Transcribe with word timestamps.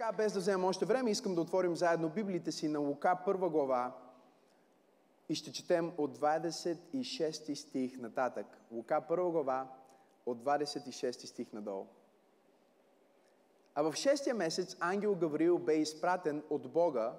така, 0.00 0.12
без 0.12 0.32
да 0.32 0.38
вземем 0.38 0.64
още 0.64 0.84
време, 0.84 1.10
искам 1.10 1.34
да 1.34 1.40
отворим 1.40 1.76
заедно 1.76 2.08
Библиите 2.08 2.52
си 2.52 2.68
на 2.68 2.78
Лука, 2.78 3.18
първа 3.24 3.50
глава 3.50 3.96
и 5.28 5.34
ще 5.34 5.52
четем 5.52 5.92
от 5.98 6.18
26 6.18 7.54
стих 7.54 7.98
нататък. 7.98 8.46
Лука, 8.70 9.00
първа 9.08 9.30
глава, 9.30 9.68
от 10.26 10.38
26 10.38 11.26
стих 11.26 11.52
надолу. 11.52 11.86
А 13.74 13.82
в 13.82 13.94
шестия 13.94 14.34
месец 14.34 14.76
ангел 14.80 15.14
Гавриил 15.14 15.58
бе 15.58 15.74
изпратен 15.74 16.42
от 16.50 16.72
Бога 16.72 17.12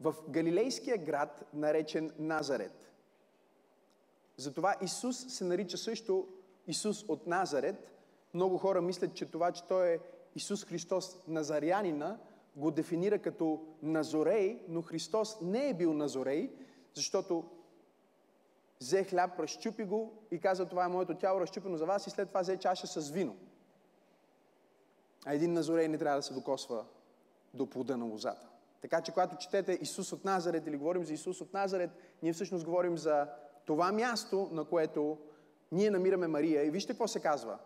в 0.00 0.14
галилейския 0.28 0.98
град, 0.98 1.44
наречен 1.54 2.12
Назарет. 2.18 2.90
Затова 4.36 4.74
Исус 4.82 5.26
се 5.28 5.44
нарича 5.44 5.78
също 5.78 6.28
Исус 6.66 7.04
от 7.08 7.26
Назарет. 7.26 7.90
Много 8.34 8.58
хора 8.58 8.82
мислят, 8.82 9.14
че 9.14 9.30
това, 9.30 9.52
че 9.52 9.64
Той 9.64 9.88
е 9.88 9.98
Исус 10.34 10.64
Христос 10.64 11.18
Назарянина, 11.28 12.18
го 12.56 12.70
дефинира 12.70 13.18
като 13.18 13.66
Назорей, 13.82 14.60
но 14.68 14.82
Христос 14.82 15.40
не 15.40 15.68
е 15.68 15.74
бил 15.74 15.92
Назорей, 15.92 16.50
защото 16.94 17.44
взе 18.80 19.04
хляб, 19.04 19.40
разчупи 19.40 19.84
го 19.84 20.12
и 20.30 20.38
каза, 20.38 20.68
това 20.68 20.84
е 20.84 20.88
моето 20.88 21.14
тяло, 21.14 21.40
разчупено 21.40 21.76
за 21.76 21.86
вас 21.86 22.06
и 22.06 22.10
след 22.10 22.28
това 22.28 22.40
взе 22.40 22.56
чаша 22.56 22.86
с 22.86 23.10
вино. 23.10 23.36
А 25.26 25.34
един 25.34 25.52
Назорей 25.52 25.88
не 25.88 25.98
трябва 25.98 26.18
да 26.18 26.22
се 26.22 26.34
докосва 26.34 26.84
до 27.54 27.70
плода 27.70 27.96
на 27.96 28.04
лозата. 28.04 28.48
Така 28.80 29.00
че, 29.00 29.12
когато 29.12 29.36
четете 29.36 29.78
Исус 29.82 30.12
от 30.12 30.24
Назарет 30.24 30.66
или 30.66 30.76
говорим 30.76 31.04
за 31.04 31.12
Исус 31.12 31.40
от 31.40 31.52
Назарет, 31.54 31.90
ние 32.22 32.32
всъщност 32.32 32.64
говорим 32.64 32.98
за 32.98 33.28
това 33.64 33.92
място, 33.92 34.48
на 34.52 34.64
което 34.64 35.18
ние 35.72 35.90
намираме 35.90 36.26
Мария. 36.26 36.64
И 36.64 36.70
вижте 36.70 36.92
какво 36.92 37.08
се 37.08 37.20
казва. 37.20 37.58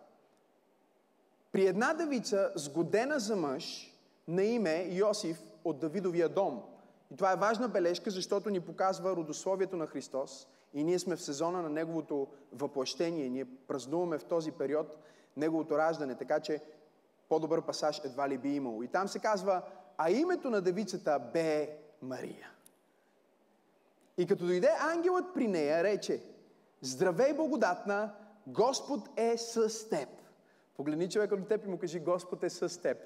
При 1.51 1.67
една 1.67 1.93
девица, 1.93 2.51
сгодена 2.55 3.19
за 3.19 3.35
мъж, 3.35 3.95
на 4.27 4.43
име 4.43 4.87
Йосиф 4.91 5.41
от 5.63 5.79
Давидовия 5.79 6.29
дом. 6.29 6.63
И 7.11 7.15
това 7.15 7.31
е 7.31 7.35
важна 7.35 7.67
бележка, 7.67 8.11
защото 8.11 8.49
ни 8.49 8.59
показва 8.59 9.15
родословието 9.15 9.77
на 9.77 9.87
Христос. 9.87 10.47
И 10.73 10.83
ние 10.83 10.99
сме 10.99 11.15
в 11.15 11.21
сезона 11.21 11.61
на 11.61 11.69
Неговото 11.69 12.27
въплъщение. 12.53 13.29
Ние 13.29 13.45
празнуваме 13.67 14.17
в 14.17 14.25
този 14.25 14.51
период 14.51 14.97
Неговото 15.37 15.77
раждане. 15.77 16.15
Така 16.15 16.39
че 16.39 16.61
по-добър 17.29 17.61
пасаж 17.61 18.01
едва 18.05 18.29
ли 18.29 18.37
би 18.37 18.49
имало. 18.49 18.83
И 18.83 18.87
там 18.87 19.07
се 19.07 19.19
казва, 19.19 19.61
а 19.97 20.11
името 20.11 20.49
на 20.49 20.61
девицата 20.61 21.19
бе 21.33 21.77
Мария. 22.01 22.51
И 24.17 24.27
като 24.27 24.45
дойде 24.45 24.71
ангелът 24.79 25.33
при 25.33 25.47
нея, 25.47 25.83
рече, 25.83 26.21
здравей 26.81 27.33
благодатна, 27.33 28.13
Господ 28.47 29.09
е 29.17 29.37
с 29.37 29.89
теб. 29.89 30.09
Погледни 30.79 31.09
човека 31.09 31.37
до 31.37 31.43
теб 31.43 31.65
и 31.65 31.67
му 31.67 31.77
кажи, 31.77 31.99
Господ 31.99 32.43
е 32.43 32.49
с 32.49 32.81
теб. 32.81 32.97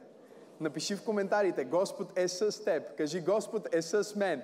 Напиши 0.60 0.96
в 0.96 1.04
коментарите, 1.04 1.66
Господ 1.66 2.18
е 2.20 2.28
с 2.28 2.64
теб. 2.64 2.98
Кажи, 2.98 3.22
Господ 3.22 3.76
е 3.76 3.82
с 3.82 4.16
мен. 4.16 4.42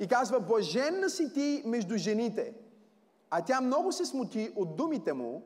И 0.00 0.08
казва, 0.08 0.40
блаженна 0.40 1.10
си 1.10 1.32
ти 1.32 1.62
между 1.66 1.96
жените. 1.96 2.54
А 3.30 3.44
тя 3.44 3.60
много 3.60 3.92
се 3.92 4.04
смути 4.04 4.52
от 4.56 4.76
думите 4.76 5.12
му. 5.12 5.42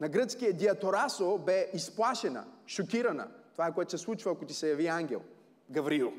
На 0.00 0.08
гръцкия 0.08 0.52
диаторасо 0.52 1.38
бе 1.38 1.70
изплашена, 1.74 2.44
шокирана. 2.66 3.28
Това 3.52 3.66
е 3.66 3.74
което 3.74 3.90
се 3.90 3.98
случва, 3.98 4.32
ако 4.32 4.44
ти 4.44 4.54
се 4.54 4.70
яви 4.70 4.86
ангел. 4.86 5.20
Гавриил. 5.70 6.12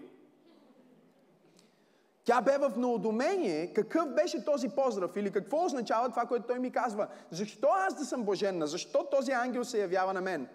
Тя 2.30 2.42
бе 2.42 2.58
в 2.58 2.74
неудомение 2.78 3.74
какъв 3.74 4.10
беше 4.14 4.46
този 4.46 4.70
поздрав 4.70 5.16
или 5.16 5.32
какво 5.32 5.66
означава 5.66 6.10
това, 6.10 6.26
което 6.26 6.48
той 6.48 6.60
ми 6.60 6.72
казва. 6.72 7.08
Защо 7.32 7.68
аз 7.72 7.96
да 7.96 8.06
съм 8.06 8.24
блаженна? 8.24 8.68
Защо 8.68 9.06
този 9.12 9.32
ангел 9.32 9.66
се 9.66 9.82
явява 9.82 10.14
на 10.14 10.22
мен? 10.22 10.48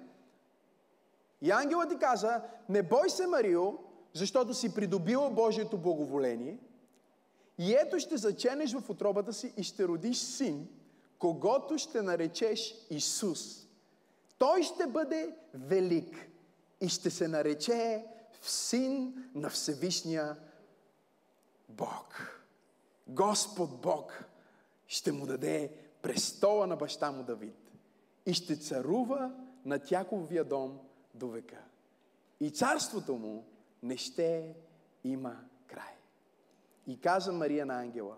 И 1.42 1.50
ангелът 1.50 1.88
ти 1.88 1.98
каза, 1.98 2.42
не 2.68 2.82
бой 2.82 3.10
се, 3.10 3.26
Марио, 3.26 3.72
защото 4.12 4.54
си 4.54 4.74
придобила 4.74 5.30
Божието 5.30 5.78
благоволение 5.78 6.58
и 7.58 7.74
ето 7.74 7.98
ще 7.98 8.16
заченеш 8.16 8.74
в 8.74 8.90
отробата 8.90 9.32
си 9.32 9.52
и 9.56 9.62
ще 9.62 9.88
родиш 9.88 10.18
син, 10.18 10.68
когато 11.18 11.78
ще 11.78 12.02
наречеш 12.02 12.74
Исус. 12.90 13.66
Той 14.38 14.62
ще 14.62 14.86
бъде 14.86 15.34
велик 15.54 16.28
и 16.80 16.88
ще 16.88 17.10
се 17.10 17.28
нарече 17.28 18.04
син 18.42 19.14
на 19.34 19.50
Всевишния 19.50 20.36
Бог. 21.76 22.40
Господ 23.06 23.80
Бог 23.80 24.24
ще 24.86 25.12
му 25.12 25.26
даде 25.26 25.76
престола 26.02 26.66
на 26.66 26.76
баща 26.76 27.10
му 27.10 27.22
Давид 27.22 27.72
и 28.26 28.34
ще 28.34 28.56
царува 28.56 29.32
на 29.64 29.78
Тяковия 29.78 30.44
дом 30.44 30.80
до 31.14 31.28
века. 31.28 31.64
И 32.40 32.50
царството 32.50 33.14
му 33.14 33.46
не 33.82 33.96
ще 33.96 34.56
има 35.04 35.44
край. 35.66 35.94
И 36.86 37.00
каза 37.00 37.32
Мария 37.32 37.66
на 37.66 37.80
ангела, 37.80 38.16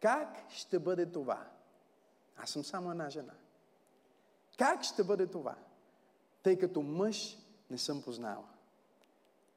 как 0.00 0.44
ще 0.48 0.78
бъде 0.78 1.06
това? 1.06 1.48
Аз 2.36 2.50
съм 2.50 2.64
само 2.64 2.90
една 2.90 3.10
жена. 3.10 3.34
Как 4.58 4.82
ще 4.82 5.04
бъде 5.04 5.26
това? 5.26 5.56
Тъй 6.42 6.58
като 6.58 6.82
мъж 6.82 7.38
не 7.70 7.78
съм 7.78 8.02
познала. 8.02 8.48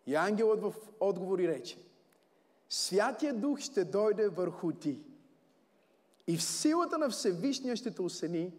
И 0.05 0.15
ангелът 0.15 0.61
в 0.61 0.73
отговори 0.99 1.47
рече, 1.47 1.77
Святия 2.75 3.33
Дух 3.33 3.59
ще 3.59 3.85
дойде 3.85 4.29
върху 4.29 4.71
ти 4.71 4.99
и 6.27 6.37
в 6.37 6.43
силата 6.43 6.97
на 6.97 7.09
Всевишния 7.09 7.75
ще 7.75 7.91
те 7.91 8.01
осени, 8.01 8.53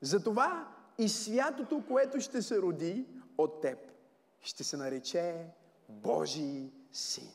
затова 0.00 0.74
и 0.98 1.08
святото, 1.08 1.84
което 1.88 2.20
ще 2.20 2.42
се 2.42 2.58
роди 2.58 3.06
от 3.38 3.60
теб, 3.60 3.78
ще 4.40 4.64
се 4.64 4.76
нарече 4.76 5.46
Божий 5.88 6.70
син. 6.92 7.30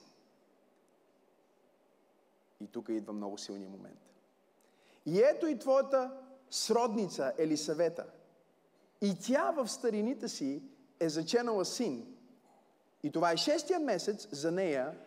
И 2.59 2.67
тук 2.67 2.89
идва 2.89 3.13
много 3.13 3.37
силния 3.37 3.69
момент. 3.69 3.99
И 5.05 5.21
ето 5.21 5.47
и 5.47 5.59
твоята 5.59 6.11
сродница 6.49 7.33
Елисавета. 7.37 8.05
И 9.01 9.15
тя 9.19 9.51
в 9.51 9.67
старините 9.67 10.27
си 10.27 10.63
е 10.99 11.09
заченала 11.09 11.65
син. 11.65 12.17
И 13.03 13.11
това 13.11 13.31
е 13.31 13.37
шестия 13.37 13.79
месец 13.79 14.27
за 14.31 14.51
нея, 14.51 14.97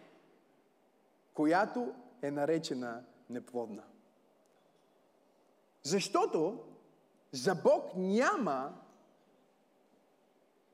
която 1.40 1.94
е 2.22 2.30
наречена 2.30 3.04
неплодна. 3.30 3.82
Защото 5.82 6.64
за 7.32 7.54
Бог 7.54 7.84
няма 7.96 8.80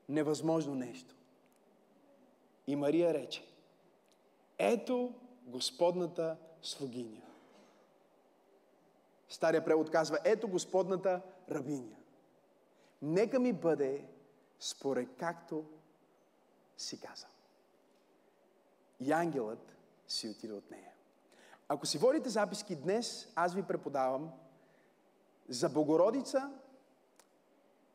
невъзможно 0.09 0.75
нещо. 0.75 1.15
И 2.67 2.75
Мария 2.75 3.13
рече, 3.13 3.45
ето 4.57 5.13
Господната 5.45 6.37
слугиня. 6.61 7.21
Стария 9.29 9.65
превод 9.65 9.89
казва, 9.89 10.17
ето 10.23 10.47
Господната 10.47 11.21
рабиня. 11.51 11.97
Нека 13.01 13.39
ми 13.39 13.53
бъде 13.53 14.05
според 14.59 15.09
както 15.17 15.65
си 16.77 16.99
казал. 16.99 17.29
И 18.99 19.11
ангелът 19.11 19.76
си 20.07 20.29
отиде 20.29 20.53
от 20.53 20.71
нея. 20.71 20.91
Ако 21.69 21.85
си 21.85 21.97
водите 21.97 22.29
записки 22.29 22.75
днес, 22.75 23.31
аз 23.35 23.53
ви 23.53 23.63
преподавам 23.63 24.31
за 25.49 25.69
Богородица 25.69 26.51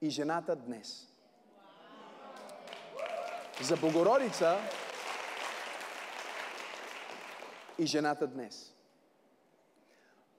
и 0.00 0.10
жената 0.10 0.56
днес. 0.56 1.08
За 3.62 3.76
Богородица 3.76 4.58
и 7.78 7.86
жената 7.86 8.26
днес. 8.26 8.74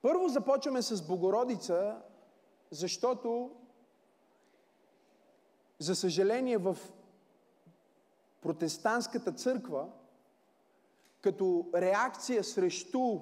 Първо 0.02 0.28
започваме 0.28 0.82
с 0.82 1.02
Богородица, 1.02 2.02
защото, 2.70 3.50
за 5.78 5.96
съжаление, 5.96 6.58
в 6.58 6.76
протестантската 8.40 9.32
църква, 9.32 9.88
като 11.24 11.66
реакция 11.74 12.44
срещу 12.44 13.20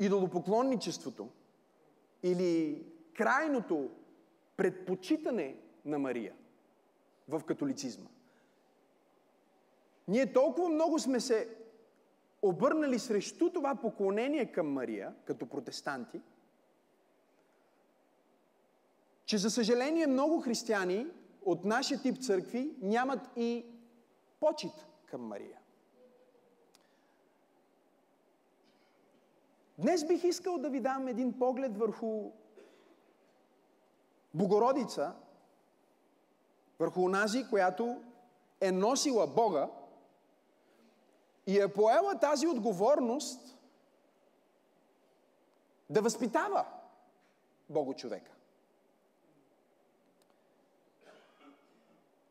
идолопоклонничеството 0.00 1.28
или 2.22 2.84
крайното 3.14 3.90
предпочитане 4.56 5.56
на 5.84 5.98
Мария 5.98 6.34
в 7.28 7.40
католицизма. 7.46 8.08
Ние 10.08 10.32
толкова 10.32 10.68
много 10.68 10.98
сме 10.98 11.20
се 11.20 11.56
обърнали 12.42 12.98
срещу 12.98 13.52
това 13.52 13.74
поклонение 13.74 14.52
към 14.52 14.72
Мария, 14.72 15.14
като 15.24 15.46
протестанти, 15.46 16.20
че 19.24 19.38
за 19.38 19.50
съжаление 19.50 20.06
много 20.06 20.40
християни 20.40 21.06
от 21.42 21.64
нашия 21.64 22.02
тип 22.02 22.22
църкви 22.22 22.74
нямат 22.80 23.20
и 23.36 23.66
почет 24.40 24.89
към 25.10 25.26
Мария. 25.26 25.58
Днес 29.78 30.06
бих 30.06 30.24
искал 30.24 30.58
да 30.58 30.70
ви 30.70 30.80
дам 30.80 31.08
един 31.08 31.38
поглед 31.38 31.76
върху 31.78 32.30
Богородица 34.34 35.14
върху 36.78 37.02
онази, 37.04 37.48
която 37.50 38.02
е 38.60 38.72
носила 38.72 39.26
Бога 39.26 39.70
и 41.46 41.60
е 41.60 41.72
поела 41.72 42.18
тази 42.18 42.46
отговорност 42.46 43.58
да 45.90 46.02
възпитава 46.02 46.66
Бого 47.68 47.94
човека. 47.94 48.32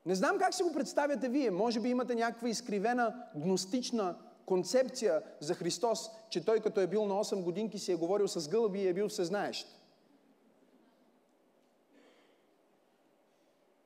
Не 0.05 0.15
знам 0.15 0.37
как 0.37 0.53
си 0.53 0.63
го 0.63 0.73
представяте 0.73 1.29
вие. 1.29 1.51
Може 1.51 1.79
би 1.79 1.89
имате 1.89 2.15
някаква 2.15 2.49
изкривена 2.49 3.15
гностична 3.35 4.15
концепция 4.45 5.23
за 5.39 5.55
Христос, 5.55 6.09
че 6.29 6.45
Той 6.45 6.59
като 6.59 6.79
е 6.81 6.87
бил 6.87 7.05
на 7.05 7.13
8 7.13 7.43
годинки 7.43 7.79
си 7.79 7.91
е 7.91 7.95
говорил 7.95 8.27
с 8.27 8.49
гълъби 8.49 8.79
и 8.79 8.87
е 8.87 8.93
бил 8.93 9.09
всезнаещ. 9.09 9.67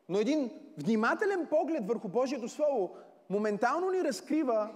Но 0.09 0.19
един 0.19 0.51
внимателен 0.77 1.47
поглед 1.49 1.87
върху 1.87 2.07
Божието 2.07 2.49
Слово 2.49 2.95
моментално 3.29 3.91
ни 3.91 4.03
разкрива, 4.03 4.69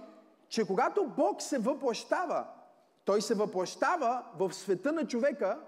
че 0.48 0.66
когато 0.66 1.06
Бог 1.16 1.42
се 1.42 1.58
въплащава, 1.58 2.46
Той 3.04 3.22
се 3.22 3.34
въплащава 3.34 4.24
в 4.38 4.52
света 4.52 4.92
на 4.92 5.06
човека, 5.06 5.60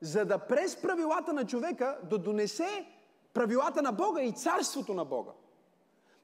за 0.00 0.24
да 0.24 0.38
през 0.38 0.76
правилата 0.76 1.32
на 1.32 1.46
човека 1.46 1.98
да 2.10 2.18
донесе 2.18 2.86
правилата 3.32 3.82
на 3.82 3.92
Бога 3.92 4.22
и 4.22 4.32
царството 4.32 4.94
на 4.94 5.04
Бога. 5.04 5.32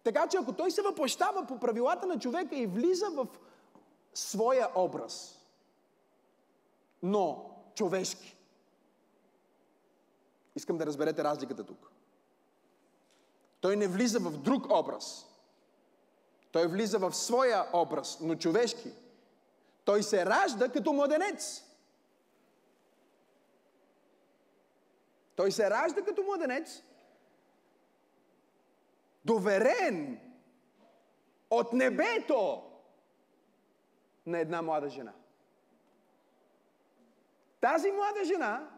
Така 0.05 0.27
че 0.27 0.37
ако 0.37 0.53
той 0.53 0.71
се 0.71 0.83
въплащава 0.83 1.47
по 1.47 1.59
правилата 1.59 2.07
на 2.07 2.19
човека 2.19 2.57
и 2.57 2.67
влиза 2.67 3.11
в 3.11 3.27
своя 4.15 4.69
образ, 4.75 5.41
но 7.03 7.51
човешки. 7.75 8.37
Искам 10.57 10.79
да 10.79 10.87
разберете 10.87 11.25
разликата 11.25 11.65
тук. 11.65 11.91
Той 13.61 13.77
не 13.77 13.89
влиза 13.89 14.19
в 14.19 14.39
друг 14.39 14.67
образ. 14.71 15.27
Той 16.53 16.67
влиза 16.67 16.99
в 16.99 17.15
своя 17.15 17.67
образ, 17.73 18.19
но 18.21 18.35
човешки. 18.35 18.93
Той 19.85 20.03
се 20.03 20.27
ражда 20.27 20.69
като 20.69 20.93
младенец. 20.93 21.63
Той 25.37 25.53
се 25.53 25.71
ражда 25.71 26.03
като 26.03 26.23
младенец 26.23 26.83
доверен 29.27 30.21
от 31.51 31.73
небето 31.73 32.63
на 34.27 34.39
една 34.39 34.63
млада 34.63 34.89
жена. 34.89 35.13
Тази 37.61 37.93
млада 37.93 38.25
жена 38.25 38.71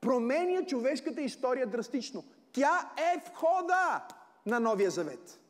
променя 0.00 0.66
човешката 0.66 1.20
история 1.20 1.66
драстично. 1.66 2.24
Тя 2.52 2.90
е 2.96 3.18
входа 3.18 4.06
на 4.46 4.60
Новия 4.60 4.90
Завет. 4.90 5.40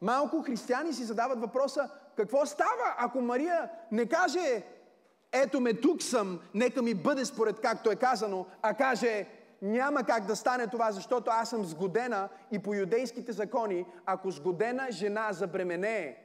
Малко 0.00 0.42
християни 0.42 0.92
си 0.92 1.04
задават 1.04 1.40
въпроса, 1.40 1.90
какво 2.16 2.46
става, 2.46 2.94
ако 2.98 3.20
Мария 3.20 3.70
не 3.92 4.08
каже 4.08 4.64
ето 5.42 5.60
ме 5.60 5.74
тук 5.74 6.02
съм, 6.02 6.40
нека 6.54 6.82
ми 6.82 6.94
бъде 6.94 7.24
според 7.24 7.60
както 7.60 7.90
е 7.90 7.96
казано, 7.96 8.46
а 8.62 8.74
каже, 8.74 9.26
няма 9.62 10.02
как 10.02 10.26
да 10.26 10.36
стане 10.36 10.66
това, 10.66 10.92
защото 10.92 11.30
аз 11.30 11.50
съм 11.50 11.64
сгодена 11.64 12.28
и 12.52 12.58
по 12.58 12.74
юдейските 12.74 13.32
закони, 13.32 13.86
ако 14.06 14.30
сгодена 14.30 14.86
жена 14.90 15.32
забременее 15.32 16.16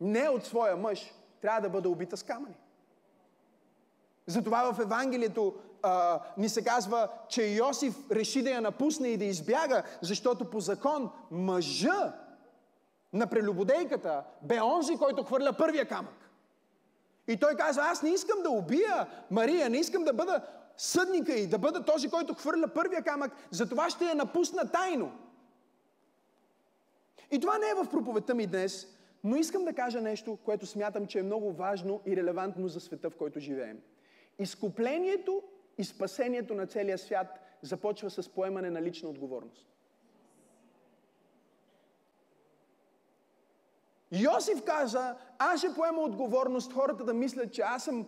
не 0.00 0.28
от 0.28 0.44
своя 0.44 0.76
мъж, 0.76 1.14
трябва 1.42 1.60
да 1.60 1.68
бъде 1.68 1.88
убита 1.88 2.16
с 2.16 2.22
камъни. 2.22 2.54
Затова 4.26 4.72
в 4.72 4.80
Евангелието 4.80 5.54
а, 5.82 6.20
ни 6.36 6.48
се 6.48 6.64
казва, 6.64 7.08
че 7.28 7.46
Йосиф 7.46 8.10
реши 8.10 8.42
да 8.42 8.50
я 8.50 8.60
напусне 8.60 9.08
и 9.08 9.16
да 9.16 9.24
избяга, 9.24 9.82
защото 10.00 10.50
по 10.50 10.60
закон 10.60 11.10
мъжа 11.30 12.12
на 13.12 13.26
прелюбодейката 13.26 14.24
бе 14.42 14.60
онзи, 14.60 14.96
който 14.96 15.24
хвърля 15.24 15.52
първия 15.52 15.88
камък. 15.88 16.14
И 17.28 17.36
той 17.36 17.54
казва, 17.54 17.82
аз 17.82 18.02
не 18.02 18.10
искам 18.10 18.42
да 18.42 18.50
убия 18.50 19.06
Мария, 19.30 19.70
не 19.70 19.78
искам 19.78 20.04
да 20.04 20.12
бъда 20.12 20.40
съдника 20.76 21.32
и 21.32 21.46
да 21.46 21.58
бъда 21.58 21.84
този, 21.84 22.10
който 22.10 22.34
хвърля 22.34 22.68
първия 22.68 23.02
камък, 23.02 23.32
затова 23.50 23.90
ще 23.90 24.04
я 24.04 24.14
напусна 24.14 24.70
тайно. 24.70 25.12
И 27.30 27.40
това 27.40 27.58
не 27.58 27.66
е 27.66 27.84
в 27.84 27.90
проповедта 27.90 28.34
ми 28.34 28.46
днес, 28.46 28.86
но 29.24 29.36
искам 29.36 29.64
да 29.64 29.72
кажа 29.72 30.00
нещо, 30.00 30.38
което 30.44 30.66
смятам, 30.66 31.06
че 31.06 31.18
е 31.18 31.22
много 31.22 31.52
важно 31.52 32.00
и 32.06 32.16
релевантно 32.16 32.68
за 32.68 32.80
света, 32.80 33.10
в 33.10 33.16
който 33.16 33.40
живеем. 33.40 33.78
Изкуплението 34.38 35.42
и 35.78 35.84
спасението 35.84 36.54
на 36.54 36.66
целия 36.66 36.98
свят 36.98 37.26
започва 37.62 38.10
с 38.10 38.28
поемане 38.28 38.70
на 38.70 38.82
лична 38.82 39.08
отговорност. 39.08 39.66
Йосиф 44.12 44.62
каза, 44.62 45.14
аз 45.38 45.58
ще 45.58 45.74
поема 45.74 46.00
отговорност 46.00 46.72
хората 46.72 47.04
да 47.04 47.14
мислят, 47.14 47.52
че 47.52 47.62
аз 47.62 47.84
съм 47.84 48.06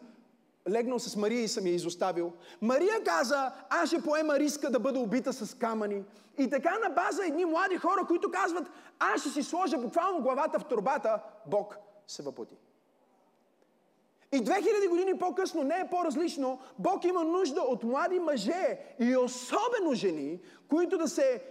легнал 0.71 0.99
с 0.99 1.17
Мария 1.17 1.43
и 1.43 1.49
съм 1.49 1.67
я 1.67 1.75
изоставил. 1.75 2.33
Мария 2.61 3.05
каза, 3.05 3.53
аз 3.71 3.89
ще 3.89 4.03
поема 4.03 4.39
риска 4.39 4.71
да 4.71 4.81
бъда 4.81 4.99
убита 4.99 5.33
с 5.33 5.55
камъни. 5.55 6.05
И 6.39 6.51
така 6.51 6.79
на 6.79 6.91
база 6.91 7.27
едни 7.27 7.45
млади 7.45 7.77
хора, 7.77 8.05
които 8.09 8.31
казват, 8.31 8.71
аз 8.99 9.21
ще 9.21 9.31
си 9.31 9.43
сложа 9.43 9.79
буквално 9.79 10.23
главата 10.23 10.59
в 10.59 10.65
турбата, 10.65 11.23
Бог 11.47 11.79
се 12.07 12.23
въплати. 12.23 12.57
И 14.33 14.37
2000 14.37 14.89
години 14.89 15.19
по-късно 15.19 15.63
не 15.63 15.75
е 15.75 15.89
по-различно. 15.91 16.61
Бог 16.79 17.05
има 17.05 17.25
нужда 17.25 17.61
от 17.61 17.85
млади 17.85 18.19
мъже 18.19 18.79
и 18.99 19.17
особено 19.17 19.95
жени, 19.95 20.41
които 20.69 20.99
да 20.99 21.09
се 21.09 21.43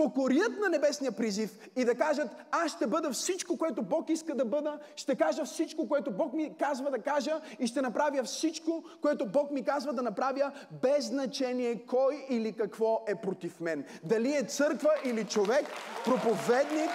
покорят 0.00 0.58
на 0.60 0.68
небесния 0.68 1.12
призив 1.12 1.50
и 1.76 1.84
да 1.84 1.94
кажат, 1.94 2.28
аз 2.50 2.72
ще 2.72 2.86
бъда 2.86 3.10
всичко, 3.10 3.58
което 3.58 3.82
Бог 3.82 4.10
иска 4.10 4.34
да 4.34 4.44
бъда, 4.44 4.78
ще 4.96 5.14
кажа 5.14 5.44
всичко, 5.44 5.88
което 5.88 6.10
Бог 6.10 6.32
ми 6.32 6.54
казва 6.58 6.90
да 6.90 6.98
кажа 6.98 7.40
и 7.58 7.66
ще 7.66 7.82
направя 7.82 8.24
всичко, 8.24 8.84
което 9.02 9.26
Бог 9.26 9.50
ми 9.50 9.64
казва 9.64 9.92
да 9.92 10.02
направя, 10.02 10.52
без 10.82 11.06
значение 11.06 11.86
кой 11.86 12.26
или 12.28 12.52
какво 12.52 13.04
е 13.06 13.14
против 13.14 13.60
мен. 13.60 13.84
Дали 14.04 14.36
е 14.36 14.42
църква 14.42 14.90
или 15.04 15.24
човек, 15.24 15.66
проповедник, 16.04 16.90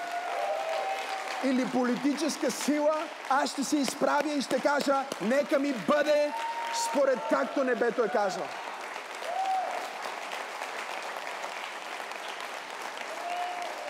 или 1.43 1.65
политическа 1.73 2.51
сила, 2.51 2.95
аз 3.29 3.51
ще 3.51 3.63
се 3.63 3.77
изправя 3.77 4.33
и 4.33 4.41
ще 4.41 4.61
кажа, 4.61 4.95
нека 5.21 5.59
ми 5.59 5.73
бъде 5.87 6.31
според 6.89 7.19
както 7.29 7.63
небето 7.63 8.03
е 8.03 8.09
казал. 8.09 8.43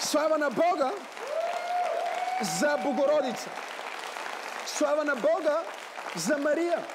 Слава 0.06 0.38
на 0.38 0.50
Бога 0.50 0.92
за 2.60 2.78
Богородица. 2.84 3.50
Слава 4.66 5.04
на 5.06 5.16
Бога 5.16 5.64
за 6.16 6.38
Мария. 6.38 6.86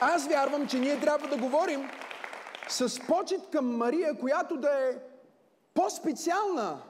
Аз 0.00 0.26
вярвам, 0.26 0.68
че 0.68 0.78
ние 0.78 1.00
трябва 1.00 1.28
да 1.28 1.36
говорим 1.36 1.90
с 2.68 3.06
почет 3.06 3.40
към 3.52 3.76
Мария, 3.76 4.18
която 4.18 4.56
да 4.56 4.88
е 4.88 4.96
по-специална. 5.74 6.82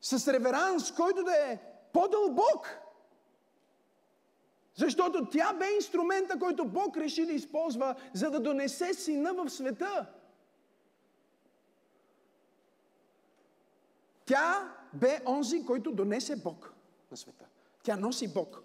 С 0.00 0.32
реверанс, 0.32 0.94
който 0.94 1.24
да 1.24 1.36
е 1.36 1.58
по-дълбок. 1.92 2.87
Защото 4.78 5.28
тя 5.30 5.52
бе 5.52 5.74
инструмента, 5.74 6.38
който 6.38 6.64
Бог 6.64 6.96
реши 6.96 7.26
да 7.26 7.32
използва, 7.32 7.94
за 8.14 8.30
да 8.30 8.40
донесе 8.40 8.94
сина 8.94 9.34
в 9.34 9.50
света. 9.50 10.06
Тя 14.26 14.74
бе 14.94 15.20
онзи, 15.26 15.66
който 15.66 15.92
донесе 15.92 16.36
Бог 16.36 16.74
на 17.10 17.16
света. 17.16 17.44
Тя 17.82 17.96
носи 17.96 18.32
Бог 18.32 18.62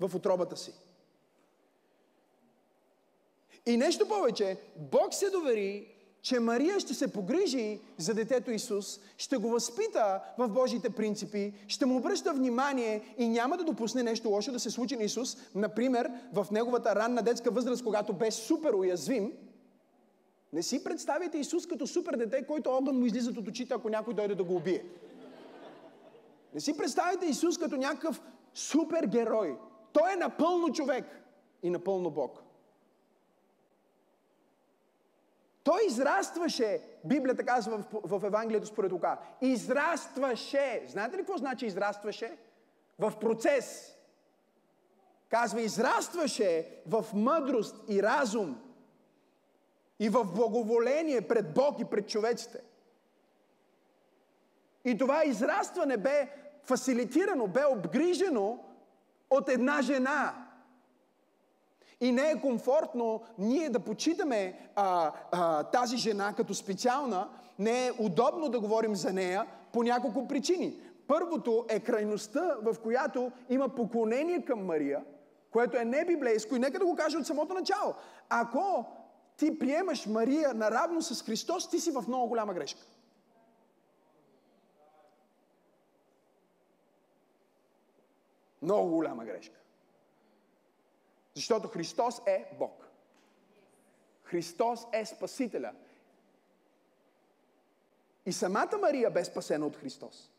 в 0.00 0.14
отробата 0.14 0.56
си. 0.56 0.72
И 3.66 3.76
нещо 3.76 4.08
повече, 4.08 4.60
Бог 4.76 5.14
се 5.14 5.30
довери 5.30 5.93
че 6.24 6.40
Мария 6.40 6.80
ще 6.80 6.94
се 6.94 7.12
погрижи 7.12 7.80
за 7.98 8.14
детето 8.14 8.50
Исус, 8.50 9.00
ще 9.16 9.36
го 9.36 9.48
възпита 9.48 10.20
в 10.38 10.48
Божите 10.48 10.90
принципи, 10.90 11.52
ще 11.68 11.86
му 11.86 11.96
обръща 11.96 12.32
внимание 12.32 13.14
и 13.18 13.28
няма 13.28 13.56
да 13.56 13.64
допусне 13.64 14.02
нещо 14.02 14.28
лошо 14.28 14.52
да 14.52 14.60
се 14.60 14.70
случи 14.70 14.96
на 14.96 15.02
Исус. 15.02 15.36
Например, 15.54 16.10
в 16.32 16.46
неговата 16.50 16.94
ранна 16.94 17.22
детска 17.22 17.50
възраст, 17.50 17.84
когато 17.84 18.12
бе 18.12 18.30
супер 18.30 18.72
уязвим, 18.72 19.32
не 20.52 20.62
си 20.62 20.84
представите 20.84 21.38
Исус 21.38 21.66
като 21.66 21.86
супер 21.86 22.16
дете, 22.16 22.46
който 22.46 22.70
огън 22.70 22.98
му 22.98 23.06
излизат 23.06 23.36
от 23.36 23.48
очите, 23.48 23.74
ако 23.74 23.88
някой 23.88 24.14
дойде 24.14 24.34
да 24.34 24.44
го 24.44 24.56
убие. 24.56 24.84
Не 26.54 26.60
си 26.60 26.76
представите 26.76 27.26
Исус 27.26 27.58
като 27.58 27.76
някакъв 27.76 28.22
супер 28.54 29.06
герой. 29.06 29.56
Той 29.92 30.12
е 30.12 30.16
напълно 30.16 30.72
човек 30.72 31.04
и 31.62 31.70
напълно 31.70 32.10
Бог. 32.10 32.43
Той 35.64 35.80
израстваше, 35.86 36.80
Библията 37.04 37.44
казва 37.44 37.78
в, 37.78 38.18
в 38.18 38.26
Евангелието 38.26 38.66
според 38.66 38.92
Лука. 38.92 39.18
Израстваше. 39.40 40.84
Знаете 40.88 41.16
ли 41.16 41.20
какво 41.20 41.36
значи 41.36 41.66
израстваше? 41.66 42.36
в 42.98 43.12
процес. 43.20 43.96
Казва, 45.28 45.60
израстваше 45.60 46.68
в 46.86 47.04
мъдрост 47.14 47.76
и 47.88 48.02
разум 48.02 48.60
и 50.00 50.08
в 50.08 50.24
благоволение 50.24 51.28
пред 51.28 51.54
Бог 51.54 51.80
и 51.80 51.84
пред 51.84 52.08
човеците. 52.08 52.60
И 54.84 54.98
това 54.98 55.24
израстване 55.24 55.96
бе 55.96 56.28
фасилитирано, 56.62 57.46
бе 57.46 57.64
обгрижено 57.64 58.64
от 59.30 59.48
една 59.48 59.82
жена. 59.82 60.43
И 62.00 62.12
не 62.12 62.30
е 62.30 62.40
комфортно 62.40 63.22
ние 63.38 63.70
да 63.70 63.80
почитаме 63.80 64.70
а, 64.76 65.12
а, 65.32 65.62
тази 65.62 65.96
жена 65.96 66.32
като 66.36 66.54
специална, 66.54 67.28
не 67.58 67.86
е 67.86 67.92
удобно 67.98 68.48
да 68.48 68.60
говорим 68.60 68.96
за 68.96 69.12
нея 69.12 69.46
по 69.72 69.82
няколко 69.82 70.28
причини. 70.28 70.80
Първото 71.06 71.66
е 71.68 71.80
крайността, 71.80 72.56
в 72.62 72.76
която 72.82 73.32
има 73.50 73.68
поклонение 73.68 74.44
към 74.44 74.64
Мария, 74.64 75.04
което 75.50 75.76
е 75.76 75.84
не 75.84 76.04
библейско 76.04 76.56
и 76.56 76.58
нека 76.58 76.78
да 76.78 76.86
го 76.86 76.96
кажа 76.96 77.18
от 77.18 77.26
самото 77.26 77.54
начало. 77.54 77.94
Ако 78.28 78.84
ти 79.36 79.58
приемаш 79.58 80.06
Мария 80.06 80.54
наравно 80.54 81.02
с 81.02 81.22
Христос, 81.22 81.70
ти 81.70 81.80
си 81.80 81.90
в 81.90 82.04
много 82.08 82.28
голяма 82.28 82.54
грешка. 82.54 82.80
Много 88.62 88.90
голяма 88.90 89.24
грешка. 89.24 89.63
Защото 91.34 91.68
Христос 91.68 92.22
е 92.26 92.56
Бог. 92.58 92.88
Христос 94.22 94.86
е 94.92 95.06
Спасителя. 95.06 95.72
И 98.26 98.32
самата 98.32 98.78
Мария 98.80 99.10
бе 99.10 99.24
спасена 99.24 99.66
от 99.66 99.76
Христос. 99.76 100.30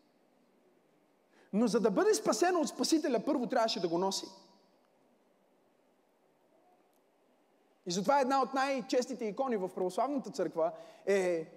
Но 1.53 1.67
за 1.67 1.79
да 1.79 1.91
бъде 1.91 2.13
спасена 2.13 2.59
от 2.59 2.67
Спасителя, 2.67 3.23
първо 3.25 3.47
трябваше 3.47 3.79
да 3.79 3.87
го 3.87 3.97
носи. 3.97 4.25
И 7.85 7.91
затова 7.91 8.19
една 8.19 8.41
от 8.41 8.53
най-честите 8.53 9.25
икони 9.25 9.57
в 9.57 9.69
православната 9.75 10.31
църква 10.31 10.71
е 11.05 11.51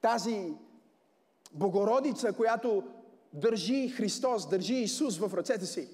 тази 0.00 0.52
Богородица, 1.52 2.32
която 2.32 2.82
държи 3.32 3.88
Христос, 3.88 4.48
държи 4.48 4.74
Исус 4.74 5.18
в 5.18 5.34
ръцете 5.34 5.66
си. 5.66 5.88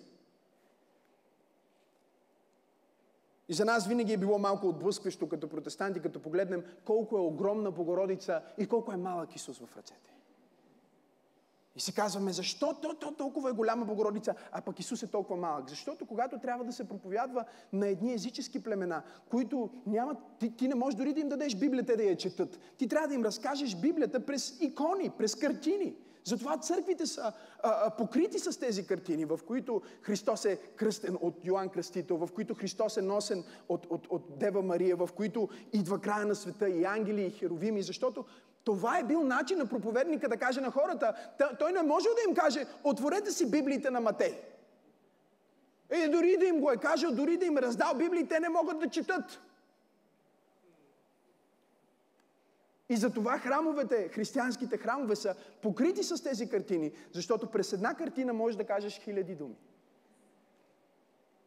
И 3.48 3.54
за 3.54 3.64
нас 3.64 3.86
винаги 3.86 4.12
е 4.12 4.16
било 4.16 4.38
малко 4.38 4.68
отблъскващо 4.68 5.28
като 5.28 5.48
протестанти, 5.48 6.00
като 6.00 6.22
погледнем 6.22 6.64
колко 6.84 7.16
е 7.16 7.20
огромна 7.20 7.70
Богородица 7.70 8.42
и 8.58 8.66
колко 8.66 8.92
е 8.92 8.96
малък 8.96 9.36
Исус 9.36 9.58
в 9.58 9.76
ръцете. 9.76 10.14
И 11.76 11.80
си 11.80 11.94
казваме, 11.94 12.32
защо 12.32 12.74
то, 12.82 12.94
то 12.94 13.12
толкова 13.12 13.50
е 13.50 13.52
голяма 13.52 13.84
Богородица, 13.84 14.34
а 14.52 14.60
пък 14.60 14.80
Исус 14.80 15.02
е 15.02 15.10
толкова 15.10 15.40
малък? 15.40 15.68
Защото 15.68 16.06
когато 16.06 16.38
трябва 16.38 16.64
да 16.64 16.72
се 16.72 16.88
проповядва 16.88 17.44
на 17.72 17.88
едни 17.88 18.12
езически 18.12 18.62
племена, 18.62 19.02
които 19.30 19.70
нямат, 19.86 20.18
ти, 20.38 20.56
ти 20.56 20.68
не 20.68 20.74
можеш 20.74 20.96
дори 20.96 21.12
да 21.12 21.20
им 21.20 21.28
дадеш 21.28 21.56
Библията 21.56 21.96
да 21.96 22.02
я 22.02 22.16
четат. 22.16 22.58
Ти 22.76 22.88
трябва 22.88 23.08
да 23.08 23.14
им 23.14 23.24
разкажеш 23.24 23.76
Библията 23.76 24.26
през 24.26 24.60
икони, 24.60 25.10
през 25.10 25.34
картини. 25.34 25.96
Затова 26.25 26.56
църквите 26.56 27.06
са 27.06 27.22
а, 27.22 27.32
а, 27.62 27.90
покрити 27.90 28.38
с 28.38 28.60
тези 28.60 28.87
картини, 28.87 29.25
в 29.25 29.40
които 29.46 29.82
Христос 30.02 30.44
е 30.44 30.56
кръстен 30.56 31.16
от 31.20 31.44
Йоанн 31.44 31.68
Кръстител, 31.68 32.16
в 32.16 32.28
които 32.34 32.54
Христос 32.54 32.96
е 32.96 33.02
носен 33.02 33.44
от, 33.68 33.87
от, 33.90 34.06
от 34.10 34.38
Дева 34.38 34.62
Мария, 34.62 34.96
в 34.96 35.08
които 35.16 35.48
идва 35.72 36.00
края 36.00 36.26
на 36.26 36.34
света 36.34 36.68
и 36.68 36.84
ангели 36.84 37.26
и 37.26 37.30
херовими, 37.30 37.82
защото 37.82 38.25
това 38.64 38.98
е 38.98 39.04
бил 39.04 39.22
начин 39.22 39.58
на 39.58 39.66
проповедника 39.66 40.28
да 40.28 40.37
каже 40.37 40.60
на 40.60 40.70
хората. 40.70 41.14
Той 41.58 41.72
не 41.72 41.82
може 41.82 42.04
да 42.04 42.30
им 42.30 42.34
каже, 42.34 42.66
отворете 42.84 43.30
си 43.30 43.50
Библиите 43.50 43.90
на 43.90 44.00
Матей. 44.00 44.38
И 46.04 46.08
дори 46.08 46.37
да 46.37 46.46
им 46.46 46.60
го 46.60 46.70
е 46.70 46.76
кажел, 46.76 47.12
дори 47.12 47.37
да 47.37 47.46
им 47.46 47.58
е 47.58 47.62
раздал 47.62 47.94
Библии, 47.94 48.28
те 48.28 48.40
не 48.40 48.48
могат 48.48 48.78
да 48.78 48.88
четат. 48.88 49.40
И 52.88 52.97
затова 52.97 53.38
храмовете, 53.38 54.09
християнските 54.09 54.76
храмове 54.76 55.16
са 55.16 55.35
покрити 55.62 56.02
с 56.02 56.23
тези 56.23 56.49
картини, 56.49 56.92
защото 57.12 57.50
през 57.50 57.73
една 57.73 57.95
картина 57.95 58.33
можеш 58.33 58.57
да 58.57 58.64
кажеш 58.64 59.00
хиляди 59.00 59.35
думи. 59.35 59.57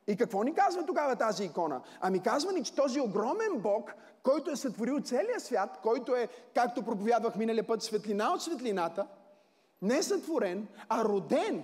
И 0.08 0.18
какво 0.18 0.44
ни 0.44 0.54
казва 0.54 0.86
тогава 0.86 1.16
тази 1.16 1.44
икона? 1.44 1.82
Ами 2.02 2.20
казва 2.20 2.54
ни, 2.54 2.64
че 2.64 2.76
този 2.76 3.00
огромен 3.02 3.60
Бог, 3.60 3.94
който 4.24 4.52
е 4.52 4.56
сътворил 4.56 5.00
целия 5.00 5.40
свят, 5.40 5.80
който 5.84 6.16
е, 6.16 6.28
както 6.56 6.84
проповядвах 6.84 7.36
миналия 7.36 7.68
път, 7.68 7.84
светлина 7.84 8.34
от 8.34 8.42
светлината, 8.42 9.08
не 9.82 9.98
е 9.98 10.04
сътворен, 10.04 10.68
а 10.90 11.04
роден 11.04 11.64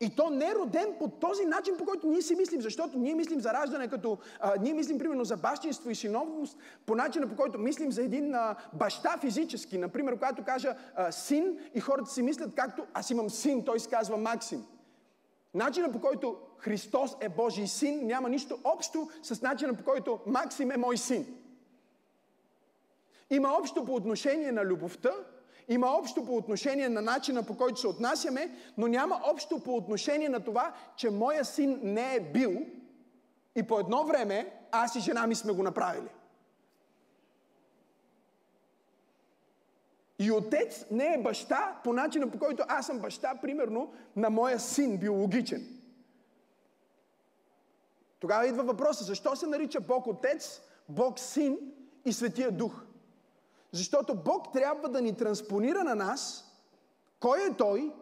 и 0.00 0.16
то 0.16 0.30
не 0.30 0.50
е 0.50 0.54
роден 0.54 0.94
по 0.98 1.08
този 1.08 1.44
начин, 1.44 1.76
по 1.78 1.84
който 1.84 2.06
ние 2.06 2.22
си 2.22 2.34
мислим, 2.34 2.62
защото 2.62 2.98
ние 2.98 3.14
мислим 3.14 3.40
за 3.40 3.52
раждане 3.52 3.88
като... 3.88 4.18
А, 4.40 4.54
ние 4.60 4.74
мислим, 4.74 4.98
примерно, 4.98 5.24
за 5.24 5.36
бащинство 5.36 5.90
и 5.90 5.94
синовност, 5.94 6.58
по 6.86 6.94
начина, 6.94 7.28
по 7.28 7.36
който 7.36 7.58
мислим 7.58 7.92
за 7.92 8.02
един 8.02 8.34
а, 8.34 8.56
баща 8.72 9.18
физически. 9.18 9.78
Например, 9.78 10.12
когато 10.12 10.44
кажа 10.44 10.76
а, 10.94 11.12
син 11.12 11.58
и 11.74 11.80
хората 11.80 12.10
си 12.10 12.22
мислят 12.22 12.54
както 12.54 12.86
аз 12.94 13.10
имам 13.10 13.30
син, 13.30 13.64
той 13.64 13.80
се 13.80 13.90
казва 13.90 14.16
Максим. 14.16 14.64
Начина 15.54 15.92
по 15.92 16.00
който 16.00 16.36
Христос 16.58 17.16
е 17.20 17.28
Божий 17.28 17.66
син 17.66 18.06
няма 18.06 18.28
нищо 18.28 18.58
общо 18.64 19.08
с 19.22 19.42
начина 19.42 19.74
по 19.74 19.84
който 19.84 20.18
Максим 20.26 20.70
е 20.70 20.76
мой 20.76 20.96
син. 20.96 21.26
Има 23.30 23.48
общо 23.58 23.84
по 23.84 23.94
отношение 23.94 24.52
на 24.52 24.64
любовта, 24.64 25.10
има 25.68 25.86
общо 25.86 26.24
по 26.24 26.36
отношение 26.36 26.88
на 26.88 27.02
начина 27.02 27.42
по 27.42 27.56
който 27.56 27.80
се 27.80 27.88
отнасяме, 27.88 28.56
но 28.78 28.86
няма 28.86 29.20
общо 29.24 29.60
по 29.60 29.76
отношение 29.76 30.28
на 30.28 30.40
това, 30.40 30.74
че 30.96 31.10
моя 31.10 31.44
син 31.44 31.80
не 31.82 32.14
е 32.14 32.20
бил 32.20 32.66
и 33.56 33.62
по 33.62 33.80
едно 33.80 34.04
време 34.04 34.52
аз 34.72 34.96
и 34.96 35.00
жена 35.00 35.26
ми 35.26 35.34
сме 35.34 35.52
го 35.52 35.62
направили. 35.62 36.08
И 40.18 40.32
отец 40.32 40.86
не 40.90 41.14
е 41.14 41.22
баща 41.22 41.80
по 41.84 41.92
начина 41.92 42.30
по 42.30 42.38
който 42.38 42.64
аз 42.68 42.86
съм 42.86 42.98
баща, 42.98 43.34
примерно, 43.42 43.92
на 44.16 44.30
моя 44.30 44.60
син, 44.60 44.98
биологичен. 44.98 45.76
Тогава 48.20 48.46
идва 48.46 48.62
въпроса, 48.62 49.04
защо 49.04 49.36
се 49.36 49.46
нарича 49.46 49.80
Бог 49.80 50.06
Отец, 50.06 50.62
Бог 50.88 51.18
Син 51.18 51.58
и 52.04 52.12
Светия 52.12 52.50
Дух? 52.50 52.85
Защото 53.72 54.14
Бог 54.14 54.52
трябва 54.52 54.88
да 54.88 55.02
ни 55.02 55.16
транспонира 55.16 55.84
на 55.84 55.94
нас 55.94 56.44
кой 57.20 57.46
е 57.46 57.54
Той 57.58 57.92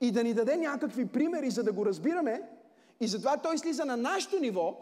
и 0.00 0.10
да 0.10 0.24
ни 0.24 0.34
даде 0.34 0.56
някакви 0.56 1.06
примери, 1.06 1.50
за 1.50 1.62
да 1.62 1.72
го 1.72 1.86
разбираме. 1.86 2.42
И 3.00 3.06
затова 3.06 3.36
Той 3.36 3.58
слиза 3.58 3.84
на 3.84 3.96
нашето 3.96 4.38
ниво, 4.38 4.76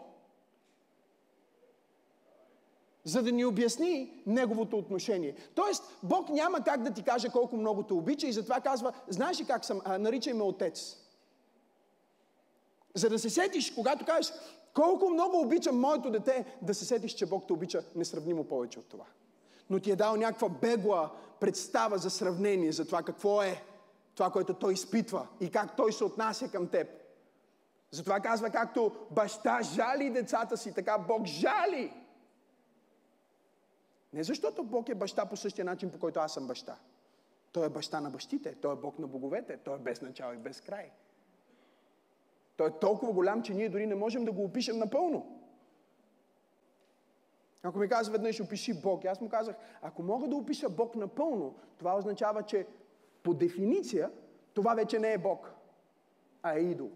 за 3.03 3.23
да 3.23 3.31
ни 3.31 3.45
обясни 3.45 4.23
Неговото 4.25 4.77
отношение. 4.77 5.35
Тоест, 5.55 5.83
Бог 6.03 6.29
няма 6.29 6.63
как 6.63 6.83
да 6.83 6.91
ти 6.91 7.03
каже 7.03 7.29
колко 7.29 7.57
много 7.57 7.83
те 7.83 7.93
обича 7.93 8.27
и 8.27 8.33
затова 8.33 8.61
казва, 8.61 8.93
знаеш 9.07 9.39
ли 9.39 9.45
как 9.45 9.65
съм, 9.65 9.81
а, 9.85 9.97
наричай 9.97 10.33
ме 10.33 10.43
Отец. 10.43 10.97
За 12.95 13.09
да 13.09 13.19
се 13.19 13.29
сетиш, 13.29 13.71
когато 13.71 14.05
кажеш, 14.05 14.33
колко 14.73 15.09
много 15.09 15.41
обичам 15.41 15.79
моето 15.79 16.09
дете, 16.09 16.57
да 16.61 16.73
се 16.73 16.85
сетиш, 16.85 17.13
че 17.13 17.25
Бог 17.25 17.47
те 17.47 17.53
обича 17.53 17.83
несравнимо 17.95 18.43
повече 18.43 18.79
от 18.79 18.85
това 18.85 19.05
но 19.71 19.79
ти 19.79 19.91
е 19.91 19.95
дал 19.95 20.15
някаква 20.15 20.49
бегла 20.49 21.11
представа 21.39 21.97
за 21.97 22.09
сравнение 22.09 22.71
за 22.71 22.85
това 22.85 23.03
какво 23.03 23.43
е 23.43 23.63
това, 24.15 24.31
което 24.31 24.53
той 24.53 24.73
изпитва 24.73 25.27
и 25.39 25.51
как 25.51 25.75
той 25.75 25.93
се 25.93 26.03
отнася 26.03 26.51
към 26.51 26.67
теб. 26.67 26.87
Затова 27.91 28.19
казва, 28.19 28.49
както 28.49 28.91
баща 29.11 29.61
жали 29.61 30.09
децата 30.09 30.57
си, 30.57 30.73
така 30.73 30.97
Бог 30.97 31.25
жали. 31.25 31.93
Не 34.13 34.23
защото 34.23 34.63
Бог 34.63 34.89
е 34.89 34.95
баща 34.95 35.25
по 35.25 35.35
същия 35.35 35.65
начин, 35.65 35.91
по 35.91 35.99
който 35.99 36.19
аз 36.19 36.33
съм 36.33 36.47
баща. 36.47 36.77
Той 37.51 37.65
е 37.65 37.69
баща 37.69 38.01
на 38.01 38.09
бащите, 38.09 38.55
Той 38.55 38.73
е 38.73 38.79
Бог 38.79 38.99
на 38.99 39.07
боговете, 39.07 39.57
Той 39.57 39.75
е 39.75 39.79
без 39.79 40.01
начало 40.01 40.33
и 40.33 40.37
без 40.37 40.61
край. 40.61 40.91
Той 42.57 42.67
е 42.67 42.79
толкова 42.81 43.13
голям, 43.13 43.43
че 43.43 43.53
ние 43.53 43.69
дори 43.69 43.85
не 43.85 43.95
можем 43.95 44.25
да 44.25 44.31
го 44.31 44.43
опишем 44.43 44.77
напълно. 44.77 45.40
Ако 47.63 47.79
ми 47.79 47.89
казва 47.89 48.11
веднъж, 48.11 48.41
опиши 48.41 48.81
Бог, 48.81 49.05
аз 49.05 49.21
му 49.21 49.29
казах, 49.29 49.55
ако 49.81 50.03
мога 50.03 50.27
да 50.27 50.35
опиша 50.35 50.69
Бог 50.69 50.95
напълно, 50.95 51.55
това 51.77 51.97
означава, 51.97 52.43
че 52.43 52.67
по 53.23 53.33
дефиниция 53.33 54.11
това 54.53 54.73
вече 54.73 54.99
не 54.99 55.13
е 55.13 55.17
Бог, 55.17 55.53
а 56.43 56.53
е 56.53 56.59
идол. 56.59 56.89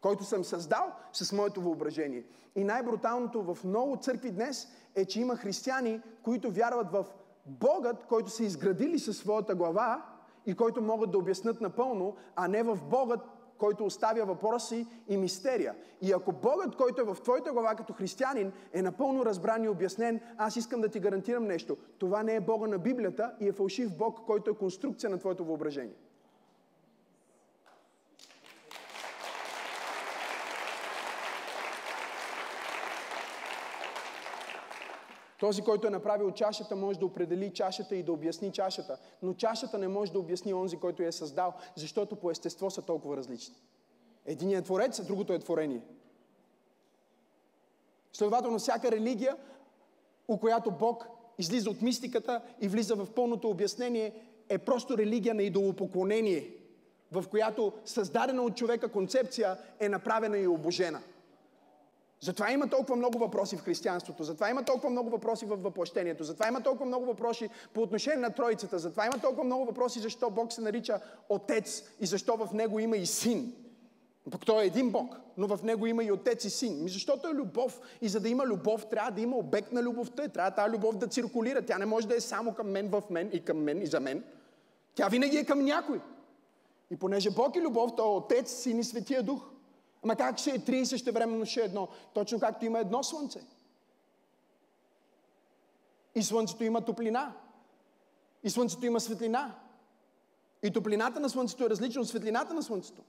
Който 0.00 0.24
съм 0.24 0.44
създал 0.44 0.92
с 1.12 1.32
моето 1.32 1.60
въображение. 1.60 2.24
И 2.56 2.64
най-бруталното 2.64 3.54
в 3.54 3.64
много 3.64 3.96
църкви 3.96 4.30
днес 4.30 4.68
е, 4.94 5.04
че 5.04 5.20
има 5.20 5.36
християни, 5.36 6.02
които 6.22 6.50
вярват 6.50 6.90
в 6.90 7.06
Богът, 7.46 8.06
който 8.06 8.30
са 8.30 8.44
изградили 8.44 8.98
със 8.98 9.18
своята 9.18 9.54
глава 9.54 10.04
и 10.46 10.54
който 10.54 10.82
могат 10.82 11.10
да 11.10 11.18
обяснат 11.18 11.60
напълно, 11.60 12.16
а 12.36 12.48
не 12.48 12.62
в 12.62 12.78
Богът, 12.84 13.20
който 13.58 13.84
оставя 13.84 14.24
въпроси 14.24 14.86
и 15.08 15.16
мистерия. 15.16 15.74
И 16.02 16.12
ако 16.12 16.32
Богът, 16.32 16.76
който 16.76 17.00
е 17.00 17.04
в 17.04 17.16
твоята 17.22 17.52
глава 17.52 17.74
като 17.74 17.92
християнин, 17.92 18.52
е 18.72 18.82
напълно 18.82 19.24
разбран 19.24 19.64
и 19.64 19.68
обяснен, 19.68 20.20
аз 20.36 20.56
искам 20.56 20.80
да 20.80 20.88
ти 20.88 21.00
гарантирам 21.00 21.44
нещо. 21.44 21.76
Това 21.98 22.22
не 22.22 22.34
е 22.34 22.40
Бога 22.40 22.66
на 22.66 22.78
Библията 22.78 23.32
и 23.40 23.48
е 23.48 23.52
фалшив 23.52 23.96
Бог, 23.96 24.20
който 24.26 24.50
е 24.50 24.54
конструкция 24.54 25.10
на 25.10 25.18
твоето 25.18 25.44
въображение. 25.44 25.94
Този, 35.38 35.62
който 35.62 35.86
е 35.86 35.90
направил 35.90 36.30
чашата, 36.30 36.76
може 36.76 36.98
да 36.98 37.06
определи 37.06 37.52
чашата 37.52 37.96
и 37.96 38.02
да 38.02 38.12
обясни 38.12 38.52
чашата. 38.52 38.98
Но 39.22 39.34
чашата 39.34 39.78
не 39.78 39.88
може 39.88 40.12
да 40.12 40.18
обясни 40.18 40.54
онзи, 40.54 40.76
който 40.76 41.02
я 41.02 41.08
е 41.08 41.12
създал, 41.12 41.54
защото 41.76 42.16
по 42.16 42.30
естество 42.30 42.70
са 42.70 42.82
толкова 42.82 43.16
различни. 43.16 43.54
Единият 44.26 44.64
е 44.64 44.66
творец, 44.66 44.98
а 44.98 45.04
другото 45.04 45.32
е 45.32 45.38
творение. 45.38 45.80
Следователно, 48.12 48.58
всяка 48.58 48.90
религия, 48.90 49.36
у 50.28 50.38
която 50.38 50.70
Бог 50.70 51.06
излиза 51.38 51.70
от 51.70 51.82
мистиката 51.82 52.42
и 52.60 52.68
влиза 52.68 52.94
в 52.94 53.10
пълното 53.14 53.50
обяснение, 53.50 54.14
е 54.48 54.58
просто 54.58 54.98
религия 54.98 55.34
на 55.34 55.42
идолопоклонение, 55.42 56.54
в 57.12 57.24
която 57.30 57.72
създадена 57.84 58.42
от 58.42 58.56
човека 58.56 58.88
концепция 58.88 59.58
е 59.80 59.88
направена 59.88 60.38
и 60.38 60.46
обожена. 60.46 61.00
Затова 62.20 62.52
има 62.52 62.68
толкова 62.68 62.96
много 62.96 63.18
въпроси 63.18 63.56
в 63.56 63.60
християнството, 63.60 64.22
затова 64.22 64.50
има 64.50 64.64
толкова 64.64 64.90
много 64.90 65.10
въпроси 65.10 65.46
в 65.46 65.56
въплъщението, 65.56 66.24
затова 66.24 66.48
има 66.48 66.60
толкова 66.60 66.86
много 66.86 67.06
въпроси 67.06 67.48
по 67.74 67.82
отношение 67.82 68.18
на 68.18 68.30
Троицата, 68.30 68.78
затова 68.78 69.06
има 69.06 69.18
толкова 69.18 69.44
много 69.44 69.64
въпроси 69.64 70.00
защо 70.00 70.30
Бог 70.30 70.52
се 70.52 70.60
нарича 70.60 71.00
Отец 71.28 71.82
и 72.00 72.06
защо 72.06 72.36
в 72.36 72.52
Него 72.52 72.78
има 72.78 72.96
и 72.96 73.06
Син. 73.06 73.54
Пък 74.30 74.46
той 74.46 74.62
е 74.62 74.66
един 74.66 74.90
Бог, 74.90 75.16
но 75.36 75.56
в 75.56 75.62
Него 75.62 75.86
има 75.86 76.04
и 76.04 76.12
Отец 76.12 76.44
и 76.44 76.50
Син. 76.50 76.82
Ми 76.82 76.90
защото 76.90 77.28
е 77.28 77.34
любов 77.34 77.80
и 78.02 78.08
за 78.08 78.20
да 78.20 78.28
има 78.28 78.46
любов, 78.46 78.86
трябва 78.86 79.10
да 79.10 79.20
има 79.20 79.36
обект 79.36 79.72
на 79.72 79.82
любовта 79.82 80.24
и 80.24 80.28
трябва 80.28 80.50
тази 80.50 80.70
любов 80.70 80.96
да 80.96 81.06
циркулира. 81.06 81.62
Тя 81.62 81.78
не 81.78 81.86
може 81.86 82.08
да 82.08 82.16
е 82.16 82.20
само 82.20 82.54
към 82.54 82.70
мен, 82.70 82.88
в 82.88 83.02
мен 83.10 83.30
и 83.32 83.44
към 83.44 83.62
мен 83.62 83.82
и 83.82 83.86
за 83.86 84.00
мен. 84.00 84.24
Тя 84.94 85.08
винаги 85.08 85.36
е 85.36 85.44
към 85.44 85.64
някой. 85.64 86.00
И 86.90 86.96
понеже 86.96 87.30
Бог 87.30 87.56
е 87.56 87.60
любов, 87.60 87.90
той 87.96 88.06
е 88.06 88.16
Отец, 88.16 88.50
Син 88.50 88.78
и 88.78 88.84
Светия 88.84 89.22
Дух– 89.22 89.50
Ама 90.04 90.16
как 90.16 90.38
ще 90.38 90.50
е 90.50 90.64
три 90.64 90.78
и 90.78 90.86
също 90.86 91.12
времено 91.12 91.44
ще 91.44 91.60
е 91.60 91.64
едно? 91.64 91.88
Точно 92.14 92.40
както 92.40 92.64
има 92.64 92.78
едно 92.78 93.02
слънце. 93.02 93.40
И 96.14 96.22
слънцето 96.22 96.64
има 96.64 96.80
топлина. 96.80 97.32
И 98.42 98.50
слънцето 98.50 98.86
има 98.86 99.00
светлина. 99.00 99.54
И 100.62 100.70
топлината 100.70 101.20
на 101.20 101.30
слънцето 101.30 101.64
е 101.64 101.70
различна 101.70 102.00
от 102.00 102.08
светлината 102.08 102.54
на 102.54 102.62
слънцето. 102.62 103.02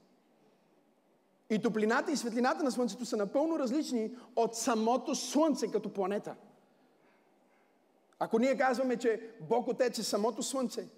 И 1.50 1.62
топлината 1.62 2.12
и 2.12 2.16
светлината 2.16 2.62
на 2.62 2.72
слънцето 2.72 3.06
са 3.06 3.16
напълно 3.16 3.58
различни 3.58 4.16
от 4.36 4.54
самото 4.54 5.14
слънце 5.14 5.70
като 5.70 5.92
планета. 5.92 6.36
Ако 8.18 8.38
ние 8.38 8.56
казваме, 8.56 8.96
че 8.96 9.30
Бог 9.40 9.68
Отец 9.68 9.98
е 9.98 10.02
самото 10.02 10.42
слънце, 10.42 10.88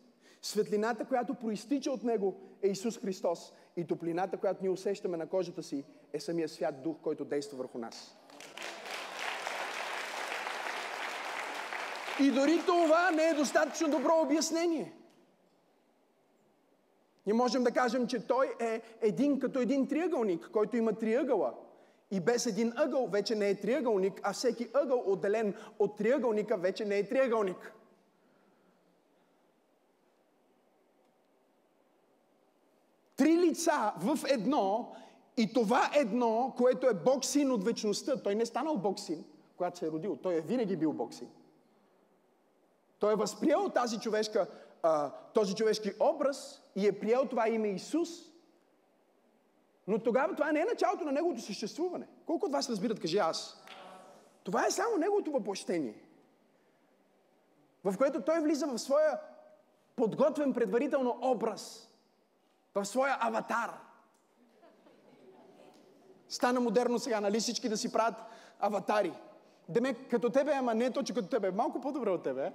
светлината, 0.43 1.05
която 1.05 1.35
проистича 1.35 1.91
от 1.91 2.03
Него, 2.03 2.41
е 2.63 2.69
Исус 2.69 2.99
Христос. 2.99 3.53
И 3.77 3.87
топлината, 3.87 4.37
която 4.37 4.63
ние 4.63 4.71
усещаме 4.71 5.17
на 5.17 5.27
кожата 5.27 5.63
си, 5.63 5.85
е 6.13 6.21
самия 6.21 6.49
свят 6.49 6.83
дух, 6.83 6.97
който 7.03 7.25
действа 7.25 7.59
върху 7.59 7.79
нас. 7.79 8.17
И 12.21 12.31
дори 12.31 12.63
това 12.67 13.11
не 13.11 13.29
е 13.29 13.35
достатъчно 13.35 13.91
добро 13.91 14.21
обяснение. 14.23 14.93
Ние 17.27 17.35
можем 17.35 17.65
да 17.65 17.71
кажем, 17.71 18.07
че 18.07 18.27
той 18.27 18.55
е 18.61 18.83
един 19.01 19.41
като 19.41 19.59
един 19.59 19.89
триъгълник, 19.89 20.51
който 20.53 20.77
има 20.77 20.93
триъгъла. 20.93 21.55
И 22.11 22.21
без 22.21 22.47
един 22.47 22.73
ъгъл 22.77 23.07
вече 23.07 23.35
не 23.35 23.49
е 23.49 23.61
триъгълник, 23.61 24.21
а 24.23 24.33
всеки 24.33 24.69
ъгъл, 24.75 25.03
отделен 25.07 25.55
от 25.79 25.97
триъгълника, 25.97 26.57
вече 26.57 26.85
не 26.85 26.99
е 26.99 27.09
триъгълник. 27.09 27.73
Три 33.23 33.39
лица 33.39 33.93
в 33.99 34.19
едно 34.29 34.95
и 35.37 35.53
това 35.53 35.91
едно, 35.95 36.55
което 36.57 36.87
е 36.87 36.95
Бог 36.95 37.25
син 37.25 37.51
от 37.51 37.65
вечността. 37.65 38.17
Той 38.17 38.35
не 38.35 38.43
е 38.43 38.47
станал 38.47 38.77
Бог 38.77 38.99
син, 38.99 39.25
когато 39.57 39.79
се 39.79 39.87
е 39.87 39.91
родил. 39.91 40.17
Той 40.17 40.35
е 40.35 40.41
винаги 40.41 40.77
бил 40.77 40.93
Бог 40.93 41.15
син. 41.15 41.29
Той 42.99 43.13
е 43.13 43.17
възприел 43.17 43.69
тази 43.69 44.01
човешка, 44.01 44.47
този 45.35 45.55
човешки 45.55 45.93
образ 46.01 46.63
и 46.77 46.87
е 46.87 46.99
приел 46.99 47.27
това 47.27 47.49
име 47.49 47.69
Исус. 47.69 48.09
Но 49.87 49.99
тогава 49.99 50.35
това 50.35 50.53
не 50.53 50.61
е 50.61 50.65
началото 50.65 51.05
на 51.05 51.13
неговото 51.13 51.41
съществуване. 51.41 52.07
Колко 52.27 52.47
от 52.47 52.53
вас 52.53 52.71
разбират, 52.71 53.01
кажи 53.01 53.19
аз. 53.19 53.65
Това 54.45 54.67
е 54.67 54.71
само 54.71 54.97
неговото 54.97 55.31
въплощение. 55.31 55.95
В 57.85 57.99
което 57.99 58.23
той 58.23 58.41
влиза 58.41 58.67
в 58.67 58.79
своя 58.79 59.21
подготвен 59.97 60.53
предварително 60.53 61.19
образ 61.23 61.92
в 62.75 62.85
своя 62.85 63.17
аватар. 63.21 63.71
Стана 66.29 66.61
модерно 66.61 66.99
сега, 66.99 67.21
нали 67.21 67.41
всички 67.41 67.69
да 67.69 67.77
си 67.77 67.93
правят 67.93 68.15
аватари. 68.61 69.13
Деме, 69.69 69.95
като 69.95 70.31
тебе, 70.31 70.53
ама 70.53 70.75
не 70.75 70.91
точно 70.91 71.15
като 71.15 71.29
тебе. 71.29 71.51
Малко 71.51 71.81
по-добре 71.81 72.11
от 72.11 72.23
тебе. 72.23 72.53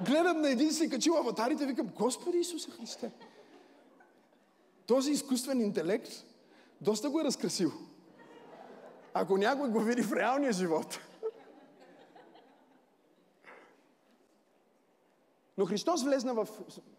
Гледам 0.00 0.40
на 0.40 0.50
един 0.50 0.72
си 0.72 0.90
качил 0.90 1.16
аватарите, 1.16 1.66
викам, 1.66 1.86
Господи 1.86 2.38
Исусе 2.38 2.70
Христе. 2.70 3.12
Този 4.86 5.12
изкуствен 5.12 5.60
интелект 5.60 6.08
доста 6.80 7.10
го 7.10 7.20
е 7.20 7.24
разкрасил. 7.24 7.72
Ако 9.14 9.36
някой 9.36 9.70
го 9.70 9.80
види 9.80 10.02
в 10.02 10.12
реалния 10.12 10.52
живот. 10.52 10.98
Но 15.58 15.66
Христос 15.66 16.02
влезна 16.02 16.34
в 16.34 16.48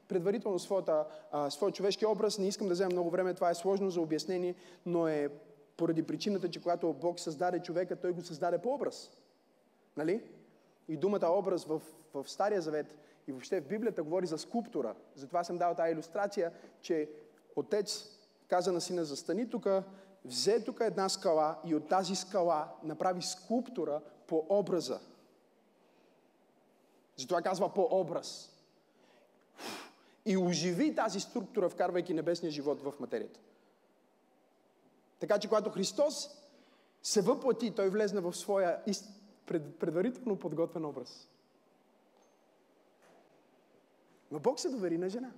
предварително 0.08 0.60
своята, 0.60 1.06
а, 1.32 1.50
своя 1.50 1.74
човешки 1.74 2.06
образ. 2.06 2.38
Не 2.38 2.48
искам 2.48 2.68
да 2.68 2.74
взема 2.74 2.92
много 2.92 3.10
време, 3.10 3.34
това 3.34 3.50
е 3.50 3.56
сложно 3.56 3.90
за 3.90 4.02
обяснение, 4.02 4.56
но 4.86 5.08
е 5.08 5.30
поради 5.78 6.04
причината, 6.04 6.50
че 6.50 6.62
когато 6.62 6.94
Бог 6.94 7.20
създаде 7.20 7.60
човека, 7.60 7.96
Той 7.96 8.12
го 8.12 8.22
създаде 8.22 8.58
по 8.58 8.74
образ. 8.74 9.12
Нали? 9.98 10.24
И 10.88 10.98
думата 10.98 11.28
образ 11.30 11.66
в, 11.66 11.82
в 12.14 12.26
Стария 12.30 12.62
Завет 12.62 12.98
и 13.28 13.32
въобще 13.32 13.62
в 13.62 13.68
Библията 13.68 14.04
говори 14.04 14.26
за 14.26 14.38
скулптура. 14.38 14.96
Затова 15.16 15.44
съм 15.44 15.58
дал 15.58 15.76
тази 15.76 15.92
иллюстрация, 15.92 16.52
че 16.82 17.10
отец 17.56 18.06
каза 18.48 18.72
на 18.72 18.82
сина, 18.82 19.06
застани 19.06 19.50
тук, 19.50 19.68
взе 20.26 20.64
тук 20.64 20.80
една 20.82 21.10
скала 21.10 21.58
и 21.66 21.76
от 21.76 21.88
тази 21.88 22.16
скала 22.16 22.68
направи 22.84 23.22
скулптура 23.22 24.02
по 24.28 24.46
образа. 24.50 25.00
Затова 27.18 27.42
казва 27.42 27.74
по 27.74 27.88
образ 27.92 28.55
и 30.26 30.38
оживи 30.38 30.96
тази 30.96 31.20
структура, 31.20 31.70
вкарвайки 31.70 32.14
небесния 32.14 32.52
живот 32.52 32.82
в 32.82 32.94
материята. 33.00 33.40
Така 35.20 35.40
че, 35.40 35.48
когато 35.48 35.70
Христос 35.70 36.30
се 37.04 37.22
въплати, 37.22 37.72
той 37.76 37.90
влезна 37.90 38.22
в 38.22 38.34
своя 38.34 38.80
предварително 39.80 40.40
подготвен 40.40 40.86
образ. 40.86 41.28
Но 44.32 44.40
Бог 44.40 44.60
се 44.60 44.70
довери 44.70 44.98
на 44.98 45.10
жена. 45.10 45.32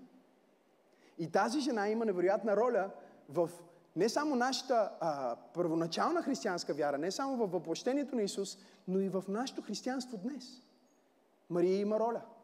И 1.17 1.31
тази 1.31 1.59
жена 1.59 1.89
има 1.89 2.05
невероятна 2.05 2.57
роля 2.57 2.89
в 3.29 3.49
не 3.95 4.09
само 4.09 4.35
нашата 4.35 4.91
а, 4.99 5.35
първоначална 5.53 6.21
християнска 6.21 6.73
вяра, 6.73 6.97
не 6.97 7.11
само 7.11 7.37
в 7.37 7.51
въплощението 7.51 8.15
на 8.15 8.21
Исус, 8.21 8.57
но 8.87 8.99
и 8.99 9.09
в 9.09 9.23
нашето 9.27 9.61
християнство 9.61 10.17
днес. 10.17 10.61
Мария 11.49 11.79
има 11.79 11.99
роля– 11.99 12.21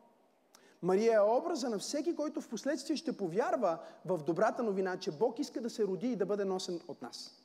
Мария 0.84 1.16
е 1.16 1.38
образа 1.38 1.70
на 1.70 1.80
всеки, 1.80 2.16
който 2.16 2.42
в 2.42 2.50
последствие 2.50 2.96
ще 2.96 3.18
повярва 3.18 3.78
в 4.06 4.24
добрата 4.24 4.64
новина, 4.64 4.98
че 4.98 5.12
Бог 5.12 5.40
иска 5.40 5.62
да 5.62 5.70
се 5.70 5.84
роди 5.84 6.08
и 6.08 6.16
да 6.16 6.26
бъде 6.26 6.46
носен 6.46 6.80
от 6.88 7.02
нас. 7.02 7.44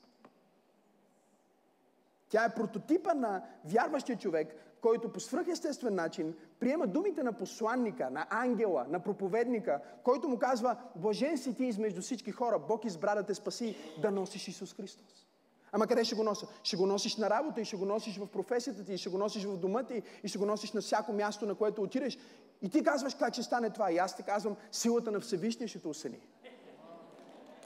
Тя 2.29 2.45
е 2.45 2.55
прототипа 2.55 3.15
на 3.15 3.43
вярващия 3.65 4.19
човек, 4.19 4.55
който 4.81 5.13
по 5.13 5.21
свръхестествен 5.21 5.95
начин 5.95 6.35
приема 6.61 6.87
думите 6.87 7.23
на 7.23 7.33
посланника, 7.33 8.11
на 8.11 8.27
ангела, 8.31 8.87
на 8.89 9.01
проповедника, 9.01 9.81
който 10.05 10.29
му 10.29 10.39
казва, 10.39 10.77
блажен 10.97 11.39
си 11.39 11.55
ти 11.55 11.65
измежду 11.65 12.03
всички 12.03 12.31
хора, 12.31 12.59
Бог 12.69 12.85
избра 12.85 13.15
да 13.15 13.23
те 13.23 13.35
спаси, 13.35 13.77
да 14.03 14.11
носиш 14.11 14.49
Исус 14.49 14.75
Христос. 14.75 15.27
Ама 15.73 15.87
къде 15.87 16.05
ще 16.05 16.15
го 16.15 16.25
нося? 16.25 16.47
Ще 16.63 16.77
го 16.77 16.87
носиш 16.87 17.17
на 17.17 17.31
работа 17.31 17.61
и 17.61 17.65
ще 17.65 17.77
го 17.77 17.85
носиш 17.85 18.19
в 18.19 18.27
професията 18.27 18.85
ти, 18.85 18.93
и 18.93 18.99
ще 18.99 19.11
го 19.11 19.19
носиш 19.19 19.45
в 19.45 19.57
дома 19.57 19.83
ти, 19.83 20.03
и 20.23 20.29
ще 20.29 20.39
го 20.39 20.47
носиш 20.47 20.73
на 20.73 20.81
всяко 20.81 21.13
място, 21.13 21.47
на 21.47 21.55
което 21.55 21.83
отидеш. 21.83 22.19
И 22.63 22.69
ти 22.69 22.85
казваш 22.85 23.15
как 23.15 23.33
ще 23.33 23.43
стане 23.43 23.71
това. 23.71 23.93
И 23.93 23.99
аз 23.99 24.17
ти 24.17 24.23
казвам, 24.23 24.57
силата 24.73 25.11
на 25.11 25.21
Всевишния 25.21 25.69
ще 25.69 25.79
те 25.79 25.89
осени. 25.89 26.21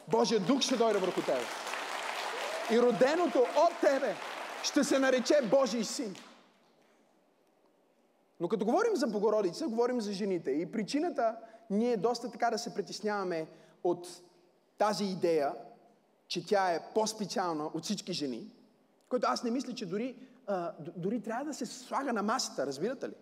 Божия 0.08 0.40
дух 0.40 0.60
ще 0.60 0.76
дойде 0.76 0.98
върху 0.98 1.20
тебе. 1.20 1.44
И 2.70 2.82
роденото 2.82 3.38
от 3.38 3.80
тебе 3.80 4.14
ще 4.62 4.84
се 4.84 4.98
нарече 4.98 5.34
Божий 5.50 5.84
син. 5.84 6.16
Но 8.40 8.48
като 8.48 8.64
говорим 8.64 8.96
за 8.96 9.06
Богородица, 9.06 9.68
говорим 9.68 10.00
за 10.00 10.12
жените. 10.12 10.50
И 10.50 10.72
причината 10.72 11.36
ние 11.70 11.96
доста 11.96 12.30
така 12.30 12.50
да 12.50 12.58
се 12.58 12.74
притесняваме 12.74 13.46
от 13.84 14.08
тази 14.78 15.04
идея 15.04 15.52
че 16.32 16.46
тя 16.46 16.72
е 16.72 16.80
по-специална 16.94 17.64
от 17.74 17.84
всички 17.84 18.12
жени, 18.12 18.50
което 19.08 19.26
аз 19.26 19.44
не 19.44 19.50
мисля, 19.50 19.74
че 19.74 19.86
дори, 19.86 20.16
а, 20.46 20.72
дори 20.78 21.22
трябва 21.22 21.44
да 21.44 21.54
се 21.54 21.66
слага 21.66 22.12
на 22.12 22.22
масата, 22.22 22.66
разбирате 22.66 23.08
ли? 23.08 23.12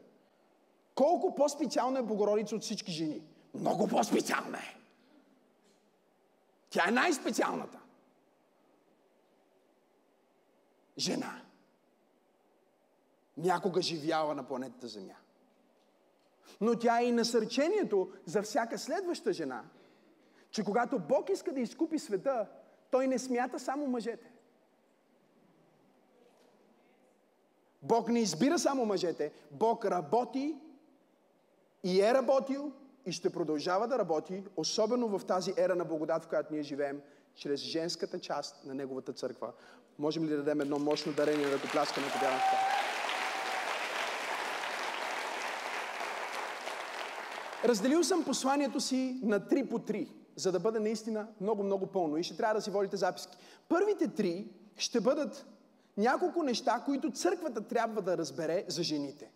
Колко 1.01 1.35
по-специална 1.35 1.99
е 1.99 2.03
Богородица 2.03 2.57
от 2.57 2.63
всички 2.63 2.93
жени? 2.93 3.23
Много 3.55 3.89
по-специална 3.89 4.59
е. 4.59 4.77
Тя 6.71 6.85
е 6.89 6.91
най-специалната. 6.91 7.81
Жена. 10.99 11.43
Някога 13.37 13.83
живяла 13.83 14.35
на 14.35 14.49
планетата 14.49 14.89
Земя. 14.89 15.15
Но 16.61 16.79
тя 16.79 17.01
е 17.01 17.05
и 17.05 17.13
насърчението 17.13 18.13
за 18.27 18.43
всяка 18.43 18.79
следваща 18.79 19.33
жена, 19.33 19.65
че 20.51 20.65
когато 20.65 20.99
Бог 20.99 21.31
иска 21.31 21.53
да 21.53 21.61
изкупи 21.61 21.99
света, 21.99 22.49
той 22.91 23.07
не 23.07 23.19
смята 23.19 23.59
само 23.59 23.87
мъжете. 23.87 24.33
Бог 27.83 28.09
не 28.09 28.21
избира 28.21 28.59
само 28.59 28.87
мъжете. 28.87 29.33
Бог 29.51 29.85
работи 29.85 30.57
и 31.85 32.01
е 32.01 32.15
работил 32.15 32.73
и 33.07 33.13
ще 33.13 33.31
продължава 33.31 33.89
да 33.89 33.99
работи, 33.99 34.45
особено 34.57 35.19
в 35.19 35.25
тази 35.25 35.55
ера 35.57 35.75
на 35.75 35.85
благодат, 35.85 36.25
в 36.25 36.29
която 36.29 36.53
ние 36.55 36.63
живеем, 36.63 37.01
чрез 37.35 37.61
женската 37.61 38.19
част 38.19 38.65
на 38.65 38.75
Неговата 38.75 39.13
църква. 39.13 39.53
Можем 39.99 40.25
ли 40.25 40.29
да 40.29 40.37
дадем 40.37 40.61
едно 40.61 40.79
мощно 40.79 41.13
дарение 41.13 41.47
на 41.47 41.53
ръкопляскане, 41.53 42.07
бяхме 42.07 42.21
това? 42.21 42.59
Разделил 47.65 48.05
съм 48.05 48.25
посланието 48.25 48.81
си 48.81 49.21
на 49.23 49.49
три 49.49 49.69
по 49.69 49.79
три, 49.79 50.09
за 50.37 50.53
да 50.53 50.61
бъде 50.61 50.79
наистина 50.79 51.29
много-много 51.41 51.87
пълно. 51.87 52.17
И 52.17 52.23
ще 52.23 52.37
трябва 52.37 52.55
да 52.55 52.61
си 52.61 52.71
водите 52.71 52.97
записки. 52.97 53.37
Първите 53.69 54.09
три 54.09 54.49
ще 54.77 55.01
бъдат 55.01 55.47
няколко 55.97 56.43
неща, 56.43 56.83
които 56.85 57.11
църквата 57.11 57.61
трябва 57.61 58.03
да 58.03 58.19
разбере 58.19 58.65
за 58.69 58.83
жените. 58.83 59.31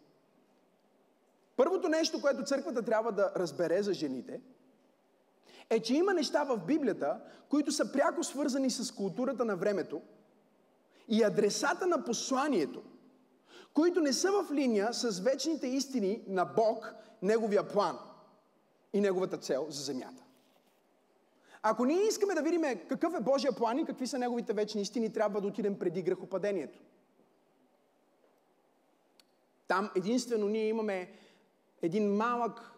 Първото 1.56 1.88
нещо, 1.88 2.20
което 2.20 2.44
църквата 2.44 2.82
трябва 2.82 3.12
да 3.12 3.32
разбере 3.36 3.82
за 3.82 3.92
жените, 3.92 4.40
е, 5.70 5.80
че 5.80 5.94
има 5.94 6.14
неща 6.14 6.44
в 6.44 6.58
Библията, 6.58 7.20
които 7.48 7.72
са 7.72 7.92
пряко 7.92 8.24
свързани 8.24 8.70
с 8.70 8.94
културата 8.94 9.44
на 9.44 9.56
времето 9.56 10.02
и 11.08 11.22
адресата 11.22 11.86
на 11.86 12.04
посланието, 12.04 12.82
които 13.74 14.00
не 14.00 14.12
са 14.12 14.32
в 14.32 14.52
линия 14.52 14.94
с 14.94 15.20
вечните 15.20 15.66
истини 15.66 16.22
на 16.26 16.44
Бог, 16.44 16.94
Неговия 17.22 17.68
план 17.68 17.98
и 18.92 19.00
Неговата 19.00 19.38
цел 19.38 19.66
за 19.68 19.82
земята. 19.82 20.24
Ако 21.62 21.84
ние 21.84 22.06
искаме 22.06 22.34
да 22.34 22.42
видим 22.42 22.62
какъв 22.88 23.14
е 23.14 23.20
Божия 23.20 23.52
план 23.52 23.78
и 23.78 23.84
какви 23.84 24.06
са 24.06 24.18
Неговите 24.18 24.52
вечни 24.52 24.82
истини, 24.82 25.12
трябва 25.12 25.40
да 25.40 25.48
отидем 25.48 25.78
преди 25.78 26.02
грехопадението. 26.02 26.78
Там 29.68 29.90
единствено 29.96 30.48
ние 30.48 30.68
имаме 30.68 31.12
един 31.84 32.16
малък 32.16 32.72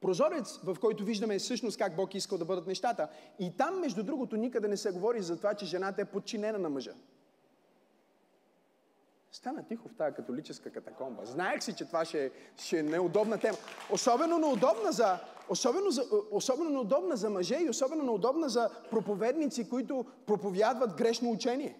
прозорец, 0.00 0.58
в 0.64 0.76
който 0.80 1.04
виждаме 1.04 1.38
всъщност 1.38 1.78
как 1.78 1.96
Бог 1.96 2.14
искал 2.14 2.38
да 2.38 2.44
бъдат 2.44 2.66
нещата. 2.66 3.08
И 3.38 3.56
там, 3.56 3.80
между 3.80 4.02
другото, 4.02 4.36
никъде 4.36 4.68
не 4.68 4.76
се 4.76 4.90
говори 4.90 5.22
за 5.22 5.36
това, 5.36 5.54
че 5.54 5.66
жената 5.66 6.02
е 6.02 6.04
подчинена 6.04 6.58
на 6.58 6.70
мъжа. 6.70 6.92
Стана 9.32 9.66
тихо 9.66 9.88
в 9.88 9.94
тази 9.94 10.14
католическа 10.14 10.70
катакомба. 10.70 11.24
Знаех 11.24 11.62
си, 11.62 11.74
че 11.74 11.84
това 11.84 12.04
ще, 12.04 12.30
ще 12.56 12.78
е 12.78 12.82
неудобна 12.82 13.38
тема. 13.38 13.58
Особено 13.92 14.38
неудобна 14.38 14.92
за, 14.92 15.18
особено, 15.48 15.90
за, 15.90 16.02
особено 16.30 16.70
неудобна 16.70 17.16
за 17.16 17.30
мъже 17.30 17.58
и 17.60 17.70
особено 17.70 18.04
неудобна 18.04 18.48
за 18.48 18.70
проповедници, 18.90 19.68
които 19.68 20.04
проповядват 20.26 20.96
грешно 20.96 21.30
учение. 21.30 21.78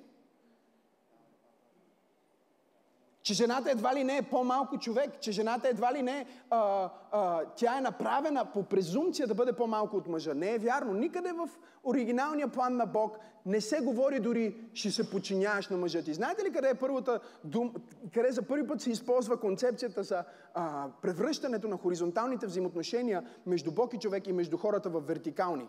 Че 3.31 3.35
жената 3.35 3.71
едва 3.71 3.95
ли 3.95 4.05
не 4.05 4.17
е 4.17 4.23
по-малко 4.23 4.79
човек, 4.79 5.21
че 5.21 5.33
жената 5.33 5.69
едва 5.69 5.95
ли 5.95 6.03
не 6.03 6.27
а, 6.51 6.91
а, 7.13 7.45
тя 7.57 7.79
е 7.79 7.81
направена 7.81 8.45
по 8.53 8.63
презумция 8.63 9.27
да 9.27 9.35
бъде 9.35 9.53
по-малко 9.53 9.97
от 9.97 10.09
мъжа. 10.09 10.35
Не 10.35 10.55
е 10.55 10.59
вярно. 10.59 10.93
Никъде 10.93 11.33
в 11.33 11.49
оригиналния 11.85 12.49
план 12.49 12.77
на 12.77 12.87
Бог 12.87 13.19
не 13.47 13.61
се 13.61 13.81
говори 13.81 14.21
дори, 14.21 14.57
ще 14.75 14.91
се 14.91 15.11
подчиняваш 15.11 15.69
на 15.69 15.77
мъжа 15.77 16.03
ти. 16.03 16.15
Знаете 16.15 16.45
ли 16.45 16.53
къде 16.53 16.69
е 16.69 16.75
първата 16.75 17.21
дум, 17.45 17.75
къде 18.15 18.33
за 18.33 18.43
първи 18.43 18.67
път 18.67 18.81
се 18.81 18.91
използва 18.91 19.41
концепцията 19.41 20.03
за 20.03 20.25
а, 20.55 20.89
превръщането 21.03 21.69
на 21.69 21.77
хоризонталните 21.77 22.47
взаимоотношения 22.47 23.25
между 23.47 23.73
Бог 23.73 23.95
и 23.95 23.99
човек 23.99 24.27
и 24.27 24.33
между 24.33 24.57
хората 24.57 24.91
в 24.91 25.01
вертикални? 25.01 25.69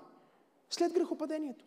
След 0.69 0.93
грехопадението. 0.93 1.65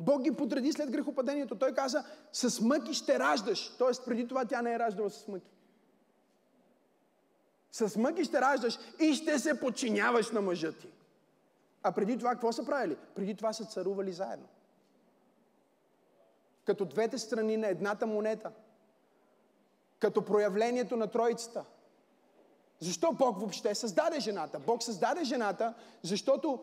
Бог 0.00 0.22
ги 0.22 0.30
подреди 0.30 0.72
след 0.72 0.90
грехопадението. 0.90 1.58
Той 1.58 1.74
каза, 1.74 2.04
с 2.32 2.60
мъки 2.60 2.94
ще 2.94 3.18
раждаш. 3.18 3.68
Тоест, 3.78 4.04
преди 4.04 4.28
това 4.28 4.44
тя 4.44 4.62
не 4.62 4.74
е 4.74 4.78
раждала 4.78 5.10
с 5.10 5.28
мъки. 5.28 5.50
С 7.72 7.96
мъки 7.96 8.24
ще 8.24 8.40
раждаш 8.40 8.78
и 9.00 9.14
ще 9.14 9.38
се 9.38 9.60
подчиняваш 9.60 10.30
на 10.30 10.40
мъжа 10.40 10.72
ти. 10.72 10.88
А 11.82 11.92
преди 11.92 12.18
това 12.18 12.30
какво 12.30 12.52
са 12.52 12.64
правили? 12.64 12.96
Преди 13.14 13.34
това 13.34 13.52
са 13.52 13.64
царували 13.64 14.12
заедно. 14.12 14.48
Като 16.64 16.84
двете 16.84 17.18
страни 17.18 17.56
на 17.56 17.68
едната 17.68 18.06
монета. 18.06 18.52
Като 19.98 20.24
проявлението 20.24 20.96
на 20.96 21.06
Троицата. 21.06 21.64
Защо 22.78 23.12
Бог 23.12 23.38
въобще 23.38 23.74
създаде 23.74 24.20
жената? 24.20 24.58
Бог 24.58 24.82
създаде 24.82 25.24
жената, 25.24 25.74
защото 26.02 26.60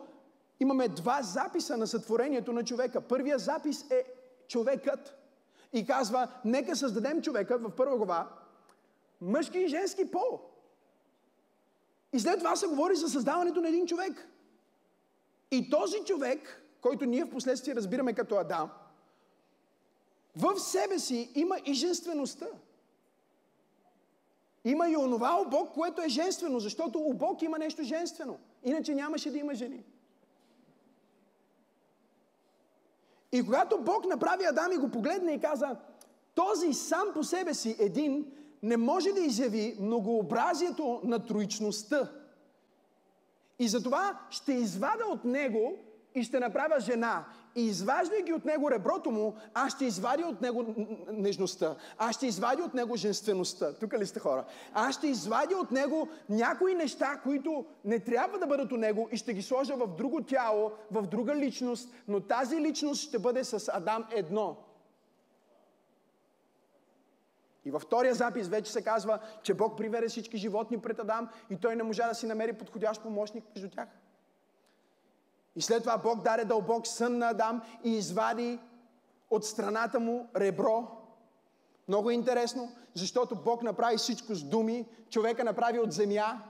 имаме 0.60 0.88
два 0.88 1.22
записа 1.22 1.76
на 1.76 1.86
сътворението 1.86 2.52
на 2.52 2.64
човека. 2.64 3.00
Първия 3.00 3.38
запис 3.38 3.90
е 3.90 4.04
човекът. 4.48 5.14
И 5.72 5.86
казва, 5.86 6.28
нека 6.44 6.76
създадем 6.76 7.22
човека 7.22 7.58
в 7.58 7.70
първа 7.70 7.96
глава, 7.96 8.28
мъжки 9.20 9.58
и 9.58 9.68
женски 9.68 10.10
пол. 10.10 10.40
И 12.12 12.20
след 12.20 12.38
това 12.38 12.56
се 12.56 12.66
говори 12.66 12.96
за 12.96 13.08
създаването 13.08 13.60
на 13.60 13.68
един 13.68 13.86
човек. 13.86 14.28
И 15.50 15.70
този 15.70 16.04
човек, 16.04 16.62
който 16.80 17.04
ние 17.04 17.24
в 17.24 17.30
последствие 17.30 17.74
разбираме 17.74 18.12
като 18.12 18.36
Адам, 18.36 18.70
в 20.36 20.58
себе 20.58 20.98
си 20.98 21.32
има 21.34 21.56
и 21.64 21.74
женствеността. 21.74 22.46
Има 24.64 24.88
и 24.88 24.96
онова 24.96 25.40
у 25.40 25.50
Бог, 25.50 25.74
което 25.74 26.02
е 26.02 26.08
женствено, 26.08 26.60
защото 26.60 26.98
у 26.98 27.14
Бог 27.14 27.42
има 27.42 27.58
нещо 27.58 27.82
женствено. 27.82 28.38
Иначе 28.64 28.94
нямаше 28.94 29.30
да 29.30 29.38
има 29.38 29.54
жени. 29.54 29.84
И 33.32 33.44
когато 33.44 33.78
Бог 33.78 34.06
направи 34.06 34.44
Адам 34.44 34.72
и 34.72 34.76
го 34.76 34.90
погледна 34.90 35.32
и 35.32 35.40
каза, 35.40 35.76
този 36.34 36.72
сам 36.72 37.08
по 37.14 37.24
себе 37.24 37.54
си 37.54 37.76
един 37.78 38.32
не 38.62 38.76
може 38.76 39.12
да 39.12 39.20
изяви 39.20 39.76
многообразието 39.80 41.00
на 41.04 41.26
троичността. 41.26 42.12
И 43.58 43.68
затова 43.68 44.20
ще 44.30 44.52
извада 44.52 45.06
от 45.06 45.24
него 45.24 45.78
и 46.14 46.22
ще 46.22 46.40
направя 46.40 46.80
жена. 46.80 47.24
И 47.54 47.64
изваждайки 47.64 48.32
от 48.32 48.44
него 48.44 48.70
реброто 48.70 49.10
му, 49.10 49.36
аз 49.54 49.74
ще 49.74 49.84
извадя 49.84 50.26
от 50.26 50.40
него 50.40 50.74
нежността. 51.12 51.76
Аз 51.98 52.16
ще 52.16 52.26
извадя 52.26 52.64
от 52.64 52.74
него 52.74 52.96
женствеността. 52.96 53.72
Тук 53.72 53.92
ли 53.92 54.06
сте 54.06 54.20
хора? 54.20 54.44
Аз 54.72 54.94
ще 54.94 55.06
извадя 55.06 55.56
от 55.56 55.70
него 55.70 56.08
някои 56.28 56.74
неща, 56.74 57.20
които 57.22 57.66
не 57.84 57.98
трябва 57.98 58.38
да 58.38 58.46
бъдат 58.46 58.72
у 58.72 58.76
него 58.76 59.08
и 59.12 59.16
ще 59.16 59.34
ги 59.34 59.42
сложа 59.42 59.76
в 59.76 59.96
друго 59.96 60.22
тяло, 60.22 60.72
в 60.90 61.06
друга 61.06 61.36
личност, 61.36 61.94
но 62.08 62.20
тази 62.20 62.60
личност 62.60 63.02
ще 63.02 63.18
бъде 63.18 63.44
с 63.44 63.70
Адам 63.74 64.04
едно. 64.10 64.56
И 67.64 67.70
във 67.70 67.82
втория 67.82 68.14
запис 68.14 68.48
вече 68.48 68.72
се 68.72 68.82
казва, 68.82 69.18
че 69.42 69.54
Бог 69.54 69.76
приведе 69.76 70.08
всички 70.08 70.36
животни 70.36 70.78
пред 70.78 70.98
Адам 70.98 71.28
и 71.50 71.56
той 71.56 71.76
не 71.76 71.82
можа 71.82 72.08
да 72.08 72.14
си 72.14 72.26
намери 72.26 72.52
подходящ 72.52 73.02
помощник 73.02 73.44
между 73.54 73.70
тях. 73.70 73.88
И 75.58 75.62
след 75.62 75.82
това 75.82 75.98
Бог 75.98 76.22
даде 76.22 76.44
дълбок 76.44 76.86
сън 76.86 77.18
на 77.18 77.28
Адам 77.28 77.62
и 77.84 77.90
извади 77.90 78.58
от 79.30 79.44
страната 79.44 80.00
му 80.00 80.30
ребро. 80.36 80.86
Много 81.88 82.10
интересно, 82.10 82.72
защото 82.94 83.36
Бог 83.36 83.62
направи 83.62 83.96
всичко 83.96 84.34
с 84.34 84.44
думи, 84.44 84.88
човека 85.10 85.44
направи 85.44 85.78
от 85.78 85.92
земя, 85.92 86.42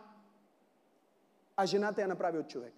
а 1.57 1.66
жената 1.66 2.01
я 2.01 2.09
направи 2.09 2.38
от 2.38 2.49
човек. 2.49 2.75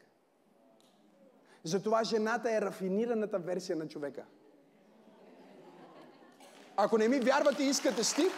Затова 1.64 2.04
жената 2.04 2.52
е 2.52 2.60
рафинираната 2.60 3.38
версия 3.38 3.76
на 3.76 3.88
човека. 3.88 4.24
Ако 6.76 6.98
не 6.98 7.08
ми 7.08 7.20
вярвате 7.20 7.62
и 7.62 7.68
искате 7.68 8.04
стих, 8.04 8.32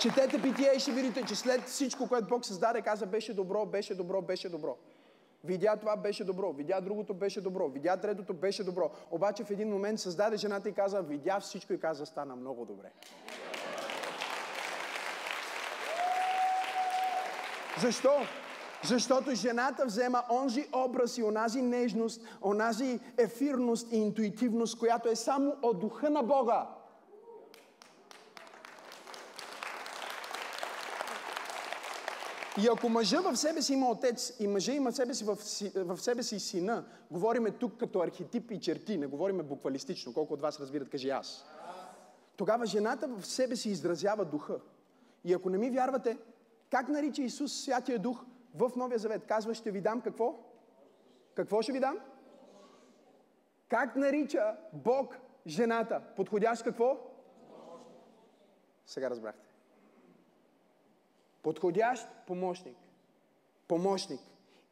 четете 0.00 0.42
питие 0.42 0.72
и 0.76 0.80
ще 0.80 0.92
видите, 0.92 1.24
че 1.24 1.34
след 1.34 1.64
всичко, 1.64 2.08
което 2.08 2.28
Бог 2.28 2.44
създаде, 2.44 2.82
каза 2.82 3.06
беше 3.06 3.34
добро, 3.34 3.66
беше 3.66 3.94
добро, 3.94 4.22
беше 4.22 4.48
добро. 4.48 4.76
Видя 5.44 5.76
това 5.76 5.96
беше 5.96 6.24
добро, 6.24 6.52
видя 6.52 6.80
другото 6.80 7.14
беше 7.14 7.40
добро, 7.40 7.68
видя 7.68 7.96
третото 7.96 8.34
беше 8.34 8.64
добро. 8.64 8.90
Обаче 9.10 9.44
в 9.44 9.50
един 9.50 9.70
момент 9.70 10.00
създаде 10.00 10.36
жената 10.36 10.68
и 10.68 10.72
каза, 10.72 11.02
видя 11.02 11.40
всичко 11.40 11.72
и 11.72 11.80
каза, 11.80 12.06
стана 12.06 12.36
много 12.36 12.64
добре. 12.64 12.90
Защо? 17.80 18.10
Защото 18.84 19.34
жената 19.34 19.86
взема 19.86 20.22
онзи 20.30 20.68
образ 20.72 21.18
и 21.18 21.22
онази 21.22 21.62
нежност, 21.62 22.22
онази 22.42 23.00
ефирност 23.18 23.92
и 23.92 23.96
интуитивност, 23.96 24.78
която 24.78 25.08
е 25.08 25.16
само 25.16 25.56
от 25.62 25.80
духа 25.80 26.10
на 26.10 26.22
Бога. 26.22 26.68
И 32.62 32.68
ако 32.68 32.88
мъжа 32.88 33.20
в 33.20 33.36
себе 33.36 33.62
си 33.62 33.72
има 33.72 33.90
отец 33.90 34.36
и 34.40 34.46
мъжа 34.46 34.72
има 34.72 34.92
в 34.92 34.94
себе 34.94 35.14
си, 35.14 35.24
в, 35.24 35.36
в 35.74 36.00
себе 36.00 36.22
си 36.22 36.40
сина, 36.40 36.84
говориме 37.10 37.50
тук 37.50 37.76
като 37.76 38.00
архетип 38.00 38.50
и 38.50 38.60
черти, 38.60 38.98
не 38.98 39.06
говориме 39.06 39.42
буквалистично. 39.42 40.14
Колко 40.14 40.34
от 40.34 40.40
вас 40.40 40.60
разбират, 40.60 40.90
кажи 40.90 41.10
аз. 41.10 41.46
Тогава 42.36 42.66
жената 42.66 43.08
в 43.08 43.26
себе 43.26 43.56
си 43.56 43.70
изразява 43.70 44.24
духа. 44.24 44.60
И 45.24 45.34
ако 45.34 45.50
не 45.50 45.58
ми 45.58 45.70
вярвате, 45.70 46.18
как 46.70 46.88
нарича 46.88 47.22
Исус 47.22 47.52
Святия 47.52 47.98
Дух 47.98 48.24
в 48.54 48.70
Новия 48.76 48.98
Завет? 48.98 49.26
Казва, 49.26 49.54
ще 49.54 49.70
ви 49.70 49.80
дам 49.80 50.00
какво? 50.00 50.34
Какво 51.34 51.62
ще 51.62 51.72
ви 51.72 51.80
дам? 51.80 51.98
Как 53.68 53.96
нарича 53.96 54.56
Бог 54.72 55.16
жената? 55.46 56.02
Подходящ 56.16 56.64
какво? 56.64 56.98
Сега 58.86 59.10
разбрахте. 59.10 59.47
Подходящ 61.48 62.06
помощник. 62.26 62.76
Помощник. 63.68 64.20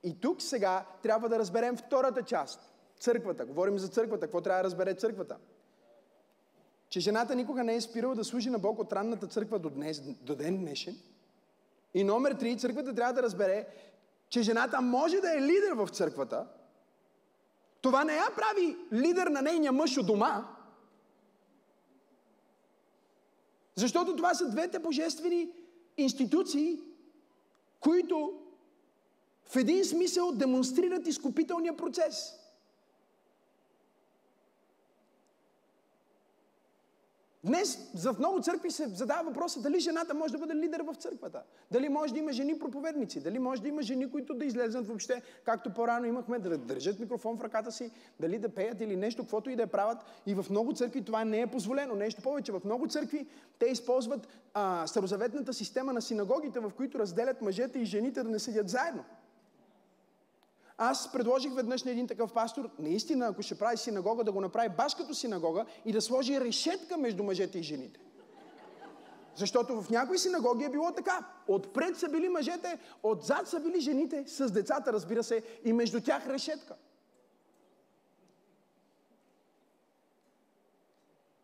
И 0.03 0.21
тук 0.21 0.43
сега 0.43 0.87
трябва 1.03 1.29
да 1.29 1.39
разберем 1.39 1.77
втората 1.77 2.23
част. 2.23 2.61
Църквата. 2.99 3.47
Говорим 3.47 3.79
за 3.79 3.89
църквата. 3.89 4.27
Какво 4.27 4.41
трябва 4.41 4.63
да 4.63 4.65
разбере 4.65 4.95
църквата? 4.95 5.37
Че 6.89 7.01
жената 7.01 7.35
никога 7.35 7.65
не 7.65 7.75
е 7.75 7.81
спирала 7.81 8.15
да 8.15 8.25
служи 8.25 8.51
на 8.51 8.59
Бог 8.59 8.79
от 8.79 8.93
ранната 8.93 9.27
църква 9.27 9.59
до, 9.59 9.71
днес, 9.71 10.01
до 10.01 10.35
ден 10.35 10.59
днешен. 10.59 10.97
И 11.95 12.05
номер 12.05 12.33
три, 12.33 12.59
църквата 12.59 12.95
трябва 12.95 13.13
да 13.13 13.23
разбере, 13.23 13.67
че 14.29 14.43
жената 14.43 14.81
може 14.81 15.21
да 15.21 15.33
е 15.33 15.43
лидер 15.43 15.73
в 15.73 15.89
църквата. 15.89 16.47
Това 17.81 18.05
не 18.05 18.15
я 18.15 18.27
прави 18.37 18.77
лидер 18.93 19.27
на 19.27 19.43
нейния 19.43 19.73
мъж 19.73 19.99
у 19.99 20.03
дома. 20.03 20.49
Защото 23.75 24.17
това 24.17 24.35
са 24.35 24.51
двете 24.51 24.79
божествени 24.79 25.49
институции, 25.97 26.79
които 27.81 28.33
в 29.45 29.57
един 29.57 29.85
смисъл 29.85 30.33
демонстрират 30.33 31.07
изкупителния 31.07 31.77
процес. 31.77 32.33
Днес 37.47 37.91
за 37.95 38.13
много 38.13 38.41
църкви 38.41 38.71
се 38.71 38.89
задава 38.89 39.29
въпроса 39.29 39.61
дали 39.61 39.81
жената 39.81 40.15
може 40.15 40.33
да 40.33 40.39
бъде 40.39 40.55
лидер 40.55 40.81
в 40.81 40.95
църквата. 40.95 41.43
Дали 41.71 41.89
може 41.89 42.13
да 42.13 42.19
има 42.19 42.33
жени 42.33 42.59
проповедници. 42.59 43.21
Дали 43.21 43.39
може 43.39 43.63
да 43.63 43.69
има 43.69 43.83
жени, 43.83 44.11
които 44.11 44.35
да 44.35 44.45
излезнат 44.45 44.87
въобще, 44.87 45.23
както 45.45 45.75
по-рано 45.75 46.07
имахме, 46.07 46.39
да 46.39 46.59
държат 46.59 47.01
микрофон 47.01 47.39
в 47.39 47.45
ръката 47.45 47.73
си, 47.73 47.91
дали 48.21 48.39
да 48.39 48.49
пеят 48.49 48.81
или 48.81 48.97
нещо, 48.97 49.23
каквото 49.23 49.51
и 49.51 49.57
да 49.57 49.67
правят. 49.67 49.99
И 50.27 50.35
в 50.35 50.47
много 50.51 50.73
църкви 50.73 51.05
това 51.05 51.25
не 51.25 51.41
е 51.41 51.47
позволено. 51.47 51.95
Нещо 51.95 52.23
повече. 52.23 52.53
В 52.53 52.61
много 52.65 52.89
църкви 52.89 53.27
те 53.59 53.67
използват 53.67 54.29
а, 54.55 54.87
старозаветната 54.87 55.55
система 55.55 55.93
на 55.93 56.03
синагогите, 56.03 56.61
в 56.61 56.73
които 56.77 56.99
разделят 56.99 57.43
мъжете 57.43 57.79
и 57.79 57.85
жените 57.85 58.23
да 58.23 58.29
не 58.29 58.39
седят 58.39 58.69
заедно. 58.69 59.05
Аз 60.79 61.13
предложих 61.13 61.55
веднъж 61.55 61.85
на 61.85 61.91
един 61.91 62.07
такъв 62.07 62.33
пастор, 62.33 62.71
наистина, 62.79 63.27
ако 63.27 63.43
ще 63.43 63.59
прави 63.59 63.77
синагога, 63.77 64.25
да 64.25 64.33
го 64.33 64.41
направи 64.41 64.69
баш 64.69 64.95
като 64.95 65.15
синагога 65.15 65.65
и 65.85 65.93
да 65.93 66.03
сложи 66.03 66.41
решетка 66.41 66.97
между 66.97 67.23
мъжете 67.23 67.59
и 67.59 67.63
жените. 67.63 68.01
Защото 69.35 69.83
в 69.83 69.91
някои 69.91 70.19
синагоги 70.19 70.65
е 70.65 70.69
било 70.69 70.93
така. 70.93 71.27
Отпред 71.49 71.97
са 71.97 72.09
били 72.09 72.29
мъжете, 72.29 72.79
отзад 73.03 73.49
са 73.49 73.61
били 73.61 73.81
жените, 73.81 74.25
с 74.27 74.51
децата, 74.51 74.93
разбира 74.93 75.23
се, 75.25 75.43
и 75.65 75.73
между 75.73 76.01
тях 76.01 76.27
решетка. 76.27 76.75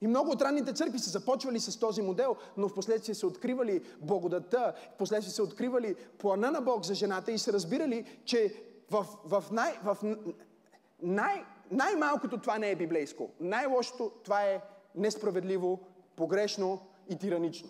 И 0.00 0.06
много 0.06 0.30
от 0.30 0.42
ранните 0.42 0.72
църкви 0.72 0.98
са 0.98 1.10
започвали 1.10 1.60
с 1.60 1.78
този 1.78 2.02
модел, 2.02 2.36
но 2.56 2.68
в 2.68 2.74
последствие 2.74 3.14
са 3.14 3.26
откривали 3.26 3.82
благодата, 4.00 4.74
в 4.94 4.98
последствие 4.98 5.34
са 5.34 5.42
откривали 5.42 5.94
плана 6.18 6.50
на 6.50 6.60
Бог 6.60 6.84
за 6.84 6.94
жената 6.94 7.32
и 7.32 7.38
са 7.38 7.52
разбирали, 7.52 8.20
че 8.24 8.71
в, 8.92 9.06
в, 9.24 9.44
най, 9.52 9.78
в 9.84 9.96
най, 11.02 11.44
най-малкото 11.70 12.38
това 12.38 12.58
не 12.58 12.70
е 12.70 12.76
библейско. 12.76 13.30
Най-лошото 13.40 14.12
това 14.24 14.42
е 14.42 14.60
несправедливо, 14.94 15.80
погрешно 16.16 16.80
и 17.08 17.18
тиранично. 17.18 17.68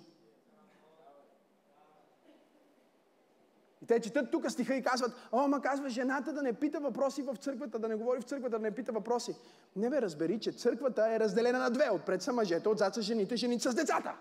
И 3.83 3.87
те 3.87 4.01
четат 4.01 4.31
тук 4.31 4.51
стиха 4.51 4.75
и 4.75 4.83
казват, 4.83 5.13
о, 5.33 5.49
ма 5.49 5.61
казва 5.61 5.89
жената 5.89 6.33
да 6.33 6.43
не 6.43 6.53
пита 6.53 6.81
въпроси 6.81 7.23
в 7.23 7.37
църквата, 7.37 7.79
да 7.79 7.89
не 7.89 7.95
говори 7.95 8.21
в 8.21 8.25
църквата, 8.25 8.59
да 8.59 8.63
не 8.63 8.71
пита 8.71 8.93
въпроси. 8.93 9.37
Не 9.77 9.91
бе, 9.91 10.03
разбери, 10.03 10.41
че 10.41 10.53
църквата 10.53 11.13
е 11.13 11.21
разделена 11.21 11.59
на 11.59 11.71
две. 11.71 11.91
Отпред 11.91 12.23
са 12.23 12.33
мъжете, 12.33 12.69
отзад 12.69 12.95
са 12.95 13.03
жените, 13.03 13.37
жените 13.37 13.71
с 13.71 13.75
децата. 13.75 14.15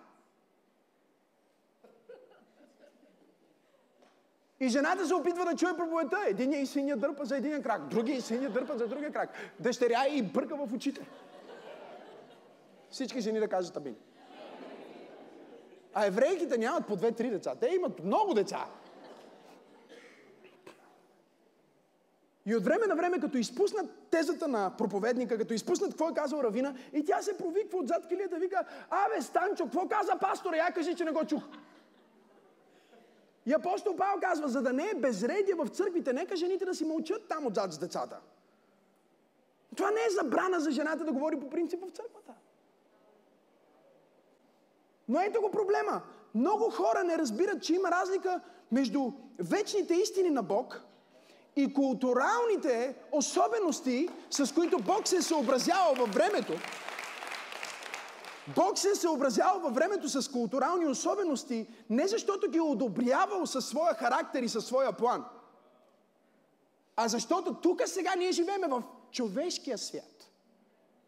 И 4.62 4.70
жената 4.70 5.08
се 5.08 5.14
опитва 5.14 5.46
да 5.46 5.56
чуе 5.56 5.78
проповедта. 5.78 6.18
Единия 6.28 6.62
и 6.62 6.66
синия 6.66 6.98
дърпа 6.98 7.26
за 7.26 7.38
един 7.38 7.62
крак, 7.62 7.88
другия 7.88 8.18
и 8.18 8.22
синия 8.22 8.50
дърпа 8.50 8.78
за 8.78 8.88
другия 8.88 9.12
крак. 9.12 9.30
Дъщеря 9.60 10.08
и 10.08 10.22
бърка 10.22 10.56
в 10.56 10.74
очите. 10.74 11.02
Всички 12.90 13.22
жени 13.22 13.40
да 13.40 13.48
кажат 13.48 13.78
амин. 13.78 13.96
А 15.94 16.06
еврейките 16.06 16.58
нямат 16.58 16.88
по 16.88 16.96
две-три 16.96 17.30
деца. 17.30 17.56
Те 17.60 17.68
имат 17.68 18.04
много 18.04 18.34
деца. 18.34 18.66
И 22.46 22.56
от 22.56 22.64
време 22.64 22.88
на 22.88 22.96
време, 22.96 23.20
като 23.20 23.38
изпуснат 23.38 23.86
тезата 24.12 24.48
на 24.48 24.78
проповедника, 24.78 25.38
като 25.38 25.54
изпуснат 25.54 25.90
какво 25.90 26.10
е 26.10 26.14
казал 26.14 26.42
Равина, 26.44 26.76
и 26.94 27.06
тя 27.06 27.22
се 27.22 27.38
провиква 27.38 27.80
отзад 27.80 28.08
килията, 28.08 28.36
вика, 28.36 28.66
абе, 28.90 29.22
Станчо, 29.22 29.64
какво 29.64 29.88
каза 29.88 30.12
пастора? 30.22 30.58
Я 30.58 30.72
кажи, 30.72 30.96
че 30.96 31.04
не 31.04 31.12
го 31.12 31.26
чух. 31.26 31.44
И 33.46 33.54
апостол 33.54 33.96
Павел 33.96 34.20
казва, 34.22 34.50
за 34.50 34.62
да 34.62 34.74
не 34.74 34.90
е 34.90 35.00
безредие 35.00 35.54
в 35.54 35.68
църквите, 35.68 36.14
нека 36.14 36.36
жените 36.36 36.66
да 36.66 36.76
си 36.76 36.86
мълчат 36.86 37.28
там 37.28 37.46
отзад 37.46 37.74
с 37.74 37.78
децата. 37.78 38.20
Това 39.76 39.92
не 39.92 40.00
е 40.00 40.16
забрана 40.22 40.60
за 40.60 40.72
жената 40.72 41.04
да 41.04 41.12
говори 41.12 41.40
по 41.40 41.50
принцип 41.50 41.80
в 41.86 41.90
църквата. 41.90 42.34
Но 45.08 45.22
ето 45.22 45.42
го 45.42 45.52
проблема. 45.52 46.02
Много 46.36 46.70
хора 46.70 47.04
не 47.04 47.18
разбират, 47.18 47.64
че 47.64 47.74
има 47.74 47.92
разлика 47.92 48.42
между 48.72 49.12
вечните 49.40 49.94
истини 49.94 50.30
на 50.30 50.44
Бог 50.44 50.82
и 51.56 51.74
културалните 51.74 52.96
особености, 53.12 54.10
с 54.30 54.54
които 54.54 54.78
Бог 54.78 55.08
се 55.08 55.16
е 55.16 55.22
съобразявал 55.22 55.94
във 55.94 56.14
времето, 56.14 56.54
Бог 58.48 58.78
се 58.78 58.90
е 58.90 58.96
съобразял 58.96 59.60
във 59.60 59.74
времето 59.74 60.10
с 60.10 60.32
културални 60.32 60.86
особености, 60.86 61.68
не 61.90 62.08
защото 62.08 62.50
ги 62.50 62.58
е 62.58 62.62
одобрявал 62.62 63.46
със 63.46 63.66
своя 63.66 63.94
характер 63.94 64.44
и 64.44 64.50
със 64.50 64.66
своя 64.66 64.94
план, 64.94 65.26
а 66.96 67.08
защото 67.08 67.54
тук 67.54 67.82
сега 67.86 68.16
ние 68.16 68.32
живеем 68.32 68.62
в 68.70 68.84
човешкия 69.12 69.78
свят. 69.78 70.32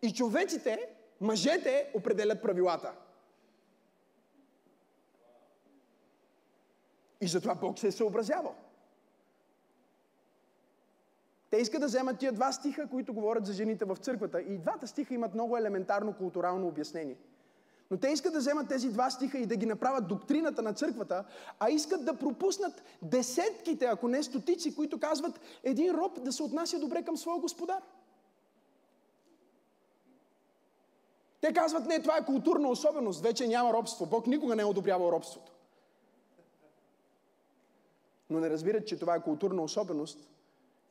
И 0.01 0.13
човеците, 0.13 0.89
мъжете, 1.21 1.91
определят 1.93 2.41
правилата. 2.41 2.91
И 7.21 7.27
затова 7.27 7.55
Бог 7.55 7.79
се 7.79 7.87
е 7.87 7.91
съобразявал. 7.91 8.55
Те 11.53 11.57
искат 11.57 11.81
да 11.81 11.87
вземат 11.87 12.19
тия 12.19 12.31
два 12.31 12.51
стиха, 12.51 12.87
които 12.87 13.13
говорят 13.13 13.45
за 13.45 13.53
жените 13.53 13.85
в 13.85 13.97
църквата. 13.97 14.41
И 14.41 14.57
двата 14.57 14.87
стиха 14.87 15.13
имат 15.13 15.33
много 15.33 15.57
елементарно 15.57 16.13
културално 16.13 16.67
обяснение. 16.67 17.17
Но 17.91 17.97
те 17.97 18.07
искат 18.07 18.33
да 18.33 18.39
вземат 18.39 18.67
тези 18.67 18.89
два 18.89 19.09
стиха 19.09 19.37
и 19.37 19.45
да 19.45 19.55
ги 19.55 19.65
направят 19.65 20.07
доктрината 20.07 20.61
на 20.61 20.73
църквата, 20.73 21.23
а 21.59 21.69
искат 21.69 22.05
да 22.05 22.17
пропуснат 22.17 22.83
десетките, 23.01 23.85
ако 23.85 24.07
не 24.07 24.23
стотици, 24.23 24.75
които 24.75 24.99
казват 24.99 25.39
един 25.63 25.91
роб 25.91 26.23
да 26.23 26.31
се 26.31 26.43
отнася 26.43 26.79
добре 26.79 27.03
към 27.03 27.17
своя 27.17 27.39
господар. 27.39 27.81
Те 31.41 31.53
казват, 31.53 31.85
не, 31.85 32.01
това 32.01 32.17
е 32.17 32.25
културна 32.25 32.69
особеност, 32.69 33.21
вече 33.21 33.47
няма 33.47 33.73
робство. 33.73 34.05
Бог 34.05 34.27
никога 34.27 34.55
не 34.55 34.61
е 34.61 34.65
одобрявал 34.65 35.11
робството. 35.11 35.51
Но 38.29 38.39
не 38.39 38.49
разбират, 38.49 38.87
че 38.87 38.99
това 38.99 39.15
е 39.15 39.23
културна 39.23 39.61
особеност 39.61 40.29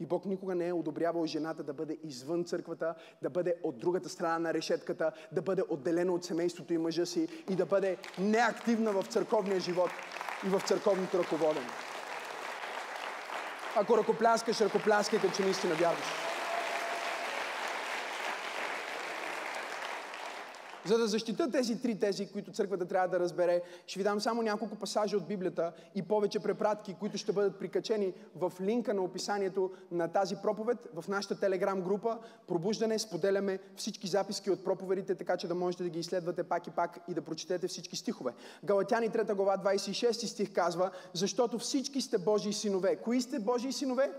и 0.03 0.07
Бог 0.07 0.25
никога 0.25 0.55
не 0.55 0.69
е 0.69 0.73
одобрявал 0.73 1.27
жената 1.27 1.63
да 1.63 1.73
бъде 1.73 1.99
извън 2.05 2.45
църквата, 2.45 2.95
да 3.23 3.31
бъде 3.31 3.55
от 3.63 3.79
другата 3.79 4.09
страна 4.09 4.39
на 4.39 4.55
решетката, 4.55 5.13
да 5.33 5.43
бъде 5.43 5.63
отделена 5.69 6.13
от 6.13 6.25
семейството 6.25 6.75
и 6.75 6.79
мъжа 6.79 7.07
си 7.07 7.29
и 7.51 7.57
да 7.57 7.67
бъде 7.67 7.97
неактивна 8.19 8.93
в 8.93 9.05
църковния 9.09 9.61
живот 9.61 9.91
и 10.47 10.49
в 10.49 10.61
църковното 10.67 11.19
ръководене. 11.19 11.67
Ако 13.77 13.99
ръкопляскаш, 13.99 14.61
ръкопляскай, 14.61 15.21
като 15.21 15.37
че 15.37 15.43
наистина 15.43 15.75
вярваш. 15.75 16.32
За 20.87 20.99
да 20.99 21.07
защита 21.07 21.51
тези 21.51 21.83
три 21.83 21.99
тези, 21.99 22.27
които 22.27 22.53
църквата 22.53 22.87
трябва 22.87 23.09
да 23.09 23.21
разбере, 23.21 23.63
ще 23.87 24.01
ви 24.01 24.05
дам 24.05 24.21
само 24.21 24.43
няколко 24.43 24.77
пасажа 24.77 25.17
от 25.17 25.27
Библията 25.27 25.73
и 25.95 26.03
повече 26.03 26.41
препратки, 26.41 26.97
които 27.01 27.19
ще 27.19 27.33
бъдат 27.33 27.59
прикачени 27.59 28.13
в 28.37 28.53
линка 28.61 28.95
на 28.95 29.03
описанието 29.03 29.71
на 29.91 30.09
тази 30.09 30.37
проповед 30.37 30.79
в 30.95 31.09
нашата 31.09 31.41
телеграм 31.41 31.83
група. 31.83 32.19
Пробуждане, 32.47 32.99
споделяме 32.99 33.59
всички 33.77 34.07
записки 34.07 34.51
от 34.51 34.65
проповедите, 34.65 35.15
така 35.15 35.37
че 35.37 35.49
да 35.49 35.55
можете 35.55 35.83
да 35.83 35.89
ги 35.89 35.99
изследвате 35.99 36.43
пак 36.43 36.67
и 36.67 36.71
пак 36.71 36.99
и 37.09 37.15
да 37.15 37.23
прочетете 37.23 37.69
всички 37.69 37.97
стихове. 37.97 38.33
Галатяни 38.65 39.11
3 39.11 39.35
глава 39.35 39.59
26 39.59 40.13
стих 40.27 40.53
казва, 40.53 40.91
защото 41.13 41.59
всички 41.59 42.01
сте 42.01 42.19
Божии 42.19 42.53
синове. 42.53 42.97
Кои 42.97 43.21
сте 43.21 43.39
Божии 43.39 43.73
синове? 43.73 44.13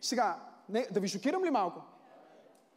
Сега, 0.00 0.40
не, 0.68 0.86
да 0.90 1.00
ви 1.00 1.08
шокирам 1.08 1.44
ли 1.44 1.50
малко? 1.50 1.82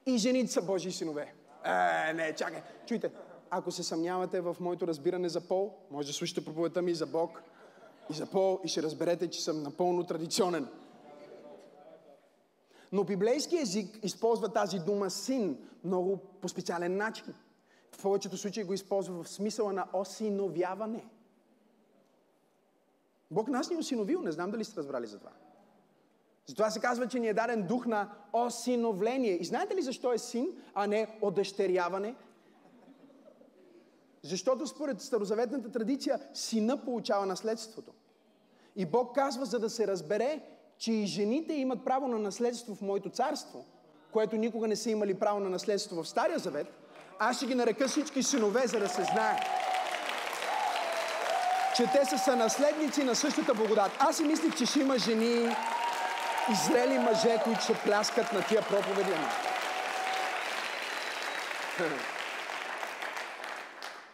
И 0.06 0.18
жените 0.18 0.52
са 0.52 0.62
Божии 0.62 0.92
синове. 0.92 1.34
Е, 1.66 2.14
не, 2.14 2.36
чакай. 2.36 2.62
Чуйте, 2.86 3.12
ако 3.50 3.72
се 3.72 3.84
съмнявате 3.84 4.42
в 4.42 4.58
моето 4.60 4.88
разбиране 4.88 5.30
за 5.30 5.42
пол, 5.42 5.74
може 5.92 6.08
да 6.08 6.14
слушате 6.14 6.46
проповедта 6.46 6.82
ми 6.82 6.94
за 6.94 7.06
Бог 7.06 7.44
и 8.10 8.14
за 8.14 8.26
пол 8.26 8.60
и 8.64 8.68
ще 8.68 8.84
разберете, 8.84 9.30
че 9.30 9.44
съм 9.44 9.64
напълно 9.64 10.04
традиционен. 10.04 10.68
Но 12.92 13.04
библейски 13.04 13.58
език 13.58 14.00
използва 14.04 14.54
тази 14.54 14.80
дума 14.80 15.10
син 15.10 15.58
много 15.84 16.18
по 16.18 16.50
специален 16.50 16.98
начин. 16.98 17.34
В 17.92 18.02
повечето 18.02 18.38
случаи 18.38 18.64
го 18.64 18.74
използва 18.74 19.24
в 19.24 19.30
смисъла 19.30 19.74
на 19.74 19.88
осиновяване. 19.94 21.06
Бог 23.32 23.48
нас 23.48 23.70
ни 23.70 23.78
осиновил, 23.78 24.22
не 24.22 24.32
знам 24.32 24.52
дали 24.52 24.64
сте 24.64 24.80
разбрали 24.80 25.08
за 25.08 25.20
това. 25.20 25.32
Затова 26.48 26.72
се 26.72 26.80
казва, 26.80 27.08
че 27.08 27.20
ни 27.20 27.28
е 27.28 27.34
даден 27.34 27.68
дух 27.68 27.86
на 27.86 28.10
осиновление. 28.34 29.38
И 29.42 29.46
знаете 29.46 29.76
ли 29.76 29.82
защо 29.82 30.14
е 30.14 30.18
син, 30.18 30.48
а 30.74 30.88
не 30.88 31.08
одъщеряване? 31.22 32.16
Защото 34.22 34.68
според 34.68 35.02
старозаветната 35.02 35.72
традиция 35.72 36.20
сина 36.34 36.78
получава 36.78 37.26
наследството. 37.26 37.92
И 38.76 38.86
Бог 38.86 39.16
казва, 39.16 39.46
за 39.46 39.60
да 39.60 39.70
се 39.70 39.88
разбере, 39.88 40.42
че 40.78 40.92
и 40.92 41.06
жените 41.06 41.54
имат 41.54 41.86
право 41.86 42.08
на 42.08 42.20
наследство 42.20 42.76
в 42.76 42.82
моето 42.82 43.10
царство, 43.10 43.66
което 44.12 44.36
никога 44.36 44.68
не 44.68 44.76
са 44.76 44.90
имали 44.90 45.14
право 45.14 45.40
на 45.40 45.50
наследство 45.50 46.04
в 46.04 46.08
Стария 46.08 46.40
завет, 46.40 46.68
аз 47.20 47.38
ще 47.38 47.46
ги 47.46 47.56
нарека 47.56 47.88
всички 47.88 48.24
синове, 48.24 48.68
за 48.68 48.80
да 48.80 48.90
се 48.90 49.04
знае, 49.04 49.40
че 51.76 51.84
те 51.92 52.06
са 52.06 52.18
сънаследници 52.18 53.04
на 53.04 53.16
същата 53.16 53.54
благодат. 53.54 53.92
Аз 54.00 54.18
си 54.18 54.24
мислих, 54.24 54.56
че 54.56 54.66
ще 54.66 54.80
има 54.80 54.98
жени, 54.98 55.56
и 56.52 56.56
зрели 56.56 57.00
мъже, 57.00 57.42
които 57.44 57.62
ще 57.62 57.74
пляскат 57.74 58.34
на 58.34 58.46
тия 58.48 58.62
проповеди. 58.62 59.12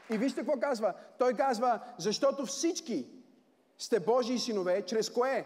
И 0.09 0.17
вижте 0.17 0.39
какво 0.39 0.59
казва. 0.59 0.93
Той 1.19 1.33
казва, 1.33 1.79
защото 1.97 2.45
всички 2.45 3.07
сте 3.77 3.99
Божии 3.99 4.39
синове, 4.39 4.85
чрез 4.85 5.09
кое? 5.09 5.45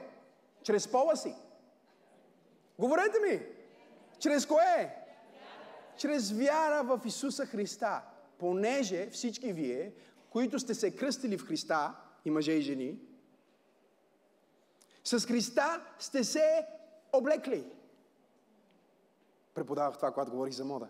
Чрез 0.64 0.88
пола 0.88 1.16
си. 1.16 1.36
Говорете 2.80 3.20
ми! 3.20 3.42
Чрез 4.20 4.46
кое? 4.46 4.96
Чрез 5.98 6.32
вяра 6.32 6.84
в 6.84 7.02
Исуса 7.06 7.46
Христа. 7.46 8.02
Понеже 8.38 9.10
всички 9.10 9.54
вие, 9.54 9.92
които 10.30 10.60
сте 10.60 10.74
се 10.74 10.96
кръстили 10.96 11.38
в 11.38 11.48
Христа, 11.48 11.96
и 12.26 12.32
мъже 12.32 12.52
и 12.52 12.62
жени, 12.62 13.00
с 15.06 15.20
Христа 15.20 15.82
сте 16.00 16.24
се 16.24 16.68
облекли. 17.14 17.66
Преподавах 19.54 19.96
това, 19.96 20.12
когато 20.12 20.32
говорих 20.32 20.54
за 20.54 20.66
мода. 20.66 20.88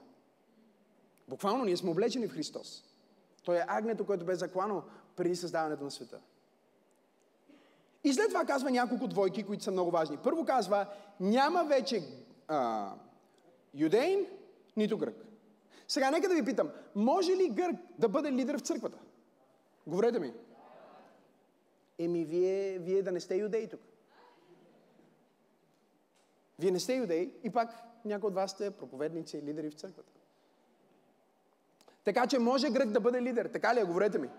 Буквално 1.28 1.66
ние 1.66 1.78
сме 1.78 1.92
облечени 1.92 2.28
в 2.28 2.34
Христос. 2.34 2.84
Той 3.44 3.58
е 3.58 3.66
агнето, 3.68 4.06
което 4.06 4.26
бе 4.26 4.36
заклано 4.36 4.84
преди 5.16 5.36
създаването 5.36 5.84
на 5.84 5.92
света. 5.92 6.20
И 8.04 8.14
след 8.14 8.28
това 8.28 8.46
казва 8.46 8.72
няколко 8.72 9.08
двойки, 9.08 9.44
които 9.44 9.64
са 9.64 9.72
много 9.72 9.92
важни. 9.92 10.18
Първо 10.18 10.46
казва, 10.46 10.88
няма 11.20 11.64
вече 11.64 12.04
а, 12.48 12.92
юдейн, 13.74 14.26
нито 14.78 14.98
грък. 14.98 15.26
Сега 15.88 16.12
нека 16.12 16.30
да 16.30 16.36
ви 16.36 16.46
питам, 16.46 16.70
може 16.96 17.32
ли 17.32 17.50
гърк 17.50 17.76
да 18.00 18.10
бъде 18.10 18.32
лидер 18.32 18.58
в 18.58 18.62
църквата? 18.62 18.98
Говорете 19.88 20.20
ми. 20.20 20.34
Еми, 22.00 22.26
вие, 22.26 22.80
вие 22.80 23.04
да 23.04 23.12
не 23.12 23.20
сте 23.20 23.36
юдеи 23.36 23.70
тук. 23.70 23.82
Вие 26.60 26.72
не 26.72 26.80
сте 26.80 26.96
юдеи 26.96 27.34
и 27.44 27.50
пак 27.50 27.70
някои 28.06 28.28
от 28.28 28.34
вас 28.34 28.52
сте 28.52 28.72
проповедници 28.72 29.38
и 29.38 29.42
лидери 29.42 29.70
в 29.70 29.74
църквата. 29.74 30.12
Така 32.04 32.28
че 32.28 32.40
може 32.40 32.70
грък 32.70 32.92
да 32.92 33.00
бъде 33.00 33.22
лидер. 33.22 33.46
Така 33.46 33.76
ли 33.76 33.80
е? 33.80 33.84
Говорете 33.84 34.20
ми. 34.20 34.30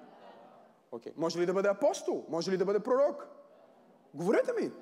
Okay. 0.93 1.13
Може 1.17 1.39
ли 1.39 1.47
да 1.47 1.53
бъде 1.53 1.69
апостол? 1.69 2.25
Може 2.29 2.51
ли 2.51 2.57
да 2.57 2.65
бъде 2.65 2.81
пророк? 2.81 3.29
Говорете 4.15 4.53
ми. 4.53 4.73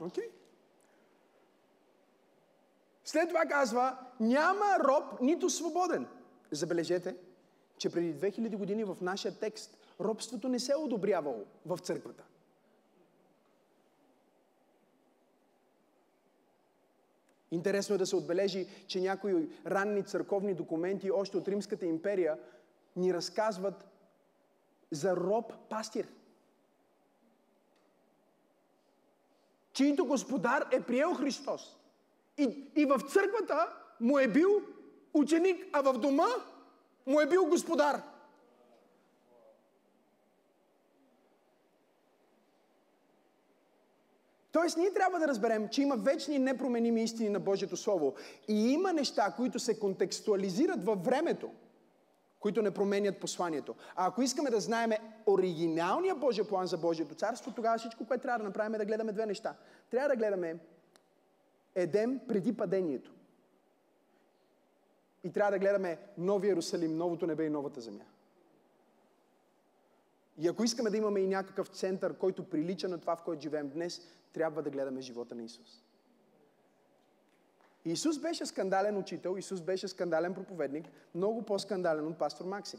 Okay. 0.00 0.30
След 3.04 3.28
това 3.28 3.40
казва, 3.40 3.98
няма 4.20 4.78
роб, 4.80 5.20
нито 5.20 5.50
свободен. 5.50 6.06
Забележете, 6.50 7.16
че 7.78 7.90
преди 7.90 8.14
2000 8.14 8.56
години 8.56 8.84
в 8.84 8.96
нашия 9.00 9.38
текст 9.38 9.78
робството 10.00 10.48
не 10.48 10.58
се 10.58 10.72
е 10.72 10.76
одобрявало 10.76 11.44
в 11.66 11.78
църквата. 11.78 12.24
Интересно 17.54 17.94
е 17.94 17.98
да 17.98 18.06
се 18.06 18.16
отбележи, 18.16 18.66
че 18.86 19.00
някои 19.00 19.48
ранни 19.66 20.02
църковни 20.02 20.54
документи, 20.54 21.10
още 21.10 21.36
от 21.36 21.48
Римската 21.48 21.86
империя, 21.86 22.38
ни 22.96 23.14
разказват 23.14 23.86
за 24.90 25.16
роб 25.16 25.52
пастир. 25.70 26.08
Чието 29.72 30.06
господар 30.06 30.68
е 30.72 30.80
приел 30.80 31.14
Христос. 31.14 31.76
И, 32.38 32.64
и 32.76 32.84
в 32.84 33.00
църквата 33.08 33.72
му 34.00 34.18
е 34.18 34.28
бил 34.28 34.62
ученик, 35.12 35.66
а 35.72 35.80
в 35.80 35.98
дома 35.98 36.28
му 37.06 37.20
е 37.20 37.26
бил 37.26 37.46
господар. 37.46 38.02
Тоест, 44.54 44.76
ние 44.76 44.92
трябва 44.92 45.18
да 45.18 45.28
разберем, 45.28 45.68
че 45.68 45.82
има 45.82 45.96
вечни 45.96 46.38
непроменими 46.38 47.02
истини 47.02 47.28
на 47.28 47.40
Божието 47.40 47.76
Слово. 47.76 48.14
И 48.48 48.72
има 48.72 48.92
неща, 48.92 49.32
които 49.36 49.58
се 49.58 49.78
контекстуализират 49.78 50.84
във 50.84 51.04
времето, 51.04 51.50
които 52.40 52.62
не 52.62 52.70
променят 52.70 53.20
посланието. 53.20 53.74
А 53.96 54.06
ако 54.06 54.22
искаме 54.22 54.50
да 54.50 54.60
знаем 54.60 54.90
оригиналния 55.26 56.14
Божия 56.14 56.48
план 56.48 56.66
за 56.66 56.78
Божието 56.78 57.14
царство, 57.14 57.52
тогава 57.56 57.78
всичко, 57.78 58.06
което 58.06 58.22
трябва 58.22 58.38
да 58.38 58.44
направим 58.44 58.74
е 58.74 58.78
да 58.78 58.84
гледаме 58.84 59.12
две 59.12 59.26
неща. 59.26 59.54
Трябва 59.90 60.08
да 60.08 60.16
гледаме 60.16 60.56
Едем 61.74 62.20
преди 62.28 62.56
падението. 62.56 63.14
И 65.24 65.32
трябва 65.32 65.52
да 65.52 65.58
гледаме 65.58 65.98
Новия 66.18 66.48
Иерусалим, 66.48 66.96
новото 66.96 67.26
небе 67.26 67.44
и 67.44 67.50
новата 67.50 67.80
земя. 67.80 68.04
И 70.38 70.48
ако 70.48 70.64
искаме 70.64 70.90
да 70.90 70.96
имаме 70.96 71.20
и 71.20 71.26
някакъв 71.26 71.68
център, 71.68 72.16
който 72.16 72.48
прилича 72.48 72.88
на 72.88 72.98
това, 72.98 73.16
в 73.16 73.22
който 73.22 73.42
живеем 73.42 73.68
днес, 73.68 74.00
трябва 74.32 74.62
да 74.62 74.70
гледаме 74.70 75.00
живота 75.00 75.34
на 75.34 75.42
Исус. 75.42 75.82
Исус 77.84 78.18
беше 78.18 78.46
скандален 78.46 78.96
учител, 78.96 79.36
Исус 79.38 79.60
беше 79.60 79.88
скандален 79.88 80.34
проповедник, 80.34 80.86
много 81.14 81.42
по-скандален 81.42 82.06
от 82.06 82.18
пастор 82.18 82.44
Макси. 82.44 82.78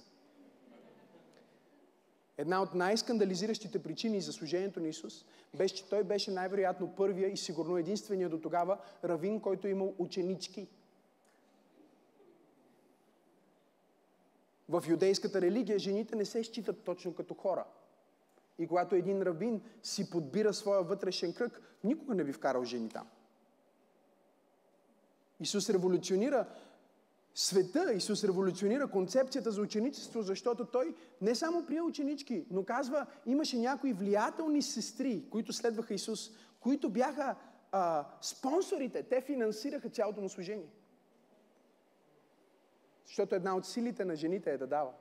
Една 2.37 2.61
от 2.61 2.73
най-скандализиращите 2.73 3.83
причини 3.83 4.21
за 4.21 4.33
служението 4.33 4.79
на 4.79 4.87
Исус 4.87 5.25
беше, 5.57 5.75
че 5.75 5.89
той 5.89 6.03
беше 6.03 6.31
най-вероятно 6.31 6.95
първия 6.95 7.29
и 7.29 7.37
сигурно 7.37 7.77
единствения 7.77 8.29
до 8.29 8.39
тогава 8.39 8.77
равин, 9.03 9.39
който 9.39 9.67
е 9.67 9.71
имал 9.71 9.93
ученички. 9.97 10.67
В 14.69 14.83
юдейската 14.87 15.41
религия 15.41 15.79
жените 15.79 16.15
не 16.15 16.25
се 16.25 16.43
считат 16.43 16.83
точно 16.83 17.15
като 17.15 17.33
хора. 17.33 17.65
И 18.59 18.67
когато 18.67 18.95
един 18.95 19.21
равин 19.21 19.61
си 19.83 20.09
подбира 20.09 20.53
своя 20.53 20.83
вътрешен 20.83 21.33
кръг, 21.33 21.61
никога 21.83 22.15
не 22.15 22.23
би 22.23 22.33
вкарал 22.33 22.63
жени 22.63 22.89
там. 22.89 23.07
Исус 25.39 25.69
революционира 25.69 26.45
света, 27.35 27.93
Исус 27.93 28.23
революционира 28.23 28.87
концепцията 28.87 29.51
за 29.51 29.61
ученичество, 29.61 30.21
защото 30.21 30.65
той 30.65 30.95
не 31.21 31.35
само 31.35 31.65
прие 31.65 31.81
ученички, 31.81 32.45
но 32.51 32.63
казва, 32.63 33.05
имаше 33.25 33.57
някои 33.57 33.93
влиятелни 33.93 34.61
сестри, 34.61 35.29
които 35.29 35.53
следваха 35.53 35.93
Исус, 35.93 36.31
които 36.59 36.89
бяха 36.89 37.35
а, 37.71 38.07
спонсорите, 38.21 39.03
те 39.03 39.21
финансираха 39.21 39.89
цялото 39.89 40.21
му 40.21 40.29
служение. 40.29 40.69
Защото 43.05 43.35
една 43.35 43.55
от 43.55 43.65
силите 43.65 44.05
на 44.05 44.15
жените 44.15 44.51
е 44.51 44.57
да 44.57 44.67
дава. 44.67 44.91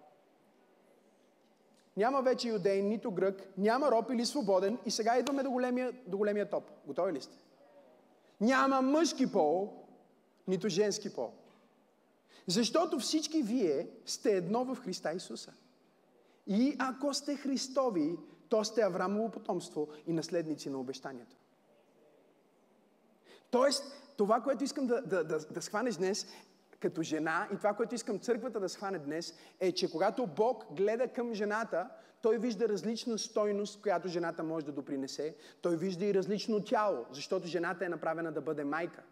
Няма 1.97 2.23
вече 2.23 2.49
юдейн, 2.49 2.89
нито 2.89 3.11
грък, 3.11 3.49
няма 3.59 3.91
роб 3.91 4.11
или 4.11 4.27
свободен. 4.27 4.79
И 4.87 4.91
сега 4.91 5.19
идваме 5.19 5.43
до 5.43 5.51
големия, 5.51 5.93
до 6.07 6.19
големия 6.19 6.51
топ. 6.51 6.65
Готови 6.87 7.13
ли 7.13 7.21
сте? 7.21 7.37
Няма 8.41 8.83
мъжки 8.83 9.33
пол, 9.33 9.73
нито 10.49 10.69
женски 10.69 11.15
пол. 11.15 11.33
Защото 12.47 12.99
всички 12.99 13.43
вие 13.43 13.89
сте 14.07 14.37
едно 14.37 14.65
в 14.65 14.77
Христа 14.77 15.13
Исуса. 15.13 15.53
И 16.47 16.77
ако 16.79 17.15
сте 17.15 17.37
Христови, 17.37 18.17
то 18.49 18.65
сте 18.65 18.83
Аврамово 18.83 19.31
потомство 19.31 19.89
и 20.07 20.13
наследници 20.13 20.71
на 20.71 20.79
обещанието. 20.79 21.37
Тоест, 23.51 24.13
това, 24.17 24.41
което 24.41 24.65
искам 24.65 24.87
да, 24.87 25.03
да, 25.03 25.25
да, 25.25 25.39
да 25.39 25.63
схванеш 25.63 25.95
днес, 25.95 26.27
като 26.85 27.03
жена, 27.03 27.49
и 27.55 27.57
това, 27.57 27.75
което 27.75 27.95
искам 27.95 28.19
църквата 28.19 28.61
да 28.61 28.69
схване 28.69 28.99
днес, 28.99 29.35
е, 29.61 29.73
че 29.73 29.91
когато 29.91 30.27
Бог 30.27 30.65
гледа 30.77 31.09
към 31.09 31.35
жената, 31.35 31.89
той 32.23 32.39
вижда 32.39 32.69
различна 32.69 33.19
стойност, 33.19 33.83
която 33.83 34.09
жената 34.09 34.43
може 34.43 34.67
да 34.67 34.73
допринесе. 34.73 35.37
Той 35.63 35.77
вижда 35.77 36.05
и 36.05 36.15
различно 36.15 36.65
тяло, 36.65 37.07
защото 37.11 37.47
жената 37.47 37.85
е 37.85 37.89
направена 37.89 38.33
да 38.33 38.41
бъде 38.41 38.65
майка. 38.65 39.03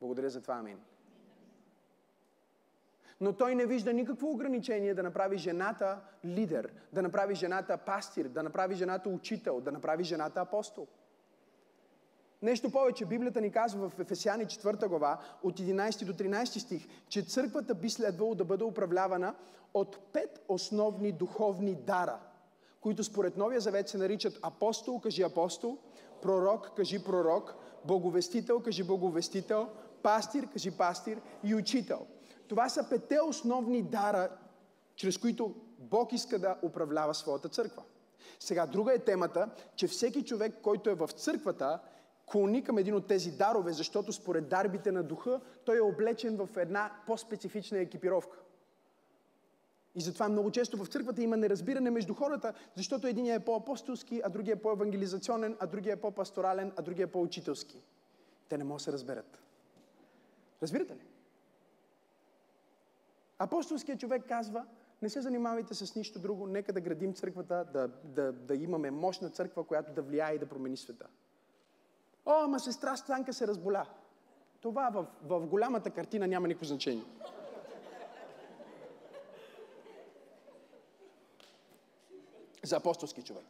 Благодаря 0.00 0.30
за 0.30 0.42
това, 0.42 0.54
амин. 0.54 0.78
Но 3.20 3.32
той 3.32 3.54
не 3.54 3.66
вижда 3.66 3.92
никакво 3.92 4.30
ограничение 4.30 4.94
да 4.94 5.02
направи 5.02 5.38
жената 5.38 6.00
лидер, 6.24 6.72
да 6.92 7.02
направи 7.02 7.34
жената 7.34 7.76
пастир, 7.76 8.28
да 8.28 8.42
направи 8.42 8.74
жената 8.74 9.08
учител, 9.08 9.60
да 9.60 9.72
направи 9.72 10.04
жената 10.04 10.40
апостол. 10.40 10.86
Нещо 12.42 12.70
повече, 12.70 13.04
Библията 13.04 13.40
ни 13.40 13.50
казва 13.50 13.88
в 13.88 13.98
Ефесяни 13.98 14.46
4 14.46 14.88
глава, 14.88 15.18
от 15.42 15.60
11 15.60 16.04
до 16.04 16.12
13 16.12 16.58
стих, 16.58 16.88
че 17.08 17.22
църквата 17.22 17.74
би 17.74 17.90
следвало 17.90 18.34
да 18.34 18.44
бъде 18.44 18.64
управлявана 18.64 19.34
от 19.74 19.98
пет 20.12 20.44
основни 20.48 21.12
духовни 21.12 21.74
дара, 21.74 22.18
които 22.80 23.04
според 23.04 23.36
Новия 23.36 23.60
Завет 23.60 23.88
се 23.88 23.98
наричат 23.98 24.38
апостол, 24.42 25.00
кажи 25.00 25.22
апостол, 25.22 25.78
пророк, 26.22 26.76
кажи 26.76 27.04
пророк, 27.04 27.54
боговестител, 27.84 28.60
кажи 28.60 28.82
боговестител, 28.82 29.68
пастир, 30.02 30.48
кажи 30.52 30.70
пастир 30.70 31.20
и 31.44 31.54
учител. 31.54 32.06
Това 32.48 32.68
са 32.68 32.88
пете 32.88 33.20
основни 33.20 33.82
дара, 33.82 34.28
чрез 34.96 35.18
които 35.18 35.54
Бог 35.78 36.12
иска 36.12 36.38
да 36.38 36.56
управлява 36.62 37.14
своята 37.14 37.48
църква. 37.48 37.82
Сега, 38.40 38.66
друга 38.66 38.94
е 38.94 38.98
темата, 38.98 39.48
че 39.76 39.86
всеки 39.86 40.24
човек, 40.24 40.54
който 40.62 40.90
е 40.90 40.94
в 40.94 41.08
църквата, 41.08 41.80
клони 42.32 42.64
към 42.64 42.78
един 42.78 42.94
от 42.94 43.06
тези 43.06 43.30
дарове, 43.30 43.72
защото 43.72 44.12
според 44.12 44.48
дарбите 44.48 44.92
на 44.92 45.02
духа, 45.02 45.40
той 45.64 45.76
е 45.76 45.80
облечен 45.80 46.36
в 46.36 46.48
една 46.56 46.92
по-специфична 47.06 47.78
екипировка. 47.78 48.38
И 49.94 50.00
затова 50.00 50.28
много 50.28 50.50
често 50.50 50.76
в 50.76 50.86
църквата 50.86 51.22
има 51.22 51.36
неразбиране 51.36 51.90
между 51.90 52.14
хората, 52.14 52.54
защото 52.74 53.06
един 53.06 53.26
е 53.26 53.44
по-апостолски, 53.44 54.20
а 54.24 54.28
другия 54.28 54.52
е 54.52 54.62
по-евангелизационен, 54.62 55.56
а 55.60 55.66
другия 55.66 55.92
е 55.92 56.00
по-пасторален, 56.00 56.72
а 56.76 56.82
другия 56.82 57.04
е 57.04 57.12
по-учителски. 57.12 57.82
Те 58.48 58.58
не 58.58 58.64
могат 58.64 58.78
да 58.78 58.84
се 58.84 58.92
разберат. 58.92 59.38
Разбирате 60.62 60.94
ли? 60.94 61.06
Апостолският 63.38 64.00
човек 64.00 64.22
казва, 64.28 64.66
не 65.02 65.08
се 65.08 65.20
занимавайте 65.20 65.74
с 65.74 65.94
нищо 65.94 66.18
друго, 66.18 66.46
нека 66.46 66.72
да 66.72 66.80
градим 66.80 67.14
църквата, 67.14 67.64
да, 67.72 67.88
да, 68.04 68.32
да 68.32 68.54
имаме 68.54 68.90
мощна 68.90 69.30
църква, 69.30 69.64
която 69.64 69.92
да 69.92 70.02
влияе 70.02 70.34
и 70.34 70.38
да 70.38 70.46
промени 70.46 70.76
света. 70.76 71.06
О, 72.26 72.32
ама 72.44 72.60
сестра 72.60 72.96
Станка 72.96 73.32
се 73.32 73.46
разболя. 73.46 73.86
Това 74.60 74.90
в, 74.90 75.06
в 75.22 75.46
голямата 75.46 75.90
картина 75.90 76.26
няма 76.26 76.48
никакво 76.48 76.66
значение. 76.66 77.04
За 82.64 82.76
апостолски 82.76 83.22
човек. 83.22 83.44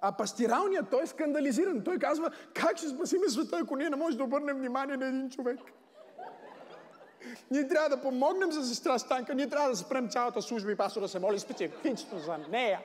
А 0.00 0.12
пастиралният, 0.12 0.90
той 0.90 1.02
е 1.02 1.06
скандализиран. 1.06 1.84
Той 1.84 1.98
казва, 1.98 2.30
как 2.54 2.76
ще 2.76 2.88
спасиме 2.88 3.28
света, 3.28 3.58
ако 3.62 3.76
ние 3.76 3.90
не 3.90 3.96
можем 3.96 4.18
да 4.18 4.24
обърнем 4.24 4.58
внимание 4.58 4.96
на 4.96 5.06
един 5.06 5.30
човек? 5.30 5.60
Ние 7.50 7.68
трябва 7.68 7.88
да 7.88 8.02
помогнем 8.02 8.52
за 8.52 8.66
сестра 8.66 8.98
Станка, 8.98 9.34
ние 9.34 9.48
трябва 9.48 9.70
да 9.70 9.76
спрем 9.76 10.08
цялата 10.08 10.42
служба 10.42 10.72
и 10.72 10.76
пастор 10.76 11.00
да 11.00 11.08
се 11.08 11.18
моли 11.18 11.38
специфично 11.38 12.18
за 12.18 12.38
нея. 12.38 12.80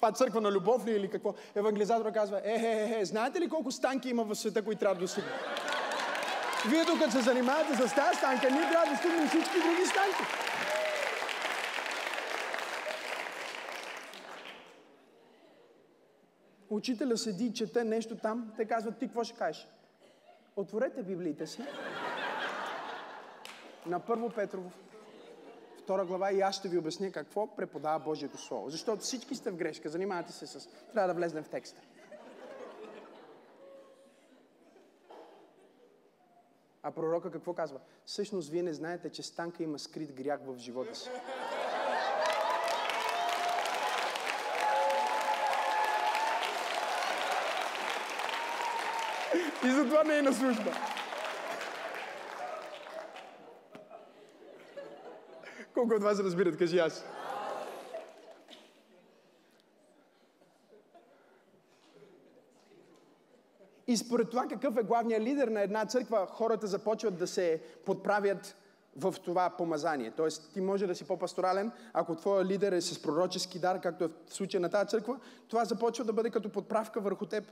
Това 0.00 0.08
е 0.08 0.12
църква 0.12 0.40
на 0.40 0.52
любов 0.52 0.86
ли 0.86 0.90
или 0.90 1.10
какво? 1.10 1.34
Евангелизатора 1.54 2.12
казва, 2.12 2.40
е, 2.44 2.52
е, 2.52 2.94
е, 2.96 3.00
е, 3.00 3.04
знаете 3.04 3.40
ли 3.40 3.48
колко 3.48 3.70
станки 3.70 4.08
има 4.08 4.24
в 4.24 4.34
света, 4.34 4.62
които 4.62 4.78
трябва 4.78 4.94
да 4.94 5.00
достигнат? 5.00 5.32
Вие 6.68 6.84
докато 6.84 7.10
се 7.10 7.20
занимавате 7.20 7.74
с 7.74 7.94
тази 7.94 8.18
станка, 8.18 8.50
ние 8.50 8.70
трябва 8.70 8.86
да 8.86 8.92
достигнем 8.92 9.28
всички 9.28 9.54
други 9.54 9.86
станки. 9.86 10.22
Учителя 16.70 17.16
седи 17.16 17.44
и 17.44 17.54
чете 17.54 17.84
нещо 17.84 18.16
там, 18.16 18.52
те 18.56 18.64
казват, 18.64 18.98
ти 18.98 19.06
какво 19.06 19.24
ще 19.24 19.38
кажеш? 19.38 19.68
Отворете 20.56 21.02
библиите 21.02 21.46
си 21.46 21.62
на 23.86 24.00
първо 24.00 24.30
Петрово, 24.30 24.70
втора 25.90 26.04
глава 26.04 26.32
и 26.32 26.40
аз 26.40 26.56
ще 26.56 26.68
ви 26.68 26.78
обясня 26.78 27.12
какво 27.12 27.56
преподава 27.56 27.98
Божието 27.98 28.38
Слово. 28.38 28.70
Защото 28.70 29.02
всички 29.02 29.34
сте 29.34 29.50
в 29.50 29.56
грешка, 29.56 29.88
занимавате 29.88 30.32
се 30.32 30.46
с... 30.46 30.68
Трябва 30.92 31.08
да 31.08 31.14
влезнем 31.14 31.44
в 31.44 31.48
текста. 31.48 31.80
А 36.82 36.90
пророка 36.90 37.30
какво 37.30 37.54
казва? 37.54 37.80
Всъщност 38.04 38.50
вие 38.50 38.62
не 38.62 38.72
знаете, 38.72 39.10
че 39.10 39.22
Станка 39.22 39.62
има 39.62 39.78
скрит 39.78 40.12
грях 40.12 40.40
в 40.46 40.58
живота 40.58 40.94
си. 40.94 41.10
И 49.64 49.70
затова 49.70 50.04
не 50.04 50.18
е 50.18 50.22
на 50.22 50.32
служба. 50.32 50.72
Колко 55.74 55.94
от 55.94 56.02
вас 56.02 56.18
разбират? 56.18 56.58
Кажи 56.58 56.78
аз. 56.78 57.04
И 63.86 63.96
според 63.96 64.30
това 64.30 64.46
какъв 64.46 64.76
е 64.76 64.82
главният 64.82 65.22
лидер 65.22 65.48
на 65.48 65.60
една 65.60 65.86
църква, 65.86 66.26
хората 66.30 66.66
започват 66.66 67.18
да 67.18 67.26
се 67.26 67.62
подправят 67.86 68.56
в 68.96 69.14
това 69.24 69.50
помазание. 69.50 70.12
Тоест, 70.16 70.52
ти 70.52 70.60
може 70.60 70.86
да 70.86 70.94
си 70.94 71.04
по-пасторален, 71.04 71.72
ако 71.92 72.16
твоя 72.16 72.44
лидер 72.44 72.72
е 72.72 72.80
с 72.80 73.02
пророчески 73.02 73.58
дар, 73.58 73.80
както 73.80 74.04
е 74.04 74.08
в 74.08 74.34
случая 74.34 74.60
на 74.60 74.68
тази 74.68 74.88
църква, 74.88 75.20
това 75.48 75.64
започва 75.64 76.04
да 76.04 76.12
бъде 76.12 76.30
като 76.30 76.52
подправка 76.52 77.00
върху 77.00 77.26
теб. 77.26 77.44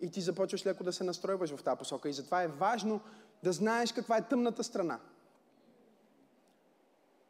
И 0.00 0.10
ти 0.10 0.20
започваш 0.20 0.66
леко 0.66 0.84
да 0.84 0.92
се 0.92 1.04
настройваш 1.04 1.56
в 1.56 1.62
тази 1.62 1.78
посока. 1.78 2.08
И 2.08 2.12
затова 2.12 2.42
е 2.42 2.48
важно 2.48 3.00
да 3.42 3.52
знаеш 3.52 3.92
каква 3.92 4.16
е 4.16 4.28
тъмната 4.28 4.64
страна. 4.64 4.98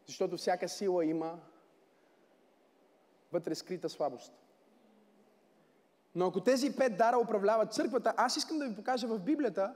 Защото 0.06 0.36
всяка 0.36 0.68
сила 0.68 1.04
има 1.04 1.40
вътре 3.32 3.54
скрита 3.54 3.88
слабост. 3.88 4.32
Но 6.14 6.26
ако 6.26 6.40
тези 6.40 6.76
пет 6.76 6.96
дара 6.96 7.18
управляват 7.18 7.74
църквата, 7.74 8.14
аз 8.16 8.36
искам 8.36 8.58
да 8.58 8.68
ви 8.68 8.76
покажа 8.76 9.06
в 9.08 9.18
Библията, 9.18 9.74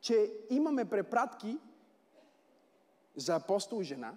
че 0.00 0.32
имаме 0.50 0.84
препратки 0.84 1.58
за 3.16 3.34
апостол 3.34 3.82
жена, 3.82 4.16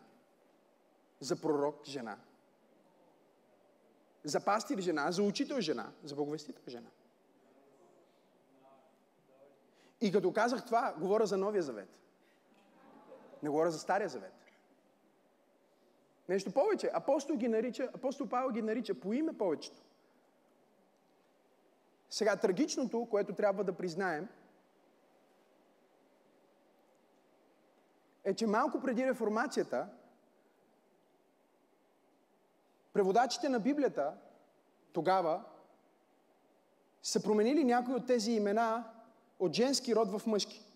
за 1.19 1.41
пророк 1.41 1.85
жена, 1.85 2.17
за 4.23 4.45
пастир 4.45 4.79
жена, 4.79 5.11
за 5.11 5.23
учител 5.23 5.61
жена, 5.61 5.91
за 6.03 6.15
боговестител 6.15 6.63
жена. 6.67 6.89
И 10.01 10.11
като 10.11 10.33
казах 10.33 10.65
това, 10.65 10.95
говоря 10.99 11.25
за 11.25 11.37
Новия 11.37 11.63
Завет. 11.63 11.89
Не 13.43 13.49
говоря 13.49 13.71
за 13.71 13.79
Стария 13.79 14.09
Завет. 14.09 14.38
Нещо 16.29 16.51
повече. 16.51 16.91
Апостол, 16.93 17.35
ги 17.35 17.47
нарича, 17.47 17.89
апостол 17.93 18.27
Павел 18.27 18.51
ги 18.51 18.61
нарича 18.61 18.93
по 18.93 19.13
име 19.13 19.37
повечето. 19.37 19.81
Сега, 22.09 22.35
трагичното, 22.35 23.07
което 23.11 23.33
трябва 23.33 23.63
да 23.63 23.73
признаем, 23.73 24.27
е, 28.23 28.33
че 28.33 28.47
малко 28.47 28.81
преди 28.81 29.05
реформацията, 29.05 29.87
преводачите 32.93 33.49
на 33.49 33.59
Библията 33.59 34.13
тогава 34.93 35.43
са 37.03 37.23
променили 37.23 37.63
някои 37.63 37.93
от 37.93 38.07
тези 38.07 38.31
имена 38.31 38.91
от 39.39 39.53
женски 39.53 39.95
род 39.95 40.19
в 40.19 40.27
мъжки. 40.27 40.68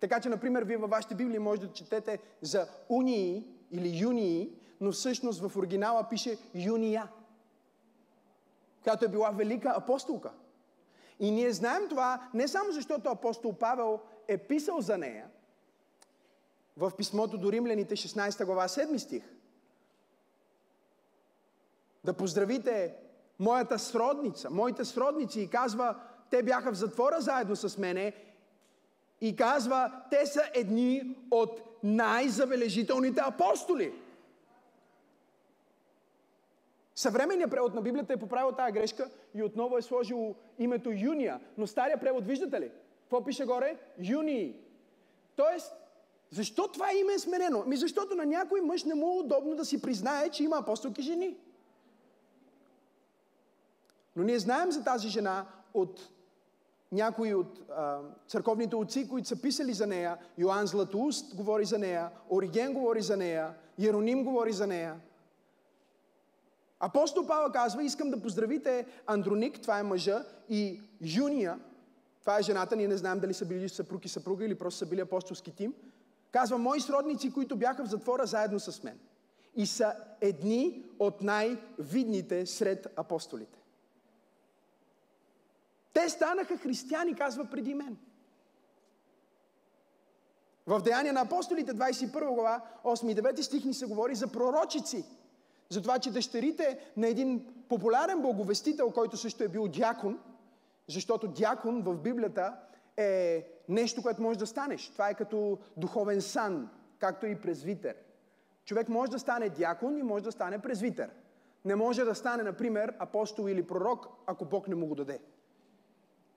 Така 0.00 0.20
че, 0.20 0.28
например, 0.28 0.62
вие 0.62 0.76
във 0.76 0.90
вашите 0.90 1.14
Библии 1.14 1.38
може 1.38 1.60
да 1.60 1.72
четете 1.72 2.18
за 2.42 2.68
унии 2.88 3.44
или 3.70 3.98
юнии, 3.98 4.50
но 4.80 4.92
всъщност 4.92 5.40
в 5.40 5.56
оригинала 5.56 6.08
пише 6.08 6.38
юния, 6.54 7.08
която 8.82 9.04
е 9.04 9.08
била 9.08 9.30
велика 9.30 9.74
апостолка. 9.76 10.30
И 11.20 11.30
ние 11.30 11.52
знаем 11.52 11.88
това 11.88 12.28
не 12.34 12.48
само 12.48 12.72
защото 12.72 13.08
апостол 13.08 13.52
Павел 13.52 14.00
е 14.28 14.38
писал 14.38 14.80
за 14.80 14.98
нея 14.98 15.26
в 16.76 16.92
писмото 16.96 17.38
до 17.38 17.52
римляните 17.52 17.96
16 17.96 18.44
глава 18.44 18.68
7 18.68 18.96
стих. 18.96 19.22
Да 22.04 22.12
поздравите 22.12 22.94
моята 23.38 23.78
сродница, 23.78 24.50
моите 24.50 24.84
сродници 24.84 25.40
и 25.40 25.48
казва, 25.48 26.00
те 26.30 26.42
бяха 26.42 26.72
в 26.72 26.76
затвора 26.76 27.20
заедно 27.20 27.56
с 27.56 27.78
мене 27.78 28.29
и 29.20 29.36
казва, 29.36 30.02
те 30.10 30.26
са 30.26 30.42
едни 30.54 31.16
от 31.30 31.60
най-забележителните 31.82 33.20
апостоли. 33.24 33.92
Съвременният 36.94 37.50
превод 37.50 37.74
на 37.74 37.82
Библията 37.82 38.12
е 38.12 38.16
поправил 38.16 38.52
тази 38.52 38.72
грешка 38.72 39.10
и 39.34 39.42
отново 39.42 39.78
е 39.78 39.82
сложил 39.82 40.34
името 40.58 40.90
Юния. 40.90 41.40
Но 41.58 41.66
стария 41.66 42.00
превод, 42.00 42.26
виждате 42.26 42.60
ли? 42.60 42.70
Какво 43.02 43.24
пише 43.24 43.44
горе? 43.44 43.76
Юнии. 43.98 44.56
Тоест, 45.36 45.72
защо 46.30 46.68
това 46.68 46.92
име 46.92 47.12
е 47.12 47.18
сменено? 47.18 47.64
Ми 47.66 47.76
защото 47.76 48.14
на 48.14 48.26
някой 48.26 48.60
мъж 48.60 48.84
не 48.84 48.94
му 48.94 49.06
е 49.06 49.20
удобно 49.20 49.54
да 49.54 49.64
си 49.64 49.82
признае, 49.82 50.28
че 50.28 50.44
има 50.44 50.56
апостолки 50.56 51.02
жени. 51.02 51.36
Но 54.16 54.22
ние 54.22 54.38
знаем 54.38 54.72
за 54.72 54.84
тази 54.84 55.08
жена 55.08 55.46
от 55.74 56.10
някои 56.92 57.34
от 57.34 57.60
а, 57.70 57.98
църковните 58.28 58.76
отци, 58.76 59.08
които 59.08 59.28
са 59.28 59.42
писали 59.42 59.72
за 59.72 59.86
нея. 59.86 60.18
Йоанн 60.38 60.66
Златоуст 60.66 61.34
говори 61.34 61.64
за 61.64 61.78
нея, 61.78 62.10
Ориген 62.30 62.72
говори 62.72 63.02
за 63.02 63.16
нея, 63.16 63.54
Иероним 63.78 64.24
говори 64.24 64.52
за 64.52 64.66
нея. 64.66 65.00
Апостол 66.80 67.26
Павел 67.26 67.52
казва, 67.52 67.82
искам 67.82 68.10
да 68.10 68.22
поздравите 68.22 68.86
Андроник, 69.06 69.60
това 69.60 69.78
е 69.78 69.82
мъжа, 69.82 70.24
и 70.48 70.80
Юния, 71.00 71.58
това 72.20 72.38
е 72.38 72.42
жената, 72.42 72.76
ние 72.76 72.88
не 72.88 72.96
знаем 72.96 73.20
дали 73.20 73.34
са 73.34 73.46
били 73.46 73.68
съпруг 73.68 74.04
и 74.04 74.08
съпруга 74.08 74.44
или 74.44 74.54
просто 74.54 74.78
са 74.78 74.86
били 74.86 75.00
апостолски 75.00 75.56
тим. 75.56 75.74
Казва, 76.32 76.58
мои 76.58 76.80
сродници, 76.80 77.32
които 77.32 77.56
бяха 77.56 77.84
в 77.84 77.88
затвора 77.88 78.26
заедно 78.26 78.60
с 78.60 78.82
мен. 78.82 78.98
И 79.56 79.66
са 79.66 79.94
едни 80.20 80.84
от 80.98 81.22
най-видните 81.22 82.46
сред 82.46 82.86
апостолите. 82.96 83.59
Те 85.92 86.08
станаха 86.08 86.56
християни, 86.56 87.14
казва 87.14 87.44
преди 87.44 87.74
мен. 87.74 87.96
В 90.66 90.80
Деяния 90.80 91.12
на 91.12 91.20
апостолите, 91.20 91.74
21 91.74 92.34
глава, 92.34 92.60
8 92.84 93.10
и 93.10 93.16
9 93.16 93.40
стих 93.40 93.64
ни 93.64 93.74
се 93.74 93.86
говори 93.86 94.14
за 94.14 94.32
пророчици. 94.32 95.04
За 95.68 95.82
това, 95.82 95.98
че 95.98 96.10
дъщерите 96.10 96.92
на 96.96 97.08
един 97.08 97.46
популярен 97.68 98.22
боговестител, 98.22 98.90
който 98.90 99.16
също 99.16 99.44
е 99.44 99.48
бил 99.48 99.68
дякон, 99.68 100.18
защото 100.86 101.28
дякон 101.28 101.82
в 101.82 101.96
Библията 101.96 102.56
е 102.96 103.46
нещо, 103.68 104.02
което 104.02 104.22
може 104.22 104.38
да 104.38 104.46
станеш. 104.46 104.88
Това 104.88 105.08
е 105.08 105.14
като 105.14 105.58
духовен 105.76 106.20
сан, 106.20 106.70
както 106.98 107.26
и 107.26 107.40
презвитер. 107.40 107.96
Човек 108.64 108.88
може 108.88 109.10
да 109.10 109.18
стане 109.18 109.48
дякон 109.48 109.98
и 109.98 110.02
може 110.02 110.24
да 110.24 110.32
стане 110.32 110.58
презвитер. 110.58 111.10
Не 111.64 111.74
може 111.74 112.04
да 112.04 112.14
стане, 112.14 112.42
например, 112.42 112.94
апостол 112.98 113.48
или 113.48 113.66
пророк, 113.66 114.06
ако 114.26 114.44
Бог 114.44 114.68
не 114.68 114.74
му 114.74 114.86
го 114.86 114.94
даде. 114.94 115.18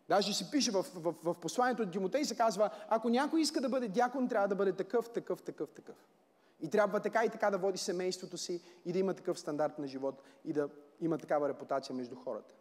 Даже 0.09 0.33
си 0.33 0.51
пише 0.51 0.71
в, 0.71 0.85
в, 0.95 1.13
в 1.23 1.33
посланието 1.33 1.83
от 1.83 1.91
Тимотей 1.91 2.25
се 2.25 2.35
казва, 2.35 2.69
ако 2.89 3.09
някой 3.09 3.41
иска 3.41 3.61
да 3.61 3.69
бъде 3.69 3.87
дякон, 3.87 4.27
трябва 4.27 4.47
да 4.47 4.55
бъде 4.55 4.73
такъв, 4.73 5.09
такъв, 5.09 5.41
такъв, 5.41 5.69
такъв. 5.69 5.95
И 6.61 6.69
трябва 6.69 6.99
така 6.99 7.25
и 7.25 7.29
така 7.29 7.49
да 7.49 7.57
води 7.57 7.77
семейството 7.77 8.37
си 8.37 8.61
и 8.85 8.91
да 8.91 8.99
има 8.99 9.13
такъв 9.13 9.39
стандарт 9.39 9.79
на 9.79 9.87
живот 9.87 10.23
и 10.45 10.53
да 10.53 10.69
има 11.01 11.17
такава 11.17 11.49
репутация 11.49 11.95
между 11.95 12.15
хората. 12.15 12.53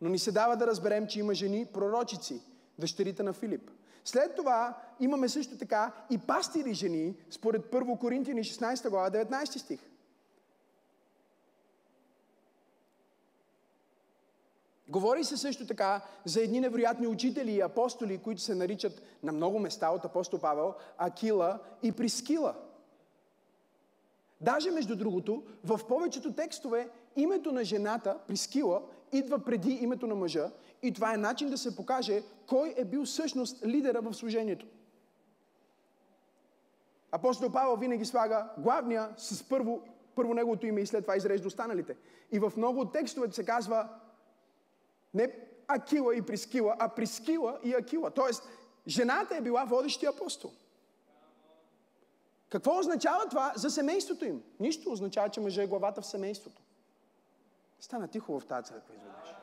Но 0.00 0.08
ни 0.08 0.18
се 0.18 0.32
дава 0.32 0.56
да 0.56 0.66
разберем, 0.66 1.06
че 1.06 1.20
има 1.20 1.34
жени 1.34 1.66
пророчици, 1.66 2.42
дъщерите 2.78 3.22
на 3.22 3.32
Филип. 3.32 3.70
След 4.04 4.36
това 4.36 4.78
имаме 5.00 5.28
също 5.28 5.58
така 5.58 5.92
и 6.10 6.18
пастири 6.18 6.74
жени, 6.74 7.16
според 7.30 7.62
1 7.62 7.98
Коринтияни 7.98 8.44
16 8.44 8.90
глава, 8.90 9.10
19 9.10 9.58
стих. 9.58 9.80
Говори 14.94 15.24
се 15.24 15.36
също 15.36 15.66
така 15.66 16.00
за 16.24 16.42
едни 16.42 16.60
невероятни 16.60 17.06
учители 17.06 17.52
и 17.52 17.60
апостоли, 17.60 18.18
които 18.18 18.40
се 18.40 18.54
наричат 18.54 19.02
на 19.22 19.32
много 19.32 19.58
места 19.58 19.90
от 19.90 20.04
апостол 20.04 20.40
Павел 20.40 20.74
Акила 20.98 21.58
и 21.82 21.92
Прискила. 21.92 22.54
Даже, 24.40 24.70
между 24.70 24.96
другото, 24.96 25.42
в 25.64 25.80
повечето 25.88 26.32
текстове 26.32 26.88
името 27.16 27.52
на 27.52 27.64
жената, 27.64 28.18
Прискила, 28.28 28.82
идва 29.12 29.38
преди 29.38 29.70
името 29.70 30.06
на 30.06 30.14
мъжа 30.14 30.50
и 30.82 30.92
това 30.92 31.14
е 31.14 31.16
начин 31.16 31.50
да 31.50 31.58
се 31.58 31.76
покаже 31.76 32.22
кой 32.46 32.74
е 32.76 32.84
бил 32.84 33.04
всъщност 33.04 33.66
лидера 33.66 34.00
в 34.00 34.14
служението. 34.14 34.66
Апостол 37.12 37.52
Павел 37.52 37.76
винаги 37.76 38.04
слага 38.04 38.48
главния 38.58 39.08
с 39.16 39.48
първо, 39.48 39.82
първо 40.14 40.34
неговото 40.34 40.66
име 40.66 40.80
и 40.80 40.86
след 40.86 41.04
това 41.04 41.16
изрежда 41.16 41.48
останалите. 41.48 41.96
И 42.32 42.38
в 42.38 42.52
много 42.56 42.80
от 42.80 42.92
текстовете 42.92 43.34
се 43.34 43.44
казва 43.44 43.88
не 45.14 45.36
Акила 45.68 46.16
и 46.16 46.22
Прискила, 46.22 46.76
а 46.78 46.88
Прискила 46.88 47.58
и 47.64 47.74
Акила. 47.74 48.10
Тоест, 48.10 48.48
жената 48.86 49.36
е 49.36 49.40
била 49.40 49.64
водещия 49.64 50.10
апостол. 50.10 50.52
Какво 52.48 52.78
означава 52.78 53.28
това 53.28 53.52
за 53.56 53.70
семейството 53.70 54.24
им? 54.24 54.42
Нищо 54.60 54.92
означава, 54.92 55.28
че 55.28 55.40
мъже 55.40 55.62
е 55.62 55.66
главата 55.66 56.00
в 56.00 56.06
семейството. 56.06 56.62
Стана 57.80 58.08
тихо 58.08 58.40
в 58.40 58.46
тази 58.46 58.66
църква 58.66 58.94
изведнъж. 58.94 59.34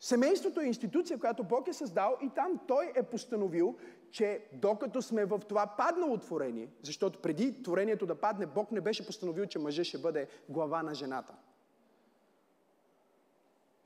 Семейството 0.00 0.60
е 0.60 0.64
институция, 0.64 1.18
която 1.18 1.44
Бог 1.44 1.68
е 1.68 1.72
създал 1.72 2.16
и 2.22 2.30
там 2.34 2.60
Той 2.66 2.92
е 2.94 3.02
постановил, 3.02 3.76
че 4.10 4.44
докато 4.52 5.02
сме 5.02 5.24
в 5.24 5.40
това 5.48 5.66
паднало 5.66 6.18
творение, 6.18 6.68
защото 6.82 7.22
преди 7.22 7.62
творението 7.62 8.06
да 8.06 8.14
падне, 8.14 8.46
Бог 8.46 8.72
не 8.72 8.80
беше 8.80 9.06
постановил, 9.06 9.46
че 9.46 9.58
мъже 9.58 9.84
ще 9.84 9.98
бъде 9.98 10.28
глава 10.48 10.82
на 10.82 10.94
жената. 10.94 11.34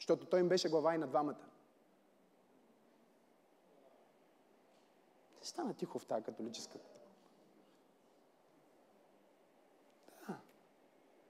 Защото 0.00 0.26
той 0.26 0.40
им 0.40 0.48
беше 0.48 0.68
глава 0.68 0.94
и 0.94 0.98
на 0.98 1.06
двамата. 1.06 1.46
Стана 5.42 5.74
тихо 5.74 5.98
в 5.98 6.06
тази 6.06 6.24
католическа. 6.24 6.78
Да. 10.28 10.34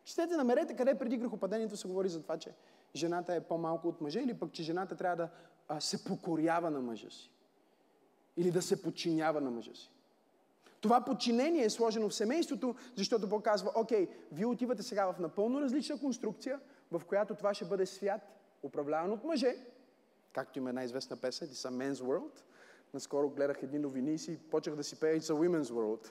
Четете, 0.05 0.37
намерете 0.37 0.77
къде 0.77 0.99
преди 0.99 1.17
грехопадението 1.17 1.77
се 1.77 1.89
говори 1.89 2.09
за 2.09 2.23
това, 2.23 2.39
че 2.39 2.55
жената 2.95 3.35
е 3.35 3.41
по-малко 3.41 3.89
от 3.89 4.01
мъжа 4.01 4.21
или 4.21 4.39
пък, 4.39 4.53
че 4.53 4.63
жената 4.63 4.97
трябва 4.97 5.17
да 5.17 5.29
а, 5.69 5.81
се 5.81 6.05
покорява 6.05 6.71
на 6.71 6.81
мъжа 6.81 7.11
си. 7.11 7.31
Или 8.37 8.51
да 8.51 8.63
се 8.63 8.83
подчинява 8.83 9.41
на 9.41 9.51
мъжа 9.51 9.75
си. 9.75 9.93
Това 10.81 11.05
подчинение 11.05 11.65
е 11.65 11.71
сложено 11.71 12.09
в 12.09 12.15
семейството, 12.15 12.75
защото 12.97 13.29
Бог 13.29 13.45
казва, 13.45 13.73
окей, 13.75 14.09
вие 14.33 14.47
отивате 14.47 14.83
сега 14.83 15.13
в 15.13 15.19
напълно 15.19 15.61
различна 15.61 16.01
конструкция, 16.01 16.61
в 16.91 17.03
която 17.07 17.35
това 17.35 17.55
ще 17.55 17.65
бъде 17.65 17.87
свят, 17.87 18.40
управляван 18.63 19.13
от 19.13 19.25
мъже, 19.25 19.57
както 20.33 20.59
има 20.59 20.69
една 20.69 20.85
известна 20.85 21.17
песен, 21.17 21.49
It's 21.49 21.69
a 21.69 21.71
Men's 21.71 22.03
World. 22.05 22.41
Наскоро 22.95 23.31
гледах 23.31 23.63
едни 23.63 23.79
новини 23.79 24.15
и 24.15 24.19
си 24.19 24.39
почнах 24.51 24.77
да 24.77 24.85
си 24.85 25.01
пея 25.01 25.21
It's 25.21 25.35
a 25.35 25.35
Women's 25.35 25.73
World. 25.73 26.11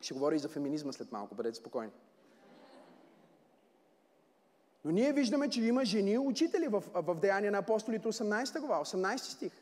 Ще 0.00 0.14
говоря 0.14 0.34
и 0.34 0.38
за 0.38 0.48
феминизма 0.48 0.92
след 0.92 1.12
малко, 1.12 1.34
бъдете 1.34 1.58
спокойни. 1.58 1.92
Но 4.84 4.90
ние 4.90 5.12
виждаме, 5.12 5.48
че 5.48 5.62
има 5.62 5.84
жени 5.84 6.18
учители 6.18 6.68
в, 6.68 6.82
в 6.94 7.14
Деяния 7.14 7.52
на 7.52 7.58
апостолите 7.58 8.08
18 8.08 8.60
глава, 8.60 8.84
18 8.84 9.16
стих. 9.16 9.52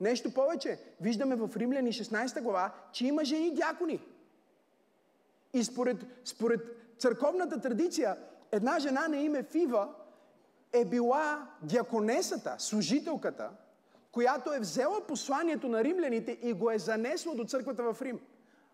Нещо 0.00 0.34
повече, 0.34 0.78
виждаме 1.00 1.36
в 1.36 1.56
Римляни 1.56 1.92
16 1.92 2.42
глава, 2.42 2.74
че 2.92 3.06
има 3.06 3.24
жени 3.24 3.54
дякони. 3.54 4.00
И 5.54 5.64
според, 5.64 5.96
според 6.24 6.60
църковната 6.98 7.60
традиция, 7.60 8.16
една 8.52 8.78
жена 8.78 9.08
на 9.08 9.16
име 9.16 9.42
Фива 9.42 9.94
е 10.72 10.84
била 10.84 11.48
дяконесата, 11.62 12.56
служителката, 12.58 13.50
която 14.12 14.52
е 14.52 14.60
взела 14.60 15.06
посланието 15.06 15.68
на 15.68 15.84
римляните 15.84 16.38
и 16.42 16.52
го 16.52 16.70
е 16.70 16.78
занесла 16.78 17.34
до 17.34 17.44
църквата 17.44 17.92
в 17.92 18.02
Рим. 18.02 18.20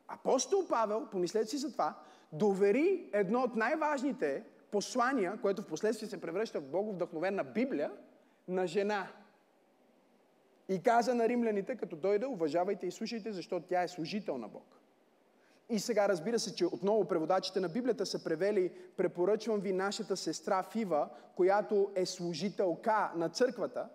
Апостол 0.08 0.66
Павел, 0.68 1.06
помислете 1.10 1.46
си 1.46 1.58
за 1.58 1.72
това, 1.72 1.94
довери 2.32 3.10
едно 3.12 3.40
от 3.40 3.56
най-важните 3.56 4.44
послания, 4.70 5.38
което 5.42 5.62
в 5.62 5.66
последствие 5.66 6.08
се 6.08 6.20
превръща 6.20 6.60
в 6.60 6.64
боговдъхновена 6.64 7.44
Библия, 7.44 7.90
на 8.48 8.66
жена. 8.66 9.08
И 10.68 10.82
каза 10.82 11.14
на 11.14 11.28
римляните, 11.28 11.76
като 11.76 11.96
дойде, 11.96 12.26
уважавайте 12.26 12.86
и 12.86 12.90
слушайте, 12.90 13.32
защото 13.32 13.66
тя 13.66 13.82
е 13.82 13.88
служител 13.88 14.38
на 14.38 14.48
Бог. 14.48 14.77
И 15.70 15.78
сега 15.78 16.08
разбира 16.08 16.38
се, 16.38 16.54
че 16.54 16.66
отново 16.66 17.04
преводачите 17.04 17.60
на 17.60 17.68
Библията 17.68 18.06
са 18.06 18.24
превели 18.24 18.72
препоръчвам 18.96 19.60
ви 19.60 19.72
нашата 19.72 20.16
сестра 20.16 20.62
Фива, 20.62 21.08
която 21.36 21.90
е 21.94 22.06
служителка 22.06 23.12
на 23.16 23.28
църквата. 23.28 23.88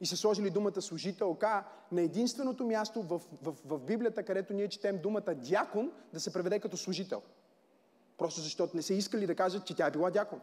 И 0.00 0.06
са 0.06 0.16
сложили 0.16 0.50
думата 0.50 0.82
служителка 0.82 1.64
на 1.92 2.02
единственото 2.02 2.66
място 2.66 3.02
в, 3.02 3.20
в, 3.42 3.54
в 3.64 3.78
Библията, 3.78 4.22
където 4.22 4.54
ние 4.54 4.68
четем 4.68 4.98
думата 4.98 5.34
дякон, 5.34 5.92
да 6.12 6.20
се 6.20 6.32
преведе 6.32 6.60
като 6.60 6.76
служител. 6.76 7.22
Просто 8.18 8.40
защото 8.40 8.76
не 8.76 8.82
са 8.82 8.94
искали 8.94 9.26
да 9.26 9.34
кажат, 9.34 9.66
че 9.66 9.76
тя 9.76 9.86
е 9.86 9.90
била 9.90 10.10
дякон. 10.10 10.40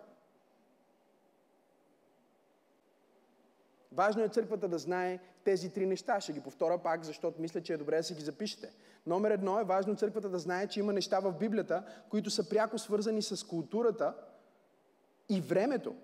Важно 3.92 4.24
е 4.24 4.28
църквата 4.28 4.68
да 4.68 4.78
знае 4.78 5.20
тези 5.44 5.70
три 5.70 5.86
неща. 5.86 6.22
Ще 6.22 6.34
ги 6.34 6.39
повторя 6.39 6.78
пак, 6.78 7.04
защото 7.04 7.42
мисля, 7.42 7.62
че 7.62 7.74
е 7.74 7.78
добре 7.78 7.98
да 7.98 8.04
си 8.04 8.14
ги 8.14 8.22
запишете. 8.22 8.72
Номер 9.06 9.32
едно 9.32 9.60
е 9.60 9.64
важно 9.64 9.96
църквата 9.96 10.30
да 10.30 10.39
знае, 10.39 10.68
че 10.68 10.80
има 10.80 10.94
неща 10.94 11.20
в 11.20 11.32
Библията, 11.32 11.84
които 12.10 12.30
са 12.30 12.50
пряко 12.50 12.78
свързани 12.78 13.22
с 13.22 13.48
културата 13.48 14.14
и 15.30 15.42
времето. 15.42 15.96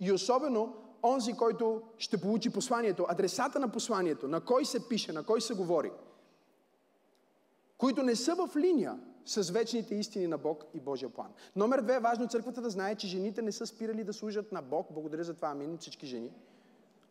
И 0.00 0.12
особено 0.12 0.76
онзи, 1.02 1.32
който 1.32 1.82
ще 1.98 2.20
получи 2.20 2.50
посланието, 2.50 3.06
адресата 3.08 3.60
на 3.60 3.68
посланието, 3.68 4.28
на 4.28 4.40
кой 4.40 4.64
се 4.64 4.88
пише, 4.88 5.12
на 5.12 5.22
кой 5.22 5.40
се 5.40 5.54
говори, 5.54 5.92
които 7.78 8.02
не 8.02 8.16
са 8.16 8.34
в 8.34 8.56
линия 8.56 9.00
с 9.24 9.50
вечните 9.50 9.94
истини 9.94 10.26
на 10.26 10.38
Бог 10.38 10.64
и 10.74 10.80
Божия 10.80 11.08
план. 11.08 11.32
Номер 11.56 11.80
две 11.80 11.94
е 11.94 12.00
важно 12.00 12.28
църквата 12.28 12.60
да 12.60 12.70
знае, 12.70 12.94
че 12.94 13.06
жените 13.06 13.42
не 13.42 13.52
са 13.52 13.66
спирали 13.66 14.04
да 14.04 14.12
служат 14.12 14.52
на 14.52 14.62
Бог. 14.62 14.86
Благодаря 14.90 15.24
за 15.24 15.34
това, 15.34 15.48
амин, 15.48 15.78
всички 15.78 16.06
жени. 16.06 16.30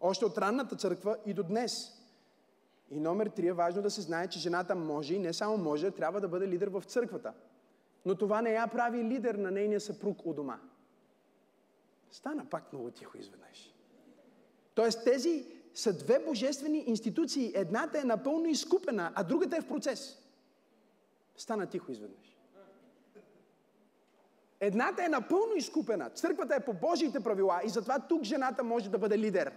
Още 0.02 0.26
от 0.26 0.38
ранната 0.38 0.76
църква 0.76 1.18
и 1.26 1.34
до 1.34 1.44
днес. 1.44 2.02
И 2.90 3.00
номер 3.00 3.28
три 3.28 3.48
е 3.48 3.54
важно 3.54 3.82
да 3.82 3.92
се 3.92 4.02
знае, 4.02 4.28
че 4.28 4.40
жената 4.40 4.76
може 4.76 5.16
и 5.16 5.20
не 5.20 5.34
само 5.34 5.58
може, 5.58 5.92
трябва 5.92 6.22
да 6.22 6.28
бъде 6.28 6.48
лидер 6.48 6.68
в 6.68 6.84
църквата. 6.88 7.34
Но 8.06 8.16
това 8.16 8.42
не 8.42 8.52
я 8.52 8.68
прави 8.68 9.04
лидер 9.04 9.36
на 9.36 9.52
нейния 9.52 9.82
съпруг 9.82 10.26
у 10.26 10.34
дома. 10.34 10.60
Стана 12.12 12.46
пак 12.50 12.74
много 12.74 12.92
тихо 12.92 13.18
изведнъж. 13.18 13.74
Тоест 14.74 15.04
тези 15.04 15.46
са 15.74 15.94
две 15.94 16.20
божествени 16.20 16.84
институции. 16.88 17.52
Едната 17.56 18.00
е 18.00 18.04
напълно 18.04 18.46
изкупена, 18.46 19.12
а 19.16 19.24
другата 19.24 19.58
е 19.58 19.62
в 19.62 19.68
процес. 19.68 20.18
Стана 21.38 21.68
тихо 21.68 21.92
изведнъж. 21.92 22.38
Едната 24.60 25.06
е 25.06 25.10
напълно 25.10 25.56
изкупена. 25.56 26.10
Църквата 26.10 26.56
е 26.56 26.66
по 26.66 26.74
Божиите 26.74 27.20
правила 27.20 27.62
и 27.66 27.70
затова 27.70 28.00
тук 28.00 28.24
жената 28.24 28.64
може 28.64 28.90
да 28.90 28.98
бъде 28.98 29.20
лидер. 29.20 29.54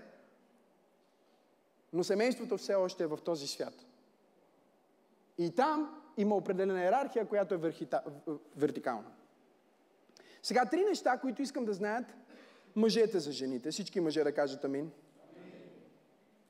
Но 1.94 2.04
семейството 2.04 2.56
все 2.56 2.74
още 2.74 3.02
е 3.02 3.06
в 3.06 3.18
този 3.24 3.46
свят. 3.46 3.74
И 5.38 5.50
там 5.50 6.02
има 6.16 6.36
определена 6.36 6.80
иерархия, 6.80 7.28
която 7.28 7.54
е 7.54 7.56
върхита, 7.56 8.02
вертикална. 8.56 9.10
Сега 10.42 10.64
три 10.64 10.84
неща, 10.84 11.18
които 11.18 11.42
искам 11.42 11.64
да 11.64 11.72
знаят 11.72 12.06
мъжете 12.76 13.18
за 13.18 13.32
жените. 13.32 13.70
Всички 13.70 14.00
мъже 14.00 14.24
да 14.24 14.32
кажат 14.32 14.64
амин. 14.64 14.90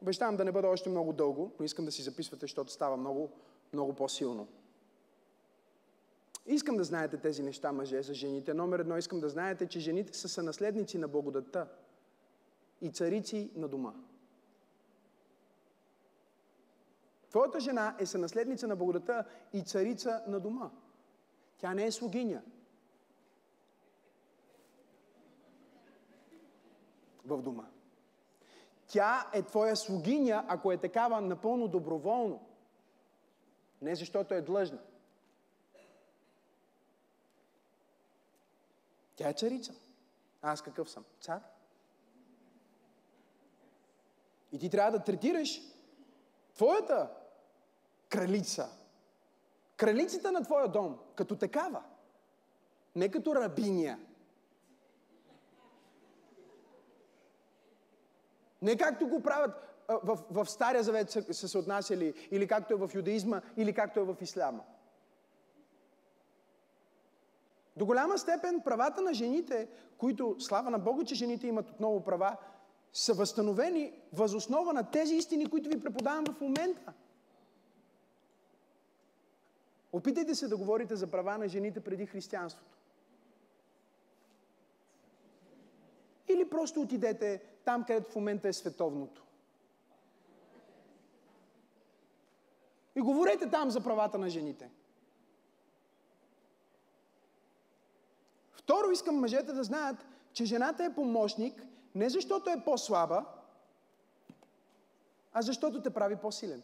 Обещавам 0.03 0.37
да 0.37 0.45
не 0.45 0.53
бъда 0.53 0.69
още 0.69 0.89
много 0.91 1.13
дълго, 1.13 1.53
но 1.59 1.65
искам 1.65 1.85
да 1.85 1.93
си 1.93 2.03
записвате, 2.03 2.41
защото 2.41 2.73
става 2.73 2.97
много, 2.97 3.31
много 3.73 3.93
по-силно. 3.93 4.49
Искам 6.47 6.77
да 6.77 6.85
знаете 6.85 7.17
тези 7.17 7.43
неща, 7.43 7.73
мъже, 7.73 8.03
за 8.03 8.15
жените. 8.15 8.55
Номер 8.55 8.79
едно, 8.79 8.97
искам 8.97 9.21
да 9.21 9.29
знаете, 9.29 9.67
че 9.67 9.81
жените 9.81 10.19
са 10.19 10.29
сънаследници 10.29 10.99
на 10.99 11.09
благодатта 11.09 11.69
и 12.81 12.91
царици 12.91 13.51
на 13.55 13.69
дома. 13.69 13.93
Твоята 17.35 17.61
жена 17.61 17.97
е 17.99 18.07
сънаследница 18.07 18.69
на 18.69 18.77
благодата 18.77 19.25
и 19.53 19.63
царица 19.63 20.23
на 20.27 20.41
дома. 20.41 20.71
Тя 21.59 21.75
не 21.75 21.87
е 21.87 21.93
слугиня. 21.93 22.43
В 27.25 27.43
дома. 27.43 27.65
Тя 28.87 29.31
е 29.33 29.43
твоя 29.43 29.77
слугиня, 29.77 30.45
ако 30.49 30.73
е 30.73 30.77
такава 30.77 31.21
напълно 31.21 31.69
доброволно. 31.69 32.47
Не 33.83 33.95
защото 33.95 34.35
е 34.35 34.43
длъжна. 34.43 34.83
Тя 39.17 39.29
е 39.29 39.33
царица. 39.33 39.75
Аз 40.43 40.63
какъв 40.63 40.91
съм? 40.91 41.05
Цар. 41.21 41.41
И 44.53 44.59
ти 44.59 44.71
трябва 44.71 44.99
да 44.99 45.05
третираш 45.05 45.61
твоята 46.55 47.24
кралица. 48.09 48.69
Кралицата 49.77 50.33
на 50.33 50.43
твоя 50.43 50.69
дом, 50.69 50.99
като 51.15 51.37
такава. 51.37 51.83
Не 52.97 53.11
като 53.11 53.35
рабиня. 53.35 53.99
Не 58.63 58.77
както 58.77 59.09
го 59.09 59.23
правят 59.23 59.51
в, 59.89 60.19
в 60.31 60.47
Стария 60.47 60.83
Завет 60.83 61.11
са, 61.11 61.35
са 61.35 61.49
се 61.49 61.59
отнасяли, 61.59 62.29
или 62.31 62.49
както 62.49 62.75
е 62.75 62.77
в 62.77 62.91
юдаизма, 62.95 63.43
или 63.57 63.75
както 63.75 64.01
е 64.01 64.05
в 64.05 64.17
исляма. 64.21 64.65
До 67.77 67.87
голяма 67.87 68.19
степен 68.19 68.61
правата 68.61 69.01
на 69.03 69.15
жените, 69.15 69.69
които, 69.99 70.37
слава 70.39 70.71
на 70.71 70.79
Бога, 70.79 71.05
че 71.05 71.15
жените 71.15 71.47
имат 71.47 71.71
отново 71.71 72.05
права, 72.05 72.37
са 72.93 73.15
възстановени 73.15 73.93
възоснова 74.13 74.73
на 74.73 74.91
тези 74.91 75.17
истини, 75.17 75.51
които 75.51 75.69
ви 75.69 75.81
преподавам 75.81 76.25
в 76.25 76.41
момента. 76.41 76.93
Опитайте 79.95 80.35
се 80.35 80.49
да 80.49 80.57
говорите 80.57 80.97
за 80.97 81.07
права 81.07 81.39
на 81.39 81.49
жените 81.49 81.81
преди 81.81 82.07
християнството. 82.07 82.77
Или 86.29 86.51
просто 86.51 86.81
отидете 86.81 87.43
там, 87.65 87.85
където 87.85 88.11
в 88.11 88.17
момента 88.17 88.49
е 88.49 88.53
световното. 88.53 89.25
И 92.97 93.01
говорете 93.01 93.51
там 93.51 93.71
за 93.71 93.81
правата 93.81 94.19
на 94.19 94.29
жените. 94.29 94.71
Второ, 98.53 98.91
искам 98.91 99.17
мъжете 99.17 99.53
да 99.53 99.65
знаят, 99.65 100.07
че 100.33 100.45
жената 100.45 100.85
е 100.85 100.95
помощник 100.95 101.63
не 101.95 102.11
защото 102.11 102.51
е 102.51 102.65
по-слаба, 102.65 103.25
а 105.33 105.43
защото 105.43 105.83
те 105.83 105.91
прави 105.91 106.17
по-силен. 106.17 106.63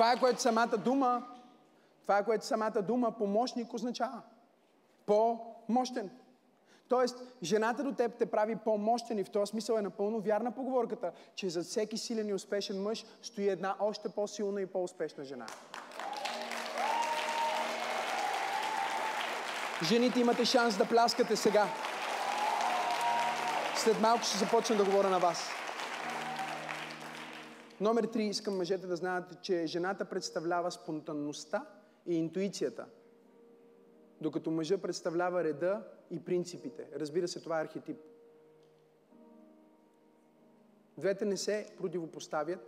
Това 0.00 0.12
е 0.12 0.20
което 0.20 0.42
самата 0.42 0.76
дума, 0.84 1.22
това 2.02 2.18
е 2.18 2.24
което 2.24 2.46
самата 2.46 2.82
дума 2.82 3.12
помощник 3.12 3.74
означава. 3.74 4.22
По-мощен. 5.06 6.10
Тоест, 6.88 7.22
жената 7.42 7.82
до 7.82 7.92
теб 7.92 8.14
те 8.18 8.26
прави 8.26 8.56
по-мощен 8.56 9.18
и 9.18 9.24
в 9.24 9.30
този 9.30 9.50
смисъл 9.50 9.74
е 9.74 9.82
напълно 9.82 10.20
вярна 10.20 10.52
поговорката, 10.52 11.12
че 11.34 11.48
за 11.48 11.62
всеки 11.62 11.98
силен 11.98 12.28
и 12.28 12.34
успешен 12.34 12.82
мъж 12.82 13.04
стои 13.22 13.48
една 13.48 13.76
още 13.80 14.08
по-силна 14.08 14.60
и 14.60 14.66
по-успешна 14.66 15.24
жена. 15.24 15.46
Жените 19.84 20.20
имате 20.20 20.44
шанс 20.44 20.78
да 20.78 20.88
пляскате 20.88 21.36
сега. 21.36 21.66
След 23.76 24.00
малко 24.00 24.24
ще 24.24 24.38
започна 24.38 24.76
да 24.76 24.84
говоря 24.84 25.10
на 25.10 25.18
вас. 25.18 25.59
Номер 27.80 28.04
три, 28.04 28.24
искам 28.24 28.56
мъжете 28.56 28.86
да 28.86 28.96
знаят, 28.96 29.42
че 29.42 29.66
жената 29.66 30.04
представлява 30.04 30.70
спонтанността 30.70 31.66
и 32.06 32.14
интуицията, 32.14 32.86
докато 34.20 34.50
мъжа 34.50 34.78
представлява 34.78 35.44
реда 35.44 35.82
и 36.10 36.24
принципите. 36.24 36.88
Разбира 36.94 37.28
се, 37.28 37.40
това 37.40 37.58
е 37.58 37.62
архетип. 37.62 37.96
Двете 40.98 41.24
не 41.24 41.36
се 41.36 41.66
противопоставят, 41.76 42.60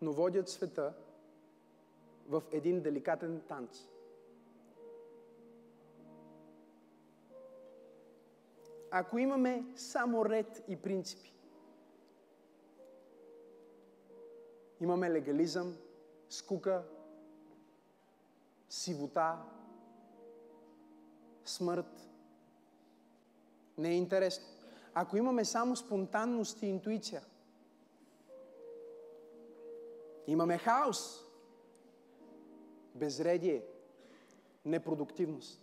но 0.00 0.12
водят 0.12 0.48
света 0.48 0.92
в 2.28 2.42
един 2.52 2.80
деликатен 2.80 3.40
танц. 3.48 3.78
Ако 8.90 9.18
имаме 9.18 9.64
само 9.76 10.24
ред 10.24 10.64
и 10.68 10.76
принципи, 10.76 11.32
Имаме 14.80 15.10
легализъм, 15.10 15.76
скука, 16.28 16.82
сивота, 18.68 19.38
смърт. 21.44 22.08
Не 23.78 23.88
е 23.88 23.96
интересно. 23.96 24.46
Ако 24.94 25.16
имаме 25.16 25.44
само 25.44 25.76
спонтанност 25.76 26.62
и 26.62 26.66
интуиция, 26.66 27.22
имаме 30.26 30.58
хаос, 30.58 31.24
безредие, 32.94 33.64
непродуктивност. 34.64 35.59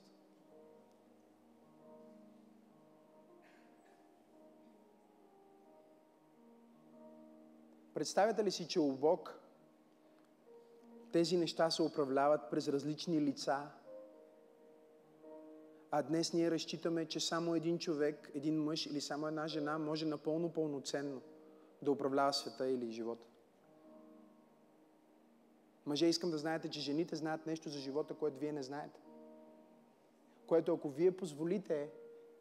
Представяте 7.98 8.44
ли 8.44 8.52
си, 8.52 8.68
че 8.68 8.80
у 8.80 8.92
Бог 8.92 9.40
тези 11.12 11.38
неща 11.38 11.72
се 11.72 11.84
управляват 11.84 12.42
през 12.52 12.68
различни 12.68 13.22
лица, 13.22 13.70
а 15.92 16.02
днес 16.02 16.34
ние 16.34 16.52
разчитаме, 16.52 17.06
че 17.06 17.20
само 17.20 17.56
един 17.56 17.80
човек, 17.80 18.32
един 18.34 18.64
мъж 18.64 18.86
или 18.86 19.02
само 19.02 19.28
една 19.28 19.48
жена 19.48 19.78
може 19.78 20.06
напълно 20.06 20.54
пълноценно 20.54 21.22
да 21.82 21.92
управлява 21.92 22.34
света 22.34 22.68
или 22.68 22.92
живота. 22.92 23.28
Мъже, 25.86 26.06
искам 26.06 26.32
да 26.32 26.38
знаете, 26.38 26.70
че 26.70 26.80
жените 26.80 27.16
знаят 27.16 27.46
нещо 27.48 27.70
за 27.70 27.80
живота, 27.80 28.14
което 28.14 28.40
вие 28.40 28.52
не 28.52 28.64
знаете. 28.64 29.00
Което 30.48 30.74
ако 30.74 30.90
вие 30.90 31.18
позволите 31.18 31.90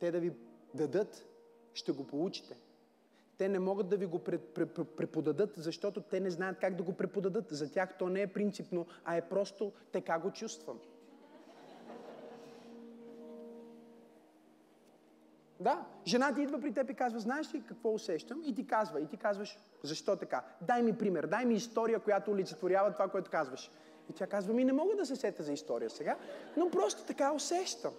те 0.00 0.10
да 0.10 0.20
ви 0.20 0.32
дадат, 0.74 1.26
ще 1.74 1.92
го 1.92 2.06
получите. 2.06 2.56
Те 3.38 3.48
не 3.48 3.58
могат 3.58 3.88
да 3.88 3.96
ви 3.96 4.06
го 4.06 4.18
преподадат, 4.96 5.54
защото 5.56 6.00
те 6.00 6.20
не 6.20 6.30
знаят 6.30 6.58
как 6.58 6.74
да 6.74 6.82
го 6.82 6.92
преподадат. 6.92 7.44
За 7.48 7.72
тях 7.72 7.98
то 7.98 8.08
не 8.08 8.22
е 8.22 8.26
принципно, 8.26 8.86
а 9.04 9.16
е 9.16 9.28
просто 9.28 9.72
така 9.92 10.18
го 10.18 10.30
чувствам. 10.30 10.78
Да, 15.60 15.86
жена 16.06 16.34
ти 16.34 16.42
идва 16.42 16.60
при 16.60 16.72
теб 16.72 16.90
и 16.90 16.94
казва, 16.94 17.20
знаеш 17.20 17.54
ли 17.54 17.62
какво 17.68 17.94
усещам? 17.94 18.42
И 18.44 18.54
ти 18.54 18.66
казва, 18.66 19.00
и 19.00 19.06
ти 19.06 19.16
казваш, 19.16 19.58
защо 19.82 20.16
така? 20.16 20.44
Дай 20.60 20.82
ми 20.82 20.98
пример, 20.98 21.26
дай 21.26 21.44
ми 21.44 21.54
история, 21.54 22.00
която 22.00 22.30
олицетворява 22.30 22.92
това, 22.92 23.08
което 23.08 23.30
казваш. 23.30 23.70
И 24.10 24.12
тя 24.12 24.26
казва, 24.26 24.54
ми 24.54 24.64
не 24.64 24.72
мога 24.72 24.96
да 24.96 25.06
се 25.06 25.16
сета 25.16 25.42
за 25.42 25.52
история 25.52 25.90
сега, 25.90 26.16
но 26.56 26.70
просто 26.70 27.04
така 27.04 27.32
усещам. 27.32 27.92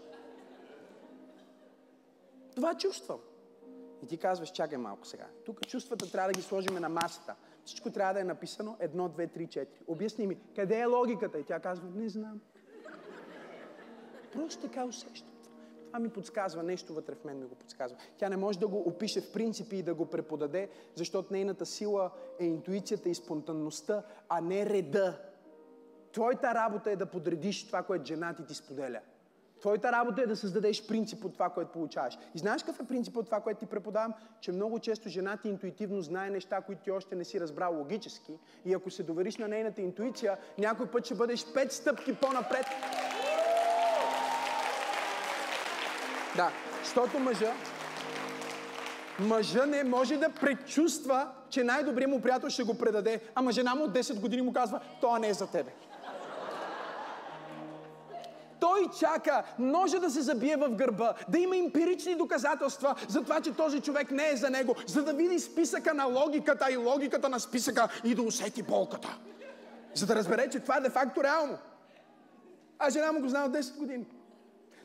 Това 2.56 2.76
чувствам. 2.76 3.20
И 4.04 4.08
ти 4.08 4.18
казваш, 4.18 4.50
чакай 4.50 4.78
малко 4.78 5.08
сега. 5.08 5.26
Тук 5.45 5.68
чувствата 5.68 6.12
трябва 6.12 6.32
да 6.32 6.38
ги 6.38 6.41
сложим 6.41 6.76
на 6.76 6.89
масата. 6.89 7.36
Всичко 7.66 7.91
трябва 7.91 8.14
да 8.14 8.20
е 8.20 8.24
написано 8.24 8.76
едно, 8.80 9.10
две, 9.10 9.28
три, 9.28 9.48
четири. 9.48 9.80
Обясни 9.88 10.28
ми, 10.28 10.38
къде 10.56 10.80
е 10.80 10.86
логиката? 10.86 11.39
И 11.39 11.43
тя 11.43 11.60
казва, 11.60 11.89
не 11.95 12.10
знам. 12.10 12.41
Просто 14.34 14.62
така 14.62 14.86
усещам. 14.86 15.28
Това 15.88 16.00
ми 16.00 16.10
подсказва, 16.10 16.64
нещо 16.64 16.93
вътре 16.93 17.16
в 17.16 17.24
мен 17.24 17.39
ми 17.39 17.45
го 17.45 17.56
подсказва. 17.56 17.98
Тя 18.18 18.30
не 18.30 18.38
може 18.38 18.60
да 18.60 18.68
го 18.68 18.80
опише 18.80 19.22
в 19.22 19.32
принципи 19.32 19.76
и 19.76 19.84
да 19.84 19.93
го 19.93 20.06
преподаде, 20.06 20.70
защото 20.95 21.34
нейната 21.34 21.66
сила 21.66 22.12
е 22.39 22.45
интуицията 22.45 23.10
и 23.10 23.16
спонтанността, 23.16 24.04
а 24.30 24.41
не 24.41 24.66
реда. 24.66 25.22
Твоята 26.12 26.54
работа 26.54 26.91
е 26.91 26.95
да 26.95 27.06
подредиш 27.06 27.68
това, 27.68 27.84
което 27.84 28.06
жена 28.06 28.34
ти 28.34 28.45
ти 28.45 28.54
споделя. 28.54 29.00
Твоята 29.60 29.91
работа 29.91 30.22
е 30.22 30.28
да 30.28 30.36
създадеш 30.36 30.88
принцип 30.88 31.26
от 31.26 31.34
това, 31.34 31.49
което 31.49 31.72
получаваш. 31.72 32.18
И 32.36 32.39
знаеш 32.39 32.64
какъв 32.64 32.80
е 32.80 32.88
принцип 32.88 33.18
от 33.18 33.26
това, 33.26 33.39
което 33.39 33.60
ти 33.60 33.66
преподавам? 33.66 34.14
Че 34.41 34.51
много 34.51 34.80
често 34.80 35.10
жена 35.10 35.38
ти 35.38 35.49
интуитивно 35.49 36.01
знае 36.01 36.30
неща, 36.30 36.62
които 36.62 36.82
ти 36.82 36.91
още 36.91 37.16
не 37.16 37.24
си 37.24 37.39
разбрал 37.39 37.78
логически. 37.78 38.34
И 38.66 38.74
ако 38.74 38.89
се 38.89 39.03
довериш 39.03 39.38
на 39.38 39.47
нейната 39.47 39.82
интуиция, 39.82 40.38
някой 40.58 40.86
път 40.86 41.05
ще 41.05 41.16
бъдеш 41.16 41.45
пет 41.53 41.72
стъпки 41.72 42.16
по-напред. 42.16 42.66
Да, 46.36 46.51
защото 46.84 47.20
мъжа, 47.20 47.53
мъжа 49.20 49.66
не 49.66 49.84
може 49.84 50.18
да 50.18 50.30
предчувства, 50.30 51.28
че 51.49 51.64
най-добрият 51.64 52.12
му 52.12 52.22
приятел 52.22 52.49
ще 52.49 52.64
го 52.64 52.78
предаде, 52.78 53.22
ама 53.36 53.51
жена 53.51 53.76
му 53.76 53.84
от 53.84 53.91
10 53.91 54.20
години 54.20 54.41
му 54.41 54.53
казва, 54.53 54.80
това 55.01 55.20
не 55.20 55.30
е 55.30 55.34
за 55.34 55.47
тебе. 55.47 55.72
Той 58.68 58.89
чака 58.99 59.43
ножа 59.59 59.99
да 59.99 60.09
се 60.09 60.22
забие 60.22 60.55
в 60.57 60.70
гърба, 60.70 61.13
да 61.30 61.39
има 61.39 61.57
емпирични 61.57 62.15
доказателства 62.15 62.95
за 63.07 63.24
това, 63.24 63.41
че 63.41 63.53
този 63.53 63.82
човек 63.82 64.11
не 64.11 64.30
е 64.30 64.36
за 64.36 64.49
него, 64.49 64.76
за 64.88 65.03
да 65.03 65.13
види 65.13 65.39
списъка 65.39 65.93
на 65.93 66.05
логиката 66.05 66.72
и 66.72 66.78
логиката 66.78 67.30
на 67.30 67.39
списъка 67.39 67.89
и 68.03 68.15
да 68.15 68.22
усети 68.22 68.63
болката. 68.63 69.20
За 69.93 70.05
да 70.05 70.15
разбере, 70.15 70.49
че 70.49 70.59
това 70.59 70.78
е 70.78 70.82
де-факто 70.82 71.24
реално. 71.24 71.57
А 72.80 72.89
жена 72.89 73.11
му 73.11 73.22
го 73.22 73.30
знае 73.30 73.43
от 73.43 73.51
10 73.51 73.78
години. 73.78 74.05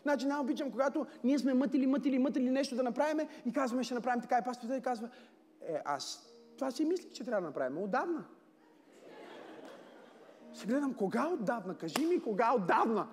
Значи 0.03 0.27
най 0.27 0.39
обичам, 0.39 0.71
когато 0.71 1.07
ние 1.25 1.39
сме 1.39 1.55
мътили, 1.55 1.87
мътили, 1.87 2.19
мътили 2.19 2.51
нещо 2.51 2.77
да 2.77 2.83
направим 2.83 3.29
и 3.47 3.53
казваме, 3.53 3.85
ще 3.85 3.95
направим 3.95 4.21
така 4.23 4.39
и 4.39 4.45
пастора 4.45 4.77
и 4.77 4.83
казва, 4.83 5.09
е, 5.69 5.83
аз 5.85 6.33
това 6.59 6.71
си 6.71 6.85
мислих, 6.85 7.13
че 7.13 7.25
трябва 7.25 7.41
да 7.41 7.47
направим. 7.47 7.79
Отдавна. 7.79 8.25
Си 10.55 10.67
гледам, 10.67 10.95
кога 10.95 11.29
отдавна? 11.29 11.75
Кажи 11.75 12.07
ми, 12.07 12.23
кога 12.23 12.55
отдавна? 12.55 13.07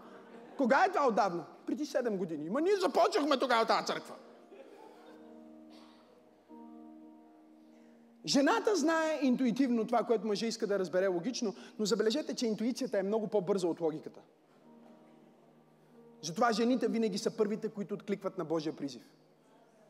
Кога 0.60 0.86
е 0.86 0.92
това 0.92 1.08
отдавна? 1.08 1.44
Преди 1.66 1.86
7 1.86 2.18
години. 2.18 2.50
Ма 2.50 2.62
ние 2.62 2.76
започнахме 2.76 3.40
тогава 3.40 3.66
тази 3.66 3.86
църква. 3.86 4.16
Жената 8.26 8.76
знае 8.76 9.20
интуитивно 9.22 9.88
това, 9.88 10.04
което 10.04 10.28
мъжа 10.28 10.46
иска 10.46 10.68
да 10.68 10.80
разбере 10.80 11.08
логично, 11.08 11.56
но 11.80 11.86
забележете, 11.86 12.36
че 12.36 12.48
интуицията 12.48 13.00
е 13.00 13.04
много 13.04 13.28
по-бърза 13.28 13.68
от 13.68 13.82
логиката. 13.82 14.20
Затова 16.22 16.52
жените 16.52 16.88
винаги 16.88 17.18
са 17.18 17.32
първите, 17.38 17.70
които 17.70 17.94
откликват 17.94 18.38
на 18.38 18.46
Божия 18.46 18.76
призив. 18.76 19.10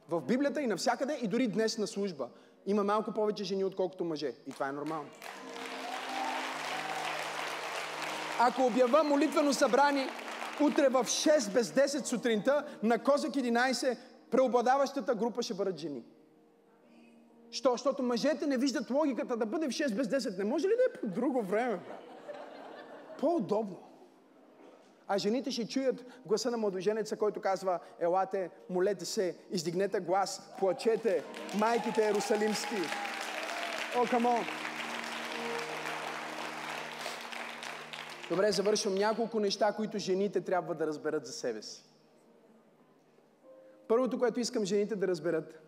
В 0.09 0.21
Библията 0.21 0.61
и 0.61 0.67
навсякъде, 0.67 1.19
и 1.21 1.27
дори 1.27 1.47
днес 1.47 1.77
на 1.77 1.87
служба, 1.87 2.29
има 2.65 2.83
малко 2.83 3.11
повече 3.11 3.43
жени, 3.43 3.63
отколкото 3.63 4.05
мъже. 4.05 4.33
И 4.47 4.51
това 4.51 4.69
е 4.69 4.71
нормално. 4.71 5.09
Ако 8.39 8.65
обява 8.65 9.03
молитвено 9.03 9.53
събрание, 9.53 10.09
утре 10.61 10.89
в 10.89 11.05
6 11.05 11.51
без 11.53 11.71
10 11.71 12.05
сутринта 12.05 12.65
на 12.83 12.99
Козак 12.99 13.31
11 13.31 13.97
преобладаващата 14.31 15.15
група 15.15 15.41
ще 15.41 15.53
бъдат 15.53 15.77
жени. 15.77 16.03
Що? 17.51 17.71
Защото 17.71 18.03
мъжете 18.03 18.47
не 18.47 18.57
виждат 18.57 18.89
логиката 18.89 19.37
да 19.37 19.45
бъде 19.45 19.67
в 19.67 19.71
6 19.71 19.95
без 19.95 20.07
10. 20.07 20.37
Не 20.37 20.43
може 20.43 20.67
ли 20.67 20.71
да 20.71 20.83
е 20.89 21.01
по 21.01 21.07
друго 21.07 21.41
време? 21.41 21.79
По-удобно. 23.19 23.77
А 25.07 25.17
жените 25.17 25.51
ще 25.51 25.67
чуят 25.67 26.05
гласа 26.25 26.51
на 26.51 26.57
младоженеца, 26.57 27.15
който 27.15 27.41
казва, 27.41 27.79
елате, 27.99 28.49
молете 28.69 29.05
се, 29.05 29.35
издигнете 29.51 29.99
глас, 29.99 30.41
плачете, 30.59 31.23
майките 31.59 32.07
Ерусалимски. 32.07 32.75
О, 33.97 34.05
камон! 34.09 34.68
Добре, 38.29 38.51
завършвам 38.51 38.95
няколко 38.95 39.39
неща, 39.39 39.73
които 39.73 39.97
жените 39.97 40.41
трябва 40.41 40.75
да 40.75 40.87
разберат 40.87 41.25
за 41.25 41.31
себе 41.31 41.61
си. 41.61 41.83
Първото, 43.87 44.19
което 44.19 44.39
искам 44.39 44.65
жените 44.65 44.95
да 44.95 45.07
разберат, 45.07 45.61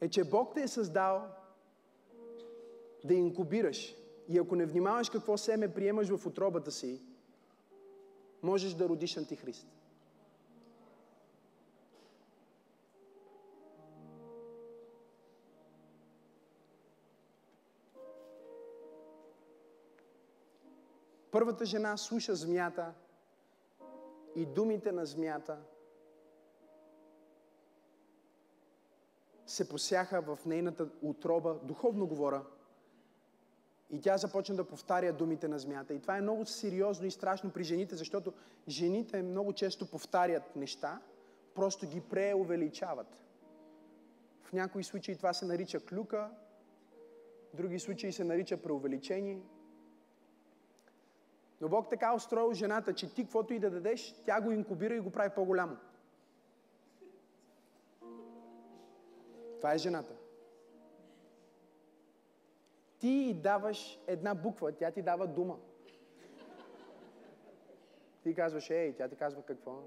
е, 0.00 0.08
че 0.08 0.24
Бог 0.24 0.54
те 0.54 0.62
е 0.62 0.68
създал 0.68 1.22
да 3.04 3.14
инкубираш. 3.14 3.94
И 4.28 4.38
ако 4.38 4.56
не 4.56 4.66
внимаваш 4.66 5.10
какво 5.10 5.36
семе 5.36 5.74
приемаш 5.74 6.08
в 6.08 6.26
отробата 6.26 6.70
си, 6.70 7.02
можеш 8.42 8.74
да 8.74 8.88
родиш 8.88 9.16
антихрист. 9.16 9.75
Първата 21.36 21.64
жена 21.64 21.96
слуша 21.96 22.34
змията 22.34 22.94
и 24.34 24.46
думите 24.46 24.92
на 24.92 25.06
змията 25.06 25.58
се 29.46 29.68
посяха 29.68 30.22
в 30.22 30.38
нейната 30.46 30.88
утроба, 31.02 31.58
духовно 31.62 32.06
говоря, 32.06 32.44
и 33.90 34.00
тя 34.00 34.16
започна 34.16 34.56
да 34.56 34.64
повтаря 34.64 35.12
думите 35.12 35.48
на 35.48 35.58
змията. 35.58 35.94
И 35.94 36.00
това 36.00 36.16
е 36.16 36.20
много 36.20 36.46
сериозно 36.46 37.06
и 37.06 37.10
страшно 37.10 37.50
при 37.50 37.64
жените, 37.64 37.96
защото 37.96 38.32
жените 38.68 39.22
много 39.22 39.52
често 39.52 39.90
повтарят 39.90 40.56
неща, 40.56 41.00
просто 41.54 41.86
ги 41.86 42.00
преувеличават. 42.00 43.22
В 44.42 44.52
някои 44.52 44.84
случаи 44.84 45.16
това 45.16 45.32
се 45.32 45.44
нарича 45.44 45.80
клюка, 45.80 46.30
в 47.52 47.56
други 47.56 47.78
случаи 47.78 48.12
се 48.12 48.24
нарича 48.24 48.56
преувеличение. 48.56 49.42
Но 51.60 51.68
Бог 51.68 51.90
така 51.90 52.14
устроил 52.14 52.52
жената, 52.52 52.94
че 52.94 53.14
ти 53.14 53.22
каквото 53.22 53.54
и 53.54 53.58
да 53.58 53.70
дадеш, 53.70 54.14
тя 54.26 54.40
го 54.40 54.50
инкубира 54.50 54.94
и 54.94 55.00
го 55.00 55.10
прави 55.10 55.30
по-голямо. 55.34 55.76
Това 59.56 59.74
е 59.74 59.78
жената. 59.78 60.12
Ти 62.98 63.34
даваш 63.34 64.00
една 64.06 64.34
буква, 64.34 64.72
тя 64.72 64.90
ти 64.90 65.02
дава 65.02 65.26
дума. 65.26 65.56
Ти 68.22 68.34
казваш, 68.34 68.70
ей, 68.70 68.92
тя 68.96 69.08
ти 69.08 69.16
казва 69.16 69.42
какво? 69.42 69.82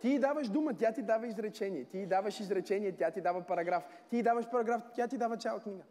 Ти 0.00 0.18
даваш 0.18 0.48
дума, 0.48 0.74
тя 0.74 0.92
ти 0.92 1.02
дава 1.02 1.26
изречение. 1.26 1.84
Ти 1.84 2.06
даваш 2.06 2.40
изречение, 2.40 2.92
тя 2.92 3.10
ти 3.10 3.20
дава 3.20 3.42
параграф. 3.42 3.84
Ти 4.10 4.22
даваш 4.22 4.50
параграф, 4.50 4.82
тя 4.94 5.08
ти 5.08 5.18
дава 5.18 5.36
цяла 5.36 5.60
книга. 5.60 5.82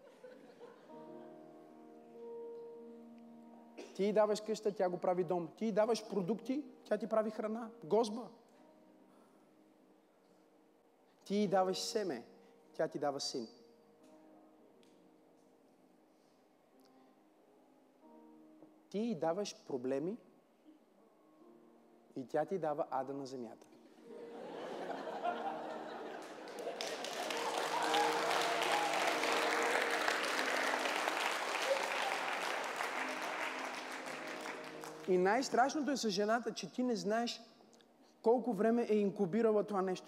Ти 3.96 4.14
даваш 4.14 4.42
къща, 4.42 4.72
тя 4.72 4.90
го 4.90 4.98
прави 4.98 5.24
дом. 5.24 5.50
Ти 5.58 5.72
даваш 5.72 6.10
продукти, 6.10 6.64
тя 6.84 6.98
ти 6.98 7.08
прави 7.08 7.32
храна, 7.32 7.70
гозба. 7.84 8.30
Ти 11.24 11.48
даваш 11.48 11.82
семе, 11.82 12.24
тя 12.74 12.88
ти 12.88 13.00
дава 13.00 13.20
син. 13.20 13.48
Ти 18.90 19.16
даваш 19.16 19.56
проблеми 19.68 20.18
и 22.16 22.28
тя 22.28 22.46
ти 22.46 22.58
дава 22.60 22.88
ада 22.90 23.14
на 23.14 23.26
земята. 23.26 23.68
И 35.08 35.18
най-страшното 35.18 35.92
е 35.92 35.98
с 35.98 36.10
жената, 36.10 36.54
че 36.54 36.72
ти 36.72 36.84
не 36.84 36.96
знаеш 36.96 37.42
колко 38.22 38.54
време 38.54 38.88
е 38.90 38.96
инкубирала 38.96 39.64
това 39.64 39.82
нещо. 39.82 40.08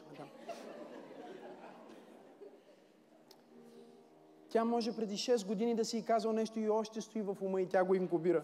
Тя 4.50 4.66
може 4.66 4.96
преди 4.96 5.16
6 5.16 5.48
години 5.48 5.76
да 5.76 5.86
си 5.86 5.98
е 5.98 6.02
казал 6.02 6.34
нещо 6.34 6.60
и 6.60 6.70
още 6.70 7.02
стои 7.02 7.22
в 7.22 7.38
ума 7.42 7.62
и 7.62 7.70
тя 7.70 7.84
го 7.84 7.96
инкубира. 7.96 8.44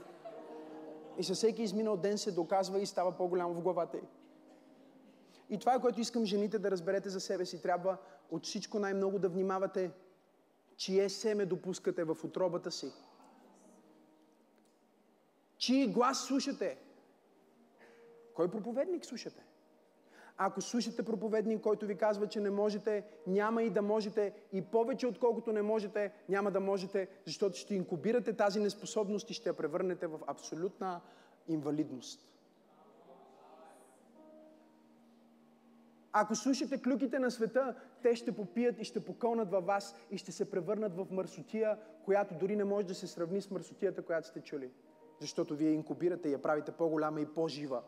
И 1.18 1.24
със 1.24 1.38
всеки 1.38 1.64
изминал 1.64 1.97
ден 1.97 2.18
се 2.18 2.32
доказва 2.32 2.82
и 2.82 2.86
става 2.86 3.12
по-голямо 3.12 3.54
в 3.54 3.62
главата 3.62 3.97
й. 3.97 4.01
И 5.49 5.58
това 5.58 5.74
е 5.74 5.82
което 5.82 6.01
искам 6.01 6.26
жените 6.26 6.60
да 6.60 6.72
разберете 6.72 7.10
за 7.10 7.20
себе 7.20 7.45
си. 7.45 7.62
Трябва 7.62 7.97
от 8.32 8.45
всичко 8.45 8.80
най-много 8.80 9.20
да 9.20 9.30
внимавате 9.30 9.91
чие 10.78 11.10
семе 11.10 11.45
допускате 11.45 12.04
в 12.04 12.18
отробата 12.24 12.72
си. 12.72 12.91
Чии 15.64 15.88
глас 15.88 16.26
слушате? 16.28 16.78
Кой 18.34 18.51
проповедник 18.51 19.05
слушате? 19.05 19.43
Ако 20.38 20.61
слушате 20.61 21.03
проповедник, 21.03 21.61
който 21.61 21.86
ви 21.86 21.97
казва, 21.97 22.28
че 22.28 22.39
не 22.39 22.49
можете, 22.49 23.03
няма 23.28 23.64
и 23.64 23.70
да 23.70 23.82
можете, 23.82 24.34
и 24.53 24.61
повече 24.61 25.07
отколкото 25.07 25.51
не 25.51 25.61
можете, 25.61 26.11
няма 26.30 26.51
да 26.51 26.59
можете, 26.59 27.07
защото 27.26 27.57
ще 27.57 27.76
инкубирате 27.76 28.34
тази 28.34 28.59
неспособност 28.59 29.30
и 29.30 29.34
ще 29.34 29.49
я 29.49 29.53
превърнете 29.53 30.07
в 30.07 30.20
абсолютна 30.28 31.01
инвалидност. 31.47 32.28
Ако 36.11 36.36
слушате 36.36 36.82
клюките 36.82 37.20
на 37.20 37.32
света, 37.32 37.76
те 38.01 38.16
ще 38.16 38.32
попият 38.32 38.80
и 38.80 38.84
ще 38.84 39.05
покълнат 39.05 39.51
във 39.51 39.66
вас 39.66 39.95
и 40.11 40.18
ще 40.18 40.32
се 40.32 40.51
превърнат 40.51 40.95
в 40.95 41.07
мърсотия, 41.11 41.78
която 42.05 42.36
дори 42.36 42.55
не 42.55 42.64
може 42.64 42.88
да 42.88 42.95
се 42.95 43.07
сравни 43.07 43.41
с 43.41 43.51
мърсотията, 43.51 44.01
която 44.01 44.28
сте 44.28 44.41
чули. 44.41 44.72
Защото 45.20 45.55
вие 45.55 45.72
инкубирате 45.72 46.30
и 46.30 46.32
я 46.32 46.41
правите 46.41 46.72
по-голяма 46.72 47.22
и 47.22 47.26
по-жива. 47.26 47.82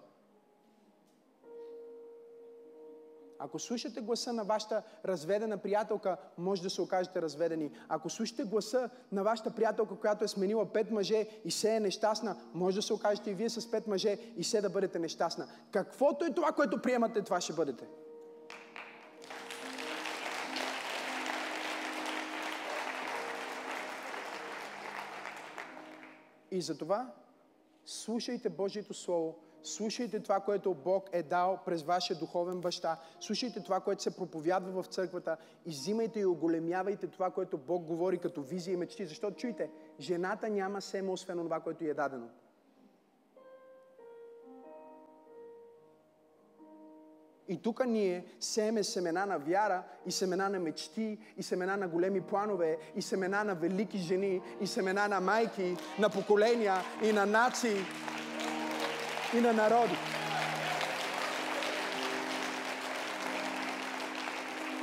Ако 3.39 3.59
слушате 3.59 4.01
гласа 4.01 4.33
на 4.33 4.43
вашата 4.43 4.83
разведена 5.05 5.57
приятелка, 5.57 6.17
може 6.37 6.61
да 6.61 6.69
се 6.69 6.81
окажете 6.81 7.21
разведени. 7.21 7.71
Ако 7.89 8.09
слушате 8.09 8.43
гласа 8.43 8.89
на 9.11 9.23
вашата 9.23 9.51
приятелка, 9.51 9.95
която 9.95 10.23
е 10.23 10.27
сменила 10.27 10.65
пет 10.65 10.91
мъже 10.91 11.27
и 11.45 11.51
се 11.51 11.75
е 11.75 11.79
нещастна, 11.79 12.35
може 12.53 12.75
да 12.75 12.81
се 12.81 12.93
окажете 12.93 13.31
и 13.31 13.33
вие 13.33 13.49
с 13.49 13.71
пет 13.71 13.87
мъже 13.87 14.17
и 14.37 14.43
се 14.43 14.61
да 14.61 14.69
бъдете 14.69 14.99
нещастна. 14.99 15.47
Каквото 15.71 16.25
е 16.25 16.33
това, 16.33 16.51
което 16.51 16.81
приемате, 16.81 17.21
това 17.21 17.41
ще 17.41 17.53
бъдете. 17.53 17.87
И 26.55 26.61
затова 26.61 27.13
слушайте 27.85 28.49
Божието 28.49 28.93
Слово, 28.93 29.35
слушайте 29.63 30.19
това, 30.19 30.39
което 30.39 30.73
Бог 30.73 31.09
е 31.11 31.23
дал 31.23 31.59
през 31.65 31.83
вашия 31.83 32.19
духовен 32.19 32.61
баща, 32.61 32.99
слушайте 33.19 33.63
това, 33.63 33.79
което 33.79 34.03
се 34.03 34.15
проповядва 34.15 34.83
в 34.83 34.87
църквата 34.87 35.37
и 35.65 35.69
взимайте 35.69 36.19
и 36.19 36.25
оголемявайте 36.25 37.07
това, 37.07 37.31
което 37.31 37.57
Бог 37.57 37.83
говори 37.83 38.17
като 38.17 38.41
визия 38.41 38.73
и 38.73 38.77
мечти. 38.77 39.05
Защото 39.05 39.37
чуйте, 39.37 39.71
жената 39.99 40.49
няма 40.49 40.81
семе, 40.81 41.11
освен 41.11 41.37
това, 41.37 41.59
което 41.59 41.83
й 41.83 41.89
е 41.89 41.93
дадено. 41.93 42.29
И 47.47 47.61
тук 47.61 47.85
ние 47.85 48.25
сееме 48.39 48.83
семена 48.83 49.25
на 49.25 49.37
вяра 49.37 49.83
и 50.05 50.11
семена 50.11 50.49
на 50.49 50.59
мечти 50.59 51.17
и 51.37 51.43
семена 51.43 51.77
на 51.77 51.87
големи 51.87 52.21
планове 52.21 52.77
и 52.95 53.01
семена 53.01 53.43
на 53.43 53.55
велики 53.55 53.97
жени 53.97 54.41
и 54.61 54.67
семена 54.67 55.07
на 55.07 55.21
майки, 55.21 55.77
на 55.99 56.09
поколения 56.09 56.75
и 57.03 57.13
на 57.13 57.25
нации 57.25 57.77
и 59.37 59.41
на 59.41 59.53
народи. 59.53 59.95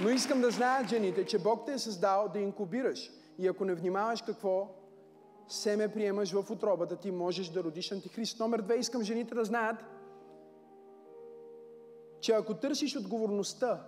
Но 0.00 0.08
искам 0.08 0.40
да 0.40 0.50
знаят 0.50 0.88
жените, 0.88 1.26
че 1.26 1.38
Бог 1.38 1.66
те 1.66 1.72
е 1.72 1.78
създал 1.78 2.28
да 2.32 2.38
инкубираш. 2.38 3.10
И 3.38 3.48
ако 3.48 3.64
не 3.64 3.74
внимаваш 3.74 4.22
какво 4.22 4.68
семе 5.48 5.88
приемаш 5.88 6.32
в 6.32 6.50
отробата 6.50 6.96
ти, 6.96 7.10
можеш 7.10 7.48
да 7.48 7.64
родиш 7.64 7.92
антихрист. 7.92 8.40
Номер 8.40 8.60
две, 8.60 8.74
искам 8.74 9.02
жените 9.02 9.34
да 9.34 9.44
знаят, 9.44 9.76
че 12.22 12.32
ако 12.32 12.54
търсиш 12.54 12.96
отговорността 12.96 13.86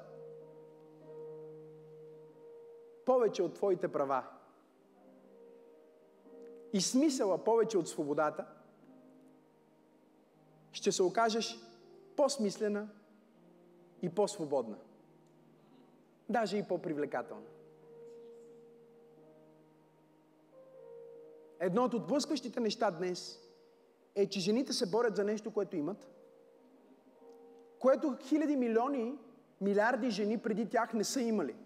повече 3.07 3.43
от 3.43 3.55
твоите 3.55 3.89
права 3.89 4.25
и 6.73 6.81
смисъла 6.81 7.45
повече 7.45 7.79
от 7.79 7.89
свободата, 7.89 8.47
ще 10.73 10.93
се 10.93 11.03
окажеш 11.03 11.59
по-смислена 12.17 12.89
и 14.03 14.09
по-свободна. 14.09 14.77
Даже 16.29 16.57
и 16.57 16.63
по-привлекателна. 16.63 17.47
Едно 21.61 21.85
от 21.85 21.95
отблъскващите 21.95 22.61
неща 22.61 22.91
днес 22.91 23.41
е, 24.15 24.29
че 24.29 24.41
жените 24.41 24.73
се 24.73 24.91
борят 24.91 25.17
за 25.17 25.25
нещо, 25.25 25.51
което 25.51 25.77
имат, 25.77 26.09
което 27.85 28.17
хиляди 28.21 28.57
милиони, 28.57 29.19
милиарди 29.61 30.11
жени 30.11 30.39
преди 30.39 30.69
тях 30.69 30.95
не 30.95 31.05
са 31.05 31.21
имали. 31.21 31.57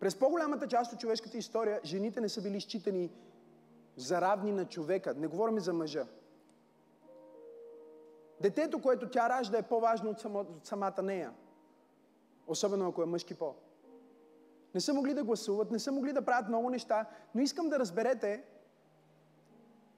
През 0.00 0.18
по-голямата 0.18 0.68
част 0.68 0.92
от 0.92 1.00
човешката 1.00 1.38
история 1.38 1.80
жените 1.84 2.20
не 2.20 2.28
са 2.28 2.42
били 2.42 2.60
считани 2.60 3.10
за 3.96 4.20
равни 4.20 4.52
на 4.52 4.64
човека. 4.64 5.14
Не 5.14 5.26
говорим 5.26 5.60
за 5.60 5.72
мъжа. 5.72 6.06
Детето, 8.40 8.82
което 8.82 9.10
тя 9.10 9.28
ражда, 9.28 9.58
е 9.58 9.62
по-важно 9.62 10.10
от, 10.10 10.20
само, 10.20 10.38
от 10.40 10.66
самата 10.66 11.02
нея. 11.02 11.32
Особено 12.46 12.88
ако 12.88 13.02
е 13.02 13.06
мъжки 13.06 13.34
пол. 13.34 13.54
Не 14.74 14.80
са 14.80 14.94
могли 14.94 15.14
да 15.14 15.24
гласуват, 15.24 15.70
не 15.70 15.78
са 15.78 15.92
могли 15.92 16.12
да 16.12 16.24
правят 16.24 16.48
много 16.48 16.70
неща, 16.70 17.06
но 17.34 17.40
искам 17.40 17.68
да 17.68 17.78
разберете, 17.78 18.44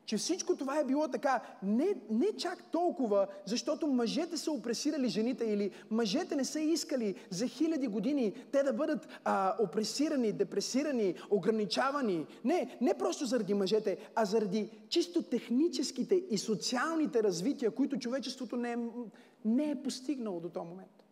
че 0.07 0.17
всичко 0.17 0.57
това 0.57 0.79
е 0.79 0.85
било 0.85 1.09
така. 1.09 1.43
Не, 1.63 1.95
не 2.11 2.27
чак 2.39 2.71
толкова, 2.71 3.27
защото 3.45 3.87
мъжете 3.87 4.37
са 4.37 4.53
опресирали 4.53 5.09
жените 5.09 5.45
или 5.45 5.71
мъжете 5.91 6.37
не 6.37 6.45
са 6.45 6.61
искали 6.61 7.15
за 7.31 7.47
хиляди 7.47 7.87
години 7.87 8.33
те 8.53 8.63
да 8.63 8.73
бъдат 8.73 9.09
а, 9.25 9.57
опресирани, 9.59 10.33
депресирани, 10.33 11.15
ограничавани. 11.31 12.27
Не, 12.45 12.79
не 12.81 12.95
просто 12.95 13.27
заради 13.27 13.55
мъжете, 13.55 13.99
а 14.15 14.25
заради 14.25 14.71
чисто 14.89 15.23
техническите 15.23 16.15
и 16.15 16.39
социалните 16.39 17.23
развития, 17.23 17.71
които 17.71 17.99
човечеството 17.99 18.57
не 18.57 18.73
е, 18.73 18.77
не 19.45 19.71
е 19.71 19.83
постигнало 19.83 20.41
до 20.41 20.49
този 20.49 20.69
момент. 20.69 21.05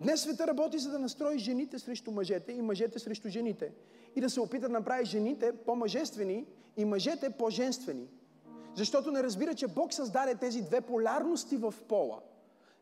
Днес 0.00 0.20
света 0.20 0.46
работи 0.46 0.78
за 0.78 0.90
да 0.90 0.98
настрои 0.98 1.38
жените 1.38 1.78
срещу 1.78 2.10
мъжете 2.10 2.52
и 2.52 2.62
мъжете 2.62 2.98
срещу 2.98 3.28
жените 3.28 3.72
и 4.18 4.20
да 4.20 4.30
се 4.30 4.40
опита 4.40 4.68
да 4.68 4.72
направи 4.72 5.04
жените 5.04 5.52
по-мъжествени 5.66 6.46
и 6.76 6.84
мъжете 6.84 7.30
по-женствени. 7.30 8.08
Защото 8.74 9.10
не 9.10 9.22
разбира, 9.22 9.54
че 9.54 9.66
Бог 9.66 9.92
създаде 9.92 10.34
тези 10.34 10.62
две 10.62 10.80
полярности 10.80 11.56
в 11.56 11.74
пола, 11.88 12.20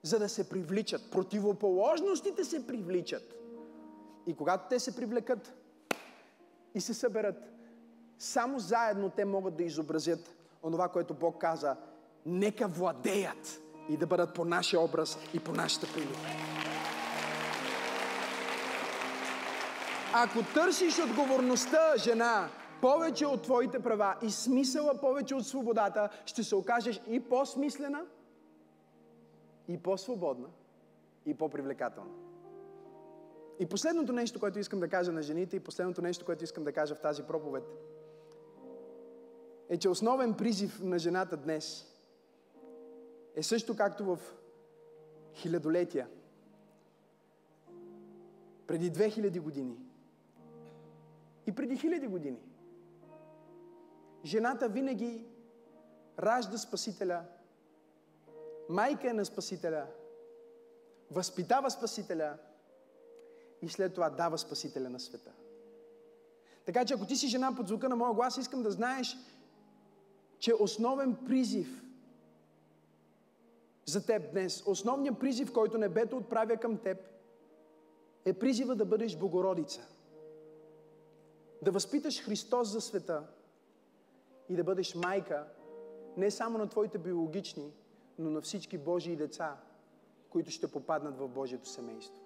за 0.03 0.19
да 0.19 0.29
се 0.29 0.49
привличат. 0.49 1.11
Противоположностите 1.11 2.45
се 2.45 2.67
привличат. 2.67 3.35
И 4.27 4.35
когато 4.35 4.69
те 4.69 4.81
се 4.81 4.97
привлекат 4.97 5.55
и 6.75 6.81
се 6.81 6.95
съберат, 6.95 7.53
само 8.19 8.59
заедно 8.59 9.11
те 9.11 9.25
могат 9.25 9.57
да 9.57 9.63
изобразят 9.63 10.35
онова, 10.63 10.89
което 10.89 11.15
Бог 11.15 11.41
каза, 11.41 11.77
нека 12.27 12.69
владеят 12.69 13.61
и 13.89 13.97
да 13.97 14.07
бъдат 14.07 14.35
по 14.35 14.45
нашия 14.45 14.81
образ 14.81 15.19
и 15.35 15.41
по 15.41 15.53
нашата 15.53 15.87
прилика. 15.95 16.56
Ако 20.19 20.39
търсиш 20.55 20.99
отговорността, 20.99 21.97
жена, 21.97 22.49
повече 22.81 23.27
от 23.27 23.43
твоите 23.43 23.79
права 23.79 24.17
и 24.23 24.31
смисъла 24.31 25.01
повече 25.01 25.35
от 25.35 25.47
свободата, 25.47 26.09
ще 26.27 26.43
се 26.43 26.55
окажеш 26.55 27.01
и 27.09 27.21
по-смислена, 27.21 28.07
и 29.69 29.79
по-свободна, 29.79 30.49
и 31.27 31.35
по-привлекателна. 31.35 32.11
И 33.59 33.67
последното 33.67 34.13
нещо, 34.13 34.41
което 34.41 34.59
искам 34.59 34.81
да 34.81 34.89
кажа 34.89 35.13
на 35.13 35.23
жените, 35.23 35.57
и 35.57 35.61
последното 35.61 36.03
нещо, 36.03 36.25
което 36.25 36.45
искам 36.45 36.65
да 36.65 36.73
кажа 36.73 36.95
в 36.95 37.01
тази 37.01 37.23
проповед, 37.23 37.65
е, 39.69 39.77
че 39.77 39.89
основен 39.89 40.35
призив 40.35 40.81
на 40.83 40.99
жената 40.99 41.37
днес 41.37 41.87
е 43.35 43.43
също 43.43 43.77
както 43.77 44.05
в 44.05 44.19
хилядолетия. 45.35 46.09
Преди 48.67 48.93
2000 48.93 49.41
години 49.41 49.86
и 51.47 51.53
преди 51.53 51.77
хиляди 51.77 52.07
години. 52.07 52.41
Жената 54.25 54.69
винаги 54.69 55.25
ражда 56.19 56.59
Спасителя, 56.59 57.25
майка 58.69 59.11
е 59.11 59.13
на 59.13 59.25
Спасителя, 59.25 59.87
възпитава 61.11 61.71
Спасителя 61.71 62.39
и 63.63 63.69
след 63.69 63.95
това 63.95 64.11
дава 64.11 64.39
Спасителя 64.39 64.89
на 64.91 65.01
света. 65.01 65.33
Така 66.65 66.85
че 66.85 66.95
ако 66.95 67.07
ти 67.07 67.17
си 67.17 67.29
жена 67.29 67.55
под 67.57 67.69
звука 67.69 67.89
на 67.89 67.97
моя 67.97 68.15
глас, 68.15 68.37
искам 68.37 68.63
да 68.63 68.71
знаеш, 68.71 69.17
че 70.39 70.55
основен 70.55 71.17
призив 71.27 71.83
за 73.85 74.07
теб 74.07 74.33
днес, 74.33 74.63
основният 74.67 75.19
призив, 75.19 75.53
който 75.53 75.79
небето 75.79 76.17
отправя 76.17 76.57
към 76.57 76.79
теб, 76.79 76.99
е 78.25 78.33
призива 78.33 78.75
да 78.75 78.85
бъдеш 78.85 79.17
Богородица. 79.17 79.96
Да 81.63 81.71
възпиташ 81.71 82.25
Христос 82.25 82.69
за 82.69 82.81
света 82.81 83.27
и 84.49 84.57
да 84.57 84.65
бъдеш 84.65 84.95
майка 84.95 85.47
не 86.17 86.31
само 86.31 86.59
на 86.59 86.69
твоите 86.69 86.99
биологични, 86.99 87.73
но 88.19 88.31
на 88.31 88.41
всички 88.41 88.79
Божии 88.79 89.17
деца, 89.17 89.57
които 90.31 90.51
ще 90.51 90.73
попаднат 90.73 91.19
в 91.19 91.29
Божието 91.29 91.69
семейство. 91.69 92.23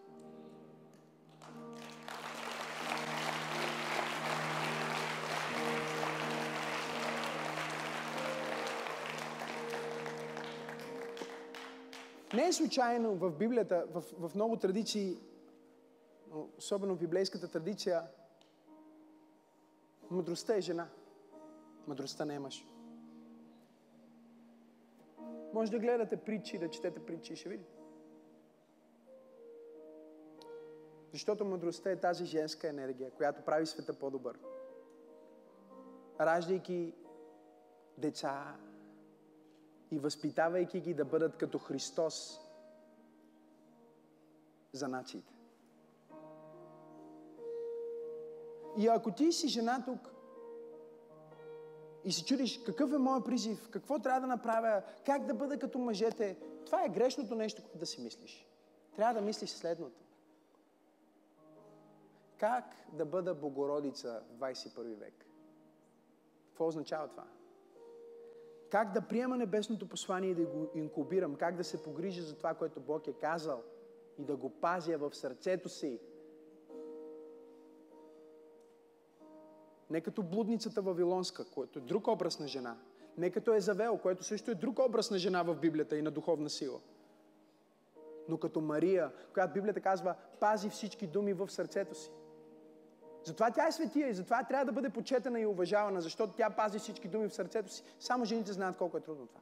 Не 12.35 12.47
е 12.47 12.53
случайно 12.53 13.15
в 13.15 13.31
Библията, 13.31 13.87
в, 13.93 14.29
в 14.29 14.35
много 14.35 14.57
традиции, 14.57 15.17
особено 16.59 16.95
в 16.95 16.99
библейската 16.99 17.49
традиция, 17.49 18.03
мъдростта 20.11 20.57
е 20.57 20.61
жена. 20.61 20.89
Мъдростта 21.87 22.25
не 22.25 22.35
е 22.35 22.39
мъж. 22.39 22.67
Може 25.53 25.71
да 25.71 25.79
гледате 25.79 26.17
притчи, 26.17 26.59
да 26.59 26.71
четете 26.71 27.07
притчи, 27.07 27.37
ще 27.37 27.49
видите. 27.49 27.81
Защото 31.13 31.45
мъдростта 31.45 31.91
е 31.91 32.01
тази 32.01 32.25
женска 32.25 32.69
енергия, 32.69 33.11
която 33.11 33.43
прави 33.43 33.67
света 33.67 33.99
по-добър. 33.99 34.39
Раждайки 36.21 36.95
деца 37.99 38.57
и 39.91 39.99
възпитавайки 39.99 40.81
ги 40.81 40.95
да 40.95 41.05
бъдат 41.05 41.37
като 41.37 41.59
Христос 41.59 42.41
за 44.73 44.89
нациите. 44.89 45.40
И 48.77 48.89
ако 48.89 49.11
ти 49.11 49.33
си 49.33 49.49
жена 49.49 49.83
тук 49.85 50.15
и 52.05 52.13
си 52.13 52.25
чудиш 52.25 52.63
какъв 52.63 52.93
е 52.93 52.99
моят 52.99 53.25
призив, 53.25 53.69
какво 53.71 53.99
трябва 53.99 54.21
да 54.21 54.27
направя, 54.27 54.83
как 55.07 55.27
да 55.27 55.35
бъда 55.35 55.59
като 55.59 55.79
мъжете, 55.79 56.39
това 56.67 56.85
е 56.85 56.89
грешното 56.89 57.35
нещо, 57.35 57.63
което 57.63 57.79
да 57.79 57.87
си 57.87 58.01
мислиш. 58.01 58.47
Трябва 58.97 59.15
да 59.15 59.21
мислиш 59.21 59.51
следното. 59.51 60.01
Как 62.39 62.65
да 62.93 63.05
бъда 63.05 63.35
Богородица 63.35 64.23
в 64.31 64.41
21 64.41 64.95
век? 64.95 65.27
Какво 66.49 66.67
означава 66.67 67.09
това? 67.09 67.25
Как 68.71 68.93
да 68.93 69.01
приема 69.01 69.37
небесното 69.37 69.89
послание 69.89 70.31
и 70.31 70.35
да 70.35 70.45
го 70.45 70.71
инкубирам? 70.75 71.35
Как 71.35 71.57
да 71.57 71.65
се 71.65 71.83
погрижа 71.83 72.23
за 72.23 72.37
това, 72.37 72.55
което 72.55 72.81
Бог 72.81 73.07
е 73.07 73.13
казал 73.13 73.63
и 74.19 74.25
да 74.25 74.37
го 74.37 74.51
пазя 74.51 74.99
в 74.99 75.15
сърцето 75.15 75.69
си? 75.69 76.01
Не 79.91 80.01
като 80.01 80.23
блудницата 80.23 80.83
Вавилонска, 80.83 81.45
което 81.45 81.79
е 81.79 81.83
друг 81.83 82.09
образ 82.09 82.39
на 82.39 82.49
жена. 82.49 82.77
Не 83.19 83.31
като 83.31 83.55
Езавел, 83.55 83.99
което 83.99 84.25
също 84.25 84.51
е 84.51 84.55
друг 84.55 84.79
образ 84.79 85.11
на 85.11 85.19
жена 85.19 85.43
в 85.43 85.55
Библията 85.55 85.97
и 85.97 86.03
на 86.03 86.11
духовна 86.11 86.51
сила. 86.51 86.81
Но 88.29 88.39
като 88.39 88.61
Мария, 88.61 89.13
която 89.35 89.53
Библията 89.53 89.81
казва, 89.81 90.15
пази 90.41 90.71
всички 90.71 91.07
думи 91.07 91.33
в 91.33 91.51
сърцето 91.51 91.95
си. 91.95 92.11
Затова 93.25 93.51
тя 93.51 93.67
е 93.67 93.73
светия 93.73 94.09
и 94.09 94.15
затова 94.15 94.45
трябва 94.45 94.65
да 94.65 94.73
бъде 94.73 94.91
почетена 94.91 95.41
и 95.41 95.47
уважавана, 95.47 96.01
защото 96.01 96.33
тя 96.33 96.51
пази 96.51 96.79
всички 96.79 97.09
думи 97.09 97.29
в 97.29 97.35
сърцето 97.35 97.73
си. 97.73 97.83
Само 98.01 98.25
жените 98.25 98.53
знаят 98.53 98.77
колко 98.77 98.97
е 98.97 99.01
трудно 99.01 99.27
това. 99.27 99.41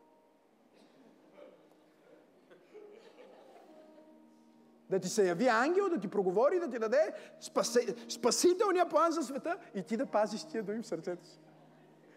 Да 4.91 4.99
ти 4.99 5.09
се 5.09 5.29
яви 5.29 5.47
ангел, 5.47 5.89
да 5.89 6.01
ти 6.01 6.09
проговори, 6.09 6.61
да 6.61 6.71
ти 6.71 6.79
даде 6.79 7.13
спасе, 7.41 7.95
спасителния 8.09 8.89
план 8.89 9.13
за 9.13 9.23
света 9.23 9.57
и 9.75 9.83
ти 9.83 9.97
да 9.97 10.07
пазиш 10.07 10.45
тия 10.45 10.63
думи 10.63 10.83
в 10.83 10.87
сърцето 10.87 11.27
си. 11.27 11.41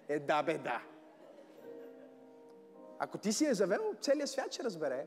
Е, 0.10 0.20
да, 0.20 0.44
бе, 0.44 0.58
да. 0.58 0.82
Ако 3.00 3.18
ти 3.18 3.34
си 3.34 3.46
е 3.46 3.54
завел, 3.54 3.94
целият 4.02 4.30
свят 4.30 4.54
ще 4.54 4.64
разбере. 4.64 5.06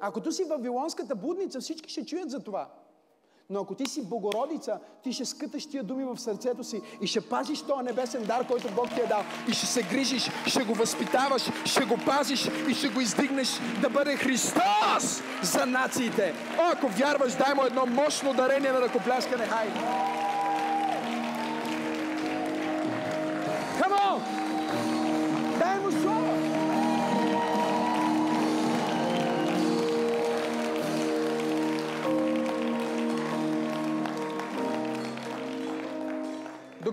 Ако 0.00 0.20
ти 0.20 0.32
си 0.32 0.44
в 0.44 0.48
Вавилонската 0.48 1.14
будница, 1.14 1.60
всички 1.60 1.90
ще 1.90 2.06
чуят 2.06 2.30
за 2.30 2.40
това. 2.40 2.70
Но 3.50 3.60
ако 3.60 3.74
ти 3.74 3.86
си 3.86 4.08
Богородица, 4.08 4.78
ти 5.02 5.12
ще 5.12 5.24
скъташ 5.24 5.66
тия 5.66 5.84
думи 5.84 6.04
в 6.04 6.18
сърцето 6.18 6.64
си 6.64 6.82
и 7.00 7.06
ще 7.06 7.20
пазиш 7.20 7.62
този 7.62 7.82
небесен 7.82 8.24
дар, 8.24 8.46
който 8.46 8.74
Бог 8.74 8.94
ти 8.94 9.00
е 9.00 9.06
дал. 9.06 9.22
И 9.48 9.52
ще 9.52 9.66
се 9.66 9.82
грижиш, 9.82 10.30
ще 10.46 10.64
го 10.64 10.74
възпитаваш, 10.74 11.42
ще 11.64 11.84
го 11.84 11.98
пазиш 12.06 12.48
и 12.68 12.74
ще 12.74 12.88
го 12.88 13.00
издигнеш 13.00 13.48
да 13.82 13.90
бъде 13.90 14.16
Христос 14.16 15.22
за 15.42 15.66
нациите. 15.66 16.34
О, 16.58 16.62
ако 16.72 16.88
вярваш, 16.88 17.32
дай 17.32 17.54
му 17.54 17.64
едно 17.64 17.86
мощно 17.86 18.34
дарение 18.34 18.72
на 18.72 18.80
ръкопляскане. 18.80 19.46
Хайде! 19.46 20.17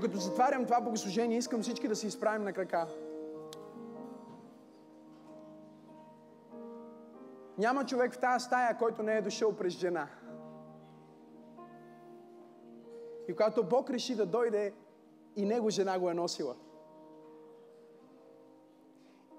Докато 0.06 0.22
затварям 0.22 0.66
това 0.66 0.82
богослужение, 0.82 1.38
искам 1.38 1.62
всички 1.62 1.88
да 1.88 1.95
се 1.95 2.08
изправим 2.08 2.43
на 2.43 2.53
крака. 2.53 2.88
Няма 7.58 7.86
човек 7.86 8.14
в 8.14 8.20
тази 8.20 8.45
стая, 8.45 8.78
който 8.78 9.03
не 9.03 9.18
е 9.18 9.22
дошъл 9.22 9.56
през 9.56 9.74
жена. 9.74 10.08
И 13.28 13.36
когато 13.36 13.64
Бог 13.64 13.89
реши 13.89 14.16
да 14.16 14.26
дойде, 14.26 14.74
и 15.36 15.45
него 15.45 15.70
жена 15.70 15.99
го 15.99 16.10
е 16.10 16.14
носила. 16.14 16.56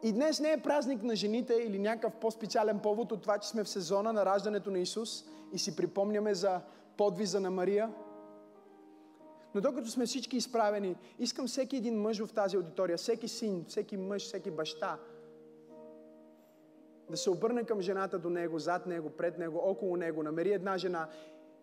И 0.02 0.12
днес 0.12 0.40
не 0.40 0.52
е 0.52 0.62
празник 0.62 1.02
на 1.02 1.16
жените 1.16 1.54
или 1.54 1.78
някакъв 1.78 2.20
по-специален 2.20 2.78
повод 2.78 3.12
от 3.12 3.22
това, 3.22 3.38
че 3.38 3.48
сме 3.48 3.64
в 3.64 3.68
сезона 3.68 4.12
на 4.12 4.26
раждането 4.26 4.70
на 4.70 4.78
Исус 4.78 5.24
и 5.52 5.58
си 5.58 5.76
припомняме 5.76 6.34
за 6.34 6.60
подвиза 6.96 7.40
на 7.40 7.50
Мария– 7.50 7.92
но 9.56 9.62
докато 9.62 9.90
сме 9.90 10.06
всички 10.06 10.36
изправени, 10.36 10.96
искам 11.18 11.46
всеки 11.46 11.76
един 11.76 12.00
мъж 12.00 12.24
в 12.24 12.32
тази 12.32 12.56
аудитория, 12.56 12.96
всеки 12.96 13.28
син, 13.28 13.64
всеки 13.68 13.96
мъж, 13.96 14.22
всеки 14.22 14.50
баща, 14.50 14.98
да 17.10 17.16
се 17.16 17.30
обърне 17.30 17.64
към 17.64 17.80
жената 17.80 18.18
до 18.18 18.30
него, 18.30 18.58
зад 18.58 18.86
него, 18.86 19.10
пред 19.10 19.38
него, 19.38 19.60
около 19.64 19.96
него, 19.96 20.22
намери 20.22 20.52
една 20.52 20.78
жена, 20.78 21.08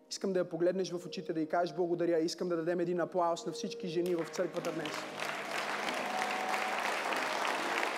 искам 0.10 0.34
да 0.34 0.40
я 0.40 0.50
погледнеш 0.50 0.92
в 0.92 1.06
очите, 1.06 1.34
да 1.34 1.40
й 1.40 1.46
кажеш 1.46 1.76
благодаря, 1.76 2.20
искам 2.20 2.50
да 2.50 2.56
дадем 2.56 2.80
един 2.80 3.00
аплаус 3.00 3.46
на 3.46 3.52
всички 3.52 3.88
жени 3.88 4.16
в 4.16 4.30
църквата 4.32 4.72
днес. 4.72 4.94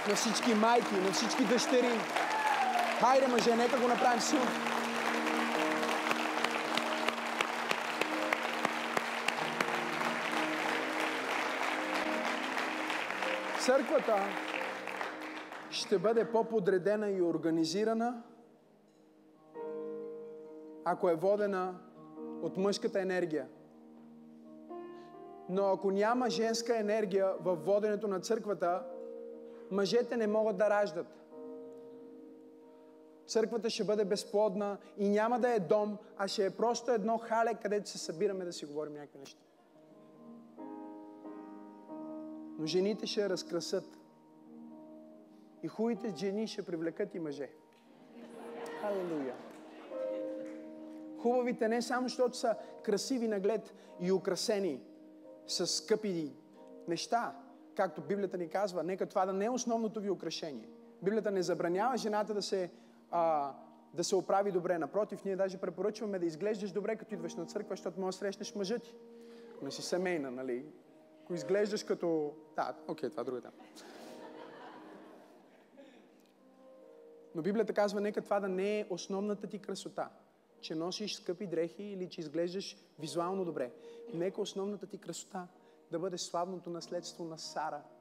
На 0.09 0.15
всички 0.15 0.53
майки, 0.53 0.95
на 1.05 1.11
всички 1.11 1.43
дъщери. 1.45 1.99
Хайде, 2.99 3.27
мъже, 3.27 3.55
нека 3.55 3.79
го 3.79 3.87
направим 3.87 4.21
силно. 4.21 4.74
Църквата 13.65 14.15
ще 15.69 15.99
бъде 15.99 16.31
по-подредена 16.31 17.09
и 17.09 17.21
организирана, 17.21 18.23
ако 20.83 21.09
е 21.09 21.15
водена 21.15 21.79
от 22.41 22.57
мъжката 22.57 23.01
енергия. 23.01 23.47
Но 25.49 25.65
ако 25.65 25.91
няма 25.91 26.29
женска 26.29 26.79
енергия 26.79 27.33
в 27.41 27.55
воденето 27.55 28.07
на 28.07 28.19
църквата, 28.19 28.83
мъжете 29.71 30.17
не 30.17 30.27
могат 30.27 30.57
да 30.57 30.69
раждат. 30.69 31.07
Църквата 33.27 33.69
ще 33.69 33.83
бъде 33.83 34.05
безплодна 34.05 34.77
и 34.97 35.09
няма 35.09 35.39
да 35.39 35.49
е 35.49 35.59
дом, 35.59 35.97
а 36.17 36.27
ще 36.27 36.45
е 36.45 36.49
просто 36.49 36.91
едно 36.91 37.17
хале, 37.17 37.53
където 37.61 37.89
се 37.89 37.97
събираме 37.97 38.45
да 38.45 38.53
си 38.53 38.65
говорим 38.65 38.93
някакви 38.93 39.19
неща. 39.19 39.41
Но 42.57 42.65
жените 42.65 43.07
ще 43.07 43.29
разкрасат. 43.29 43.97
И 45.63 45.67
хубавите 45.67 46.13
жени 46.17 46.47
ще 46.47 46.65
привлекат 46.65 47.15
и 47.15 47.19
мъже. 47.19 47.49
Халелуя! 48.81 49.35
Хубавите 51.21 51.67
не 51.67 51.81
само, 51.81 52.07
защото 52.07 52.37
са 52.37 52.55
красиви 52.83 53.27
наглед 53.27 53.73
и 53.99 54.11
украсени 54.11 54.81
с 55.47 55.67
скъпи 55.67 56.33
неща, 56.87 57.35
както 57.75 58.01
Библията 58.01 58.37
ни 58.37 58.47
казва, 58.47 58.83
нека 58.83 59.05
това 59.05 59.25
да 59.25 59.33
не 59.33 59.45
е 59.45 59.49
основното 59.49 59.99
ви 59.99 60.09
украшение. 60.09 60.69
Библията 61.03 61.31
не 61.31 61.43
забранява 61.43 61.97
жената 61.97 62.33
да 62.33 62.41
се, 62.41 62.71
а, 63.11 63.53
да 63.93 64.03
се 64.03 64.15
оправи 64.15 64.51
добре. 64.51 64.77
Напротив, 64.77 65.25
ние 65.25 65.35
даже 65.35 65.57
препоръчваме 65.57 66.19
да 66.19 66.25
изглеждаш 66.25 66.71
добре, 66.71 66.95
като 66.95 67.13
идваш 67.13 67.35
на 67.35 67.45
църква, 67.45 67.75
защото 67.75 67.99
можеш 67.99 68.15
да 68.15 68.19
срещнеш 68.19 68.55
мъжа 68.55 68.79
ти. 68.79 68.95
Не 69.61 69.71
си 69.71 69.81
семейна, 69.81 70.31
нали? 70.31 70.65
Ако 71.25 71.33
изглеждаш 71.33 71.83
като... 71.83 72.33
Да, 72.55 72.75
окей, 72.87 73.09
това 73.09 73.21
е 73.21 73.25
друга. 73.25 73.51
Но 77.35 77.41
Библията 77.41 77.73
казва, 77.73 78.01
нека 78.01 78.21
това 78.21 78.39
да 78.39 78.47
не 78.47 78.79
е 78.79 78.87
основната 78.89 79.47
ти 79.47 79.59
красота. 79.59 80.09
че 80.61 80.75
носиш 80.75 81.15
скъпи 81.15 81.47
дрехи 81.47 81.83
или 81.83 82.09
че 82.09 82.21
изглеждаш 82.21 82.77
визуално 82.99 83.45
добре. 83.45 83.71
Нека 84.13 84.41
основната 84.41 84.87
ти 84.87 84.97
красота 84.97 85.47
да 85.91 85.99
бъде 85.99 86.17
славното 86.17 86.69
наследство 86.69 87.23
на 87.23 87.37
Сара– 87.37 87.83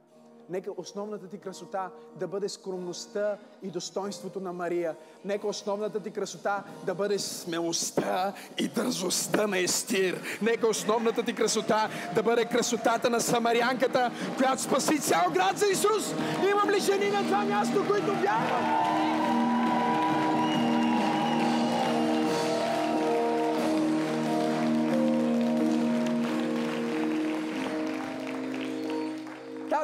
Нека 0.49 0.71
основната 0.77 1.27
ти 1.27 1.37
красота 1.37 1.89
да 2.15 2.27
бъде 2.27 2.49
скромността 2.49 3.37
и 3.63 3.67
достоинството 3.67 4.39
на 4.39 4.53
Мария. 4.53 4.95
Нека 5.25 5.47
основната 5.47 5.99
ти 5.99 6.11
красота 6.11 6.63
да 6.85 6.95
бъде 6.95 7.19
смелостта 7.19 8.33
и 8.57 8.67
дързостта 8.67 9.47
на 9.47 9.59
Естир. 9.59 10.21
Нека 10.41 10.67
основната 10.67 11.23
ти 11.23 11.33
красота 11.33 11.89
да 12.15 12.23
бъде 12.23 12.45
красотата 12.45 13.09
на 13.09 13.21
самарянката, 13.21 14.11
която 14.37 14.61
спаси 14.61 14.99
цял 14.99 15.31
град 15.33 15.57
за 15.57 15.65
Исус. 15.65 16.13
Имам 16.51 16.69
ли 16.69 16.79
жени 16.79 17.09
на 17.09 17.23
това 17.23 17.45
място, 17.45 17.85
които 17.87 18.07
вярват? 18.07 19.14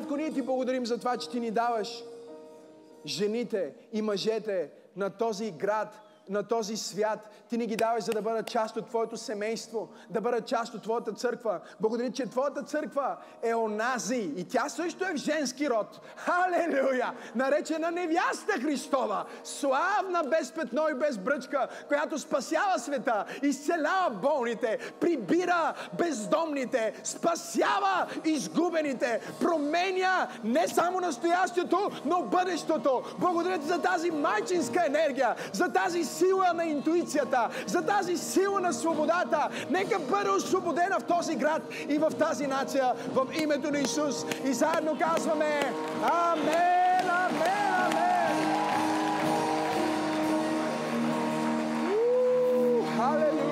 Татко, 0.02 0.18
ние 0.18 0.32
ти 0.32 0.42
благодарим 0.42 0.86
за 0.86 0.98
това, 0.98 1.18
че 1.18 1.30
ти 1.30 1.40
ни 1.40 1.52
даваш 1.52 2.04
жените 3.06 3.74
и 3.94 4.02
мъжете 4.02 4.70
на 4.96 5.10
този 5.10 5.52
град, 5.52 6.02
на 6.30 6.44
този 6.44 6.78
свят. 6.78 7.30
Ти 7.50 7.58
ни 7.58 7.68
ги 7.68 7.76
даваш, 7.76 8.04
за 8.04 8.12
да 8.12 8.22
бъдат 8.22 8.48
част 8.48 8.78
от 8.78 8.88
Твоето 8.88 9.18
семейство, 9.18 9.90
да 10.10 10.22
бъдат 10.22 10.48
част 10.48 10.74
от 10.74 10.84
Твоята 10.84 11.14
църква. 11.14 11.60
Благодаря, 11.80 12.12
че 12.12 12.26
Твоята 12.26 12.64
църква 12.64 13.18
е 13.44 13.56
онази 13.56 14.32
и 14.36 14.48
тя 14.48 14.70
също 14.70 15.06
е 15.06 15.14
в 15.14 15.16
женски 15.16 15.70
род. 15.70 16.00
Халелуя! 16.16 17.14
Наречена 17.36 17.92
невяста 17.92 18.52
Христова, 18.62 19.26
славна, 19.44 20.24
без 20.24 20.52
петно 20.52 20.90
и 20.92 20.94
без 20.94 21.18
бръчка, 21.18 21.68
която 21.88 22.20
спасява 22.20 22.80
света, 22.80 23.26
изцелява 23.44 24.10
болните, 24.10 24.78
прибира 25.00 25.74
бездомните, 25.98 26.94
спасява 27.04 28.08
изгубените, 28.26 29.22
променя 29.42 30.28
не 30.44 30.68
само 30.68 31.00
настоящето, 31.00 31.92
но 32.06 32.22
бъдещето. 32.22 33.04
Благодаря 33.20 33.60
ти 33.60 33.66
за 33.66 33.82
тази 33.82 34.12
майчинска 34.12 34.86
енергия, 34.86 35.36
за 35.54 35.74
тази 35.74 36.04
сила 36.12 36.54
на 36.54 36.66
интуицията, 36.66 37.50
за 37.68 37.82
тази 37.82 38.18
сила 38.18 38.62
на 38.62 38.74
свободата. 38.74 39.48
Нека 39.70 40.00
бъде 40.00 40.30
освободена 40.30 41.00
в 41.00 41.04
този 41.04 41.36
град 41.36 41.62
и 41.90 41.98
в 41.98 42.12
тази 42.20 42.48
нация 42.48 42.94
в 43.14 43.28
името 43.42 43.72
на 43.72 43.80
Исус. 43.80 44.26
И 44.46 44.54
заедно 44.54 44.98
казваме 45.00 45.74
Амен, 46.04 47.10
Амен, 47.10 47.62
Амен. 47.78 48.12
Халелуя! 52.98 53.51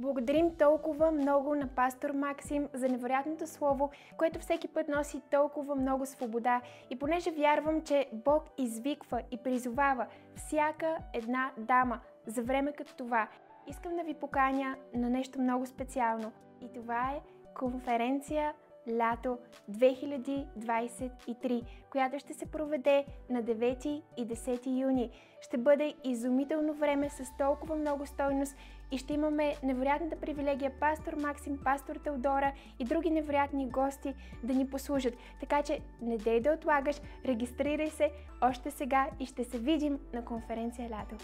Благодарим 0.00 0.56
толкова 0.56 1.10
много 1.10 1.54
на 1.54 1.66
пастор 1.66 2.10
Максим 2.10 2.68
за 2.72 2.88
невероятното 2.88 3.46
слово, 3.46 3.90
което 4.16 4.38
всеки 4.38 4.68
път 4.68 4.88
носи 4.88 5.20
толкова 5.30 5.74
много 5.74 6.06
свобода. 6.06 6.60
И 6.90 6.98
понеже 6.98 7.30
вярвам, 7.30 7.82
че 7.82 8.08
Бог 8.12 8.44
извиква 8.58 9.22
и 9.30 9.36
призовава 9.36 10.06
всяка 10.36 10.96
една 11.14 11.50
дама 11.58 12.00
за 12.26 12.42
време 12.42 12.72
като 12.72 12.94
това, 12.94 13.28
искам 13.66 13.96
да 13.96 14.02
ви 14.02 14.14
поканя 14.14 14.76
на 14.94 15.10
нещо 15.10 15.40
много 15.40 15.66
специално. 15.66 16.32
И 16.60 16.72
това 16.72 17.10
е 17.10 17.20
конференция 17.54 18.54
лято 18.90 19.38
2023, 19.70 21.64
която 21.90 22.18
ще 22.18 22.34
се 22.34 22.46
проведе 22.46 23.04
на 23.30 23.42
9 23.42 24.02
и 24.16 24.28
10 24.28 24.80
юни. 24.80 25.10
Ще 25.40 25.58
бъде 25.58 25.94
изумително 26.04 26.72
време 26.74 27.10
с 27.10 27.36
толкова 27.38 27.76
много 27.76 28.06
стойност 28.06 28.56
и 28.90 28.98
ще 28.98 29.14
имаме 29.14 29.54
невероятната 29.62 30.16
привилегия 30.16 30.72
пастор 30.80 31.12
Максим, 31.12 31.58
пастор 31.64 31.96
Теодора 31.96 32.52
и 32.78 32.84
други 32.84 33.10
невероятни 33.10 33.68
гости 33.68 34.14
да 34.42 34.54
ни 34.54 34.66
послужат. 34.66 35.14
Така 35.40 35.62
че 35.62 35.80
не 36.02 36.16
дей 36.16 36.40
да 36.40 36.52
отлагаш, 36.52 36.96
регистрирай 37.26 37.90
се 37.90 38.10
още 38.40 38.70
сега 38.70 39.06
и 39.20 39.26
ще 39.26 39.44
се 39.44 39.58
видим 39.58 39.98
на 40.14 40.24
конференция 40.24 40.90
Лято. 40.90 41.16